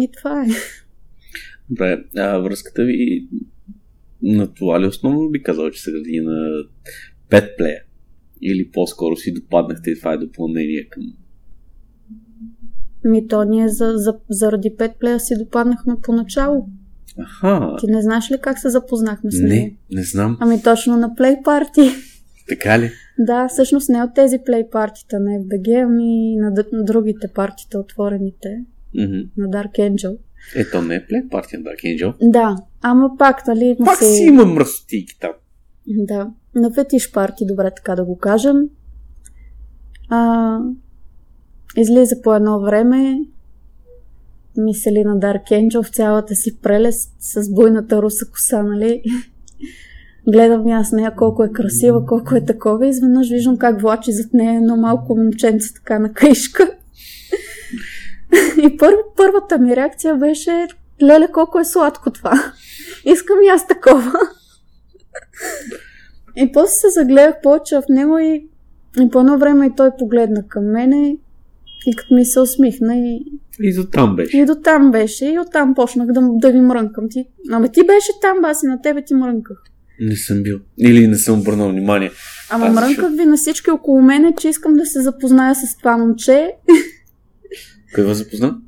И 0.00 0.10
това 0.16 0.42
е. 0.42 0.46
Добре, 1.70 2.04
а 2.16 2.38
връзката 2.38 2.84
ви 2.84 3.28
на 4.22 4.54
това 4.54 4.80
ли 4.80 4.86
основно 4.86 5.30
би 5.30 5.42
казал, 5.42 5.70
че 5.70 5.82
се 5.82 5.92
гради 5.92 6.20
на 6.20 6.64
пет 7.30 7.56
плея? 7.58 7.82
Или 8.42 8.70
по-скоро 8.70 9.16
си 9.16 9.34
допаднахте 9.34 9.90
и 9.90 9.98
това 9.98 10.12
е 10.12 10.18
допълнение 10.18 10.88
към... 10.88 11.02
Ми 13.04 13.28
то 13.28 13.44
ние 13.44 13.68
за, 13.68 13.92
за, 13.96 14.14
заради 14.28 14.76
пет 14.78 14.92
плея 15.00 15.20
си 15.20 15.34
допаднахме 15.38 15.94
поначало. 16.02 16.68
Аха. 17.18 17.76
Ти 17.80 17.86
не 17.86 18.02
знаеш 18.02 18.30
ли 18.30 18.36
как 18.42 18.58
се 18.58 18.70
запознахме 18.70 19.30
с 19.30 19.40
него? 19.40 19.54
Не, 19.54 19.76
не 19.90 20.02
знам. 20.02 20.36
Ами 20.40 20.62
точно 20.62 20.96
на 20.96 21.14
плей 21.14 21.36
парти. 21.44 21.90
Така 22.48 22.78
ли? 22.78 22.90
Да, 23.18 23.48
всъщност 23.48 23.88
не 23.88 24.02
от 24.02 24.14
тези 24.14 24.38
плей 24.46 24.70
партита 24.70 25.20
на 25.20 25.30
FBG, 25.30 25.84
ами 25.84 26.36
на, 26.36 26.64
на 26.72 26.84
другите 26.84 27.28
партита, 27.28 27.78
отворените 27.78 28.64
mm-hmm. 28.96 29.28
на 29.36 29.48
Dark 29.48 29.72
Angel. 29.72 30.16
Ето 30.56 30.82
не 30.82 30.94
е 30.94 31.06
плек 31.06 31.24
партия 31.30 31.60
на 31.60 31.64
Dark 31.64 31.84
Angel. 31.84 32.14
Да, 32.30 32.56
ама 32.82 33.10
пак, 33.18 33.46
нали... 33.46 33.76
Пак 33.84 33.98
си 33.98 34.22
има 34.22 34.44
мръстики 34.44 35.18
там. 35.20 35.32
Да, 35.86 36.30
на 36.54 36.72
фетиш 36.72 37.12
парти, 37.12 37.46
добре 37.46 37.70
така 37.76 37.94
да 37.94 38.04
го 38.04 38.18
кажем. 38.18 38.56
А, 40.08 40.58
излиза 41.76 42.22
по 42.22 42.34
едно 42.34 42.60
време 42.60 43.18
мисели 44.56 45.04
на 45.04 45.18
Dark 45.18 45.50
Angel 45.50 45.82
в 45.82 45.94
цялата 45.94 46.34
си 46.34 46.60
прелест 46.60 47.14
с 47.18 47.54
буйната 47.54 48.02
руса 48.02 48.30
коса, 48.30 48.62
нали? 48.62 49.02
Гледам 50.28 50.66
аз 50.66 50.92
нея 50.92 51.14
колко 51.16 51.44
е 51.44 51.52
красива, 51.52 52.06
колко 52.06 52.34
е 52.34 52.44
такова 52.44 52.86
изведнъж 52.86 53.28
виждам 53.28 53.58
как 53.58 53.80
влачи 53.80 54.12
зад 54.12 54.32
нея 54.32 54.56
едно 54.56 54.76
малко 54.76 55.16
момченце 55.16 55.74
така 55.74 55.98
на 55.98 56.12
каишка. 56.12 56.70
И 58.62 58.76
пър, 58.76 58.96
първата 59.16 59.58
ми 59.58 59.76
реакция 59.76 60.16
беше, 60.16 60.66
леле, 61.02 61.28
колко 61.32 61.58
е 61.58 61.64
сладко 61.64 62.10
това. 62.10 62.52
Искам 63.04 63.36
и 63.42 63.48
аз 63.48 63.66
такова. 63.66 64.12
И 66.36 66.52
после 66.52 66.72
се 66.72 66.90
загледах 66.90 67.34
повече 67.42 67.76
в 67.76 67.82
него 67.88 68.18
и, 68.18 68.48
и 69.00 69.10
по 69.10 69.20
едно 69.20 69.38
време 69.38 69.66
и 69.66 69.74
той 69.76 69.90
погледна 69.98 70.48
към 70.48 70.64
мене 70.64 71.16
и 71.86 71.96
като 71.96 72.14
ми 72.14 72.24
се 72.24 72.40
усмихна 72.40 72.96
и... 72.96 73.32
И 73.60 73.74
до 73.74 73.84
там 73.84 74.16
беше. 74.16 74.38
И 74.38 74.44
до 74.44 74.54
там 74.54 74.90
беше. 74.90 75.26
И 75.26 75.38
оттам 75.38 75.74
почнах 75.74 76.06
да, 76.06 76.28
да 76.32 76.52
ви 76.52 76.60
мрънкам. 76.60 77.08
Ти... 77.10 77.28
Ама 77.52 77.68
ти 77.68 77.86
беше 77.86 78.12
там, 78.20 78.40
баси, 78.42 78.66
на 78.66 78.82
тебе 78.82 79.04
ти 79.04 79.14
мрънках. 79.14 79.62
Не 80.00 80.16
съм 80.16 80.42
бил. 80.42 80.58
Или 80.78 81.08
не 81.08 81.18
съм 81.18 81.40
обърнал 81.40 81.68
внимание. 81.68 82.10
Ама 82.50 82.68
мрънках 82.70 83.12
ви 83.16 83.24
на 83.24 83.36
всички 83.36 83.70
около 83.70 84.02
мене, 84.02 84.34
че 84.40 84.48
искам 84.48 84.74
да 84.74 84.86
се 84.86 85.00
запозная 85.02 85.54
с 85.54 85.76
това 85.78 85.96
момче. 85.96 86.52
Кой 87.94 88.04
вас 88.04 88.18
запозна? 88.18 88.60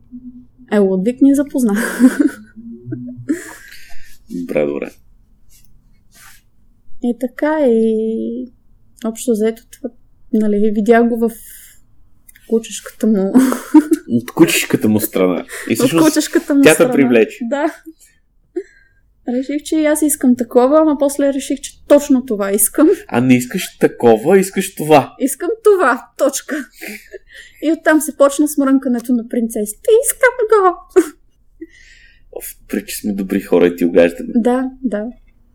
Е, 0.72 0.79
Лудвик 0.79 1.22
ни 1.22 1.35
запозна. 1.35 1.74
Добре, 4.31 4.66
добре. 4.66 4.91
И 7.03 7.16
така, 7.20 7.59
и 7.66 8.53
общо 9.05 9.31
взето 9.31 9.62
това, 9.70 9.91
нали, 10.33 10.70
видях 10.74 11.09
го 11.09 11.18
в 11.18 11.31
кучешката 12.49 13.07
му. 13.07 13.33
От 14.09 14.31
кучешката 14.33 14.89
му 14.89 15.01
страна. 15.01 15.45
И 15.70 15.74
всъщност, 15.74 16.07
От 16.07 16.12
кучешката 16.12 16.55
му 16.55 16.62
тя 16.62 16.74
страна. 16.74 16.91
те 16.91 16.97
привлече. 16.97 17.39
Да. 17.51 17.74
Реших, 19.29 19.62
че 19.62 19.85
аз 19.85 20.03
искам 20.03 20.37
такова, 20.37 20.81
ама 20.81 20.97
после 20.99 21.33
реших, 21.33 21.61
че 21.61 21.87
точно 21.87 22.26
това 22.26 22.53
искам. 22.53 22.89
А 23.09 23.20
не 23.20 23.37
искаш 23.37 23.79
такова, 23.79 24.39
искаш 24.39 24.74
това. 24.74 25.14
Искам 25.20 25.51
това, 25.64 26.07
точка. 26.18 26.57
И 27.62 27.72
оттам 27.72 28.01
се 28.01 28.16
почна 28.16 28.49
смрънкането 28.49 29.12
на 29.12 29.29
принцесите. 29.29 29.91
Искам 30.05 30.62
го! 30.62 30.76
Оф, 32.33 32.85
че 32.87 32.97
сме 32.97 33.12
добри 33.12 33.41
хора 33.41 33.66
и 33.66 33.76
ти 33.76 33.85
угаждаме. 33.85 34.33
Да, 34.37 34.70
да. 34.83 35.05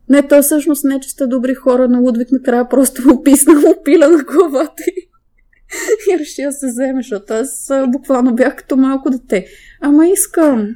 Не, 0.09 0.27
то 0.27 0.41
всъщност 0.41 0.83
не, 0.83 0.99
че 0.99 1.09
сте 1.09 1.27
добри 1.27 1.53
хора, 1.53 1.89
на 1.89 1.99
Лудвик 1.99 2.31
накрая 2.31 2.69
просто 2.69 3.01
му 3.07 3.23
писна, 3.23 3.53
му 3.53 3.83
пила 3.83 4.07
на 4.07 4.23
главата 4.23 4.83
и, 4.87 5.09
и 6.11 6.19
реши 6.19 6.41
да 6.43 6.51
се 6.51 6.67
вземе, 6.67 7.01
защото 7.01 7.33
аз 7.33 7.71
буквално 7.87 8.35
бях 8.35 8.55
като 8.55 8.77
малко 8.77 9.09
дете. 9.09 9.45
Ама 9.81 10.07
искам. 10.07 10.75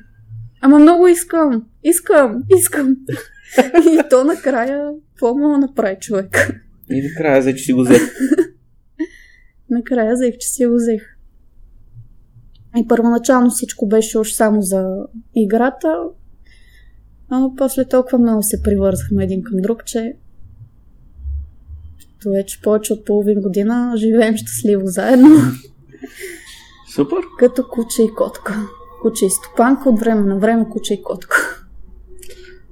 Ама 0.61 0.79
много 0.79 1.07
искам. 1.07 1.65
Искам. 1.83 2.43
Искам. 2.57 2.95
и 3.91 3.99
то 4.09 4.23
накрая, 4.23 4.91
какво 5.09 5.37
му 5.37 5.57
направи 5.57 5.97
човек? 6.01 6.61
И 6.89 7.01
накрая 7.01 7.41
взе, 7.41 7.55
че 7.55 7.63
си 7.63 7.73
го 7.73 7.81
взех. 7.81 8.01
накрая 9.69 10.13
взех, 10.13 10.37
че 10.37 10.47
си 10.47 10.65
го 10.65 10.75
взех. 10.75 11.01
И 12.77 12.87
първоначално 12.87 13.49
всичко 13.49 13.87
беше 13.87 14.17
още 14.17 14.35
само 14.35 14.61
за 14.61 15.05
играта, 15.35 16.03
но 17.31 17.53
после 17.57 17.85
толкова 17.85 18.17
много 18.17 18.43
се 18.43 18.61
привързахме 18.61 19.23
един 19.23 19.43
към 19.43 19.57
друг, 19.57 19.85
че 19.85 20.13
то 22.23 22.29
вече 22.29 22.61
повече 22.61 22.93
от 22.93 23.05
половин 23.05 23.41
година 23.41 23.93
живеем 23.97 24.37
щастливо 24.37 24.81
заедно. 24.85 25.29
Супер! 26.95 27.17
Като 27.39 27.67
куче 27.67 28.03
и 28.03 28.15
котка. 28.15 28.67
Куче 29.01 29.25
и 29.25 29.29
стопанка, 29.29 29.89
от 29.89 29.99
време 29.99 30.21
на 30.21 30.39
време 30.39 30.65
куче 30.69 30.93
и 30.93 31.01
котка. 31.03 31.67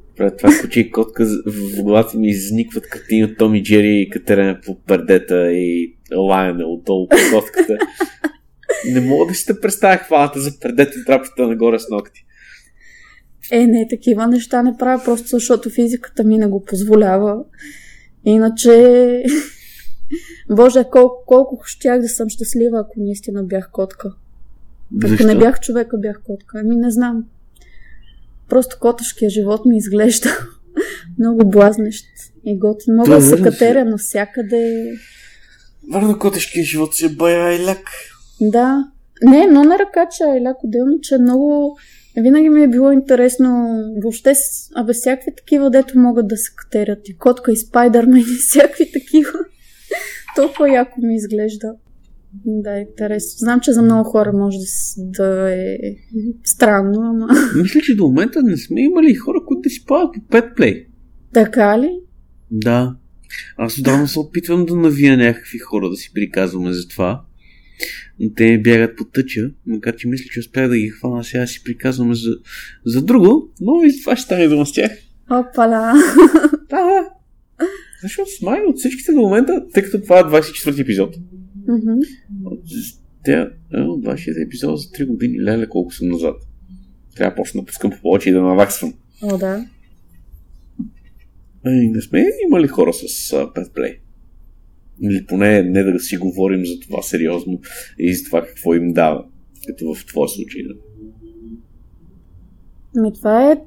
Добре, 0.09 0.35
това 0.37 0.49
куче 0.61 0.79
и 0.79 0.91
котка 0.91 1.25
в 1.45 1.83
главата 1.83 2.17
ми 2.17 2.27
изникват 2.27 2.89
картини 2.89 3.23
от 3.23 3.37
Томи 3.37 3.63
Джери 3.63 4.01
и 4.01 4.09
Катерина 4.09 4.59
по 4.65 4.81
пердета 4.81 5.51
и 5.51 5.95
лаяне 6.15 6.63
отдолу 6.65 7.07
по 7.07 7.17
котката. 7.31 7.77
Не 8.93 9.01
мога 9.01 9.25
да 9.25 9.33
си 9.33 9.45
те 9.45 9.61
представя 9.61 9.97
хвалата 9.97 10.39
за 10.39 10.59
предете 10.59 11.05
трапчета 11.05 11.47
нагоре 11.47 11.79
с 11.79 11.89
ногти. 11.89 12.25
Е, 13.51 13.67
не, 13.67 13.87
такива 13.89 14.27
неща 14.27 14.63
не 14.63 14.77
правя, 14.77 15.03
просто 15.05 15.27
защото 15.27 15.69
физиката 15.69 16.23
ми 16.23 16.37
не 16.37 16.47
го 16.47 16.63
позволява. 16.63 17.43
Иначе, 18.25 19.23
Боже, 20.51 20.83
колко, 20.91 21.23
колко 21.25 21.63
щях 21.65 22.01
да 22.01 22.07
съм 22.07 22.29
щастлива, 22.29 22.79
ако 22.79 22.93
наистина 22.97 23.43
бях 23.43 23.69
котка. 23.71 24.15
Ако 25.03 25.23
не 25.23 25.37
бях 25.37 25.59
човека, 25.59 25.97
бях 25.97 26.21
котка. 26.23 26.59
Ами 26.59 26.75
не 26.75 26.91
знам. 26.91 27.23
Просто 28.49 28.77
котъшкия 28.79 29.29
живот 29.29 29.65
ми 29.65 29.77
изглежда 29.77 30.29
много 31.19 31.49
блазнещ 31.49 32.05
и 32.45 32.59
готин. 32.59 32.95
Мога 32.95 33.15
да 33.15 33.21
се 33.21 33.41
катеря 33.41 33.85
навсякъде. 33.85 34.91
Върна 35.91 36.19
котешкия 36.19 36.63
живот 36.63 36.95
си 36.95 37.05
е 37.05 37.09
бая 37.09 37.59
лек. 37.59 37.89
Да. 38.41 38.85
Не, 39.23 39.47
но 39.47 39.63
на 39.63 39.79
ръка, 39.79 40.07
че 40.17 40.23
е 40.23 40.41
ляко 40.41 40.67
отделно, 40.67 40.99
че 41.01 41.17
много... 41.17 41.77
Винаги 42.17 42.49
ми 42.49 42.63
е 42.63 42.67
било 42.67 42.91
интересно 42.91 43.79
въобще, 44.03 44.33
абе 44.75 44.93
всякакви 44.93 45.31
такива, 45.37 45.69
дето 45.69 45.99
могат 45.99 46.27
да 46.27 46.37
се 46.37 46.51
катерят. 46.55 47.09
И 47.09 47.17
котка, 47.17 47.51
и 47.51 47.57
спайдърмен, 47.57 48.19
и 48.19 48.23
всякакви 48.41 48.91
такива. 48.91 49.39
Толкова 50.35 50.73
яко 50.73 51.01
ми 51.01 51.15
изглежда. 51.15 51.73
Да, 52.45 52.77
е 52.77 52.81
интересно. 52.81 53.37
Знам, 53.37 53.59
че 53.59 53.71
за 53.71 53.81
много 53.81 54.09
хора 54.09 54.31
може 54.33 54.57
да, 54.57 55.23
да 55.23 55.53
е 55.53 55.77
странно, 56.43 57.01
ама... 57.01 57.27
Мисля, 57.61 57.81
че 57.81 57.95
до 57.95 58.03
момента 58.03 58.43
не 58.43 58.57
сме 58.57 58.81
имали 58.81 59.15
хора, 59.15 59.37
които 59.45 59.61
да 59.61 59.69
си 59.69 59.85
плават 59.85 60.13
по 60.13 60.27
петплей. 60.27 60.87
Така 61.33 61.79
ли? 61.79 61.99
Да. 62.51 62.95
Аз 63.57 63.79
отдавна 63.79 64.07
се 64.07 64.19
опитвам 64.19 64.65
да 64.65 64.75
навия 64.75 65.17
някакви 65.17 65.57
хора 65.57 65.89
да 65.89 65.95
си 65.95 66.11
приказваме 66.13 66.73
за 66.73 66.87
това 66.87 67.25
те 68.35 68.57
бягат 68.57 68.97
по 68.97 69.05
тъча, 69.05 69.51
макар 69.65 69.95
че 69.95 70.07
мисля, 70.07 70.25
че 70.31 70.39
успях 70.39 70.69
да 70.69 70.77
ги 70.77 70.89
хвана, 70.89 71.23
сега 71.23 71.47
си 71.47 71.63
приказваме 71.63 72.15
за, 72.15 72.29
за 72.85 73.01
друго, 73.01 73.53
но 73.61 73.83
и 73.83 74.01
това 74.01 74.15
ще 74.15 74.25
стане 74.25 74.47
дума 74.47 74.65
с 74.65 74.73
тях. 74.73 74.91
Опала! 75.31 75.93
Да, 76.69 77.09
защото 78.03 78.29
с 78.39 78.41
май 78.41 78.61
от 78.65 78.77
всичките 78.77 79.11
до 79.11 79.21
момента, 79.21 79.65
тъй 79.73 79.83
като 79.83 80.01
това 80.01 80.19
е 80.19 80.23
24 80.23 80.81
епизод, 80.81 81.15
mm-hmm. 81.65 82.97
те, 83.23 83.49
26 83.73 84.45
епизод 84.47 84.79
за 84.79 84.87
3 84.87 85.07
години, 85.07 85.41
леле 85.41 85.69
колко 85.69 85.93
съм 85.93 86.07
назад. 86.07 86.35
Трябва 87.15 87.31
да 87.31 87.35
почна 87.35 87.61
да 87.61 87.65
пускам 87.65 87.91
по 87.91 88.01
повече 88.01 88.29
и 88.29 88.33
да 88.33 88.41
наваксвам. 88.41 88.93
О, 89.23 89.37
да. 89.37 89.65
Ей, 91.65 91.87
не 91.87 92.01
сме 92.01 92.25
имали 92.47 92.67
хора 92.67 92.93
с 92.93 93.47
петплей. 93.55 93.99
Или 95.01 95.25
поне 95.25 95.63
не 95.63 95.83
да 95.83 95.99
си 95.99 96.17
говорим 96.17 96.65
за 96.65 96.79
това 96.79 97.01
сериозно 97.01 97.59
и 97.99 98.15
за 98.15 98.23
това 98.25 98.41
какво 98.45 98.73
им 98.73 98.93
дава, 98.93 99.25
като 99.67 99.93
в 99.93 100.05
твоя 100.05 100.29
случай. 100.29 100.63
Да. 100.63 100.73
Ами 102.97 103.13
това 103.13 103.51
е 103.51 103.61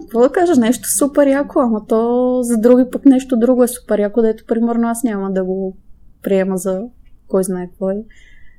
какво 0.00 0.20
да 0.20 0.32
кажа, 0.32 0.60
нещо 0.60 0.88
супер 0.88 1.26
яко, 1.26 1.60
ама 1.60 1.86
то 1.86 2.38
за 2.42 2.58
други 2.58 2.84
пък 2.92 3.04
нещо 3.04 3.36
друго 3.36 3.62
е 3.62 3.68
супер 3.68 3.98
яко, 3.98 4.22
дето 4.22 4.44
примерно 4.46 4.88
аз 4.88 5.04
няма 5.04 5.32
да 5.32 5.44
го 5.44 5.76
приема 6.22 6.56
за 6.56 6.82
кой 7.26 7.44
знае 7.44 7.66
какво 7.66 7.90
е. 7.90 8.04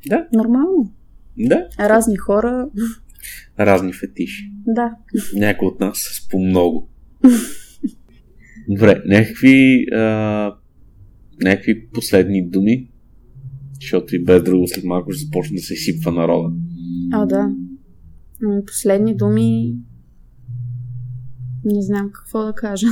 Да. 0.07 0.27
Нормално. 0.33 0.93
Да. 1.37 1.67
Разни 1.79 2.17
хора. 2.17 2.69
Разни 3.59 3.93
фетиши. 3.93 4.51
Да. 4.67 4.95
Някои 5.35 5.67
от 5.67 5.79
нас 5.79 5.97
с 5.97 6.29
по 6.29 6.39
много. 6.39 6.89
Добре, 8.69 9.01
някакви 9.05 9.85
а, 9.93 10.55
някакви 11.43 11.87
последни 11.87 12.49
думи, 12.49 12.91
защото 13.81 14.15
и 14.15 14.23
без 14.23 14.43
друго 14.43 14.67
след 14.67 14.83
малко 14.83 15.11
ще 15.11 15.25
започне 15.25 15.55
да 15.55 15.61
се 15.61 15.75
сипва 15.75 16.11
народа. 16.11 16.55
А, 17.11 17.25
да. 17.25 17.51
Последни 18.65 19.15
думи 19.15 19.75
не 21.65 21.81
знам 21.81 22.11
какво 22.13 22.45
да 22.45 22.53
кажа. 22.53 22.87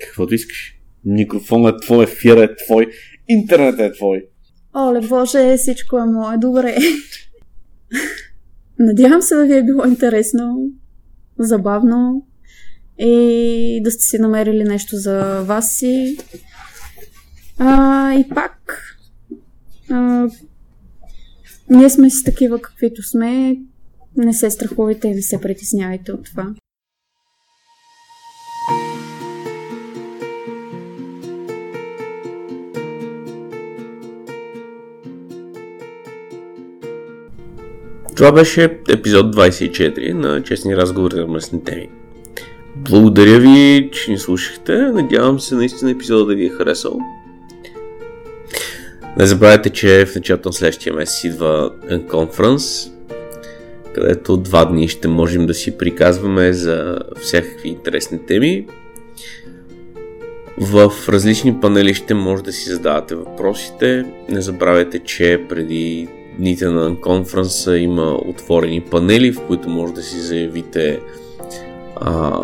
Каквото 0.00 0.34
искаш. 0.34 0.81
Микрофонът 1.04 1.82
е 1.82 1.86
твой, 1.86 2.04
ефир 2.04 2.36
е 2.36 2.56
твой, 2.56 2.86
интернет 3.28 3.80
е 3.80 3.92
твой. 3.92 4.24
Оле, 4.76 5.00
Боже, 5.00 5.56
всичко 5.56 5.98
е 5.98 6.04
мое. 6.04 6.36
Добре. 6.38 6.76
Надявам 8.78 9.22
се 9.22 9.34
да 9.34 9.46
ви 9.46 9.56
е 9.56 9.62
било 9.62 9.84
интересно, 9.84 10.68
забавно 11.38 12.26
и 12.98 13.80
да 13.84 13.90
сте 13.90 14.04
си 14.04 14.18
намерили 14.18 14.64
нещо 14.64 14.96
за 14.96 15.42
вас 15.42 15.76
си. 15.76 16.18
А, 17.58 18.12
и 18.14 18.28
пак, 18.28 18.82
а, 19.90 20.28
ние 21.70 21.90
сме 21.90 22.10
си 22.10 22.24
такива 22.24 22.62
каквито 22.62 23.02
сме. 23.02 23.56
Не 24.16 24.32
се 24.32 24.50
страхувайте 24.50 25.08
и 25.08 25.14
не 25.14 25.22
се 25.22 25.40
притеснявайте 25.40 26.12
от 26.12 26.24
това. 26.24 26.54
Това 38.22 38.32
беше 38.32 38.78
епизод 38.88 39.36
24 39.36 40.12
на 40.12 40.42
Честни 40.42 40.76
разговори 40.76 41.14
на 41.14 41.26
мръсни 41.26 41.64
теми. 41.64 41.88
благодаря 42.76 43.38
ви, 43.40 43.90
че 43.92 44.10
ни 44.10 44.18
слушахте. 44.18 44.78
Надявам 44.78 45.40
се 45.40 45.54
наистина 45.54 45.90
епизода 45.90 46.26
да 46.26 46.34
ви 46.34 46.46
е 46.46 46.48
харесал. 46.48 46.98
Не 49.18 49.26
забравяйте, 49.26 49.70
че 49.70 50.06
в 50.06 50.14
началото 50.14 50.48
на 50.48 50.52
следващия 50.52 50.94
месец 50.94 51.24
идва 51.24 51.70
конференс, 52.10 52.90
където 53.94 54.36
два 54.36 54.64
дни 54.64 54.88
ще 54.88 55.08
можем 55.08 55.46
да 55.46 55.54
си 55.54 55.78
приказваме 55.78 56.52
за 56.52 56.98
всякакви 57.20 57.68
интересни 57.68 58.26
теми. 58.26 58.66
В 60.58 60.92
различни 61.08 61.60
панели 61.60 61.94
ще 61.94 62.14
може 62.14 62.42
да 62.42 62.52
си 62.52 62.70
задавате 62.70 63.14
въпросите. 63.14 64.04
Не 64.28 64.40
забравяйте, 64.40 64.98
че 64.98 65.40
преди 65.48 66.08
дните 66.38 66.66
на 66.66 66.96
конференса 67.00 67.78
има 67.78 68.18
отворени 68.26 68.80
панели, 68.80 69.32
в 69.32 69.40
които 69.40 69.68
може 69.68 69.92
да 69.92 70.02
си 70.02 70.20
заявите 70.20 71.00
а, 71.96 72.40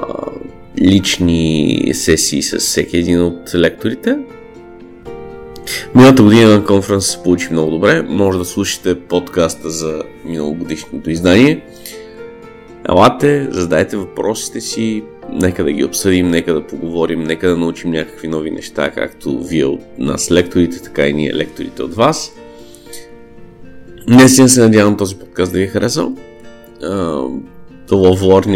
лични 0.80 1.90
сесии 1.92 2.42
с 2.42 2.58
всеки 2.58 2.96
един 2.96 3.22
от 3.22 3.54
лекторите. 3.54 4.18
Миналата 5.94 6.22
година 6.22 6.50
на 6.50 6.64
конференс 6.64 7.06
се 7.06 7.22
получи 7.22 7.48
много 7.52 7.70
добре. 7.70 8.02
Може 8.02 8.38
да 8.38 8.44
слушате 8.44 9.00
подкаста 9.00 9.70
за 9.70 10.02
миналогодишното 10.24 11.10
издание. 11.10 11.60
Елате, 12.88 13.48
задайте 13.50 13.96
въпросите 13.96 14.60
си, 14.60 15.02
нека 15.32 15.64
да 15.64 15.72
ги 15.72 15.84
обсъдим, 15.84 16.30
нека 16.30 16.54
да 16.54 16.66
поговорим, 16.66 17.22
нека 17.22 17.48
да 17.48 17.56
научим 17.56 17.90
някакви 17.90 18.28
нови 18.28 18.50
неща, 18.50 18.90
както 18.90 19.44
вие 19.44 19.64
от 19.64 19.80
нас 19.98 20.30
лекторите, 20.30 20.82
така 20.82 21.06
и 21.06 21.12
ние 21.12 21.34
лекторите 21.34 21.82
от 21.82 21.94
вас. 21.94 22.32
Днес 24.08 24.36
се 24.48 24.60
надявам 24.60 24.96
този 24.96 25.16
подкаст 25.16 25.52
да 25.52 25.58
ви 25.58 25.64
е 25.64 25.68
харесал. 25.68 26.16
Това 27.86 28.10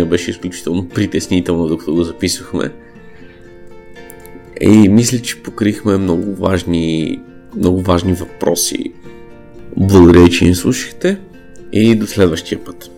беше 0.05 0.31
изключително 0.31 0.89
притеснително, 0.89 1.67
докато 1.67 1.95
го 1.95 2.03
записвахме. 2.03 2.73
И 4.61 4.89
мисля, 4.89 5.19
че 5.19 5.43
покрихме 5.43 5.97
много 5.97 6.35
важни, 6.35 7.21
много 7.57 7.83
важни 7.83 8.13
въпроси. 8.13 8.93
Благодаря, 9.77 10.29
че 10.29 10.45
ни 10.45 10.55
слушахте 10.55 11.19
и 11.73 11.95
до 11.95 12.07
следващия 12.07 12.65
път. 12.65 12.91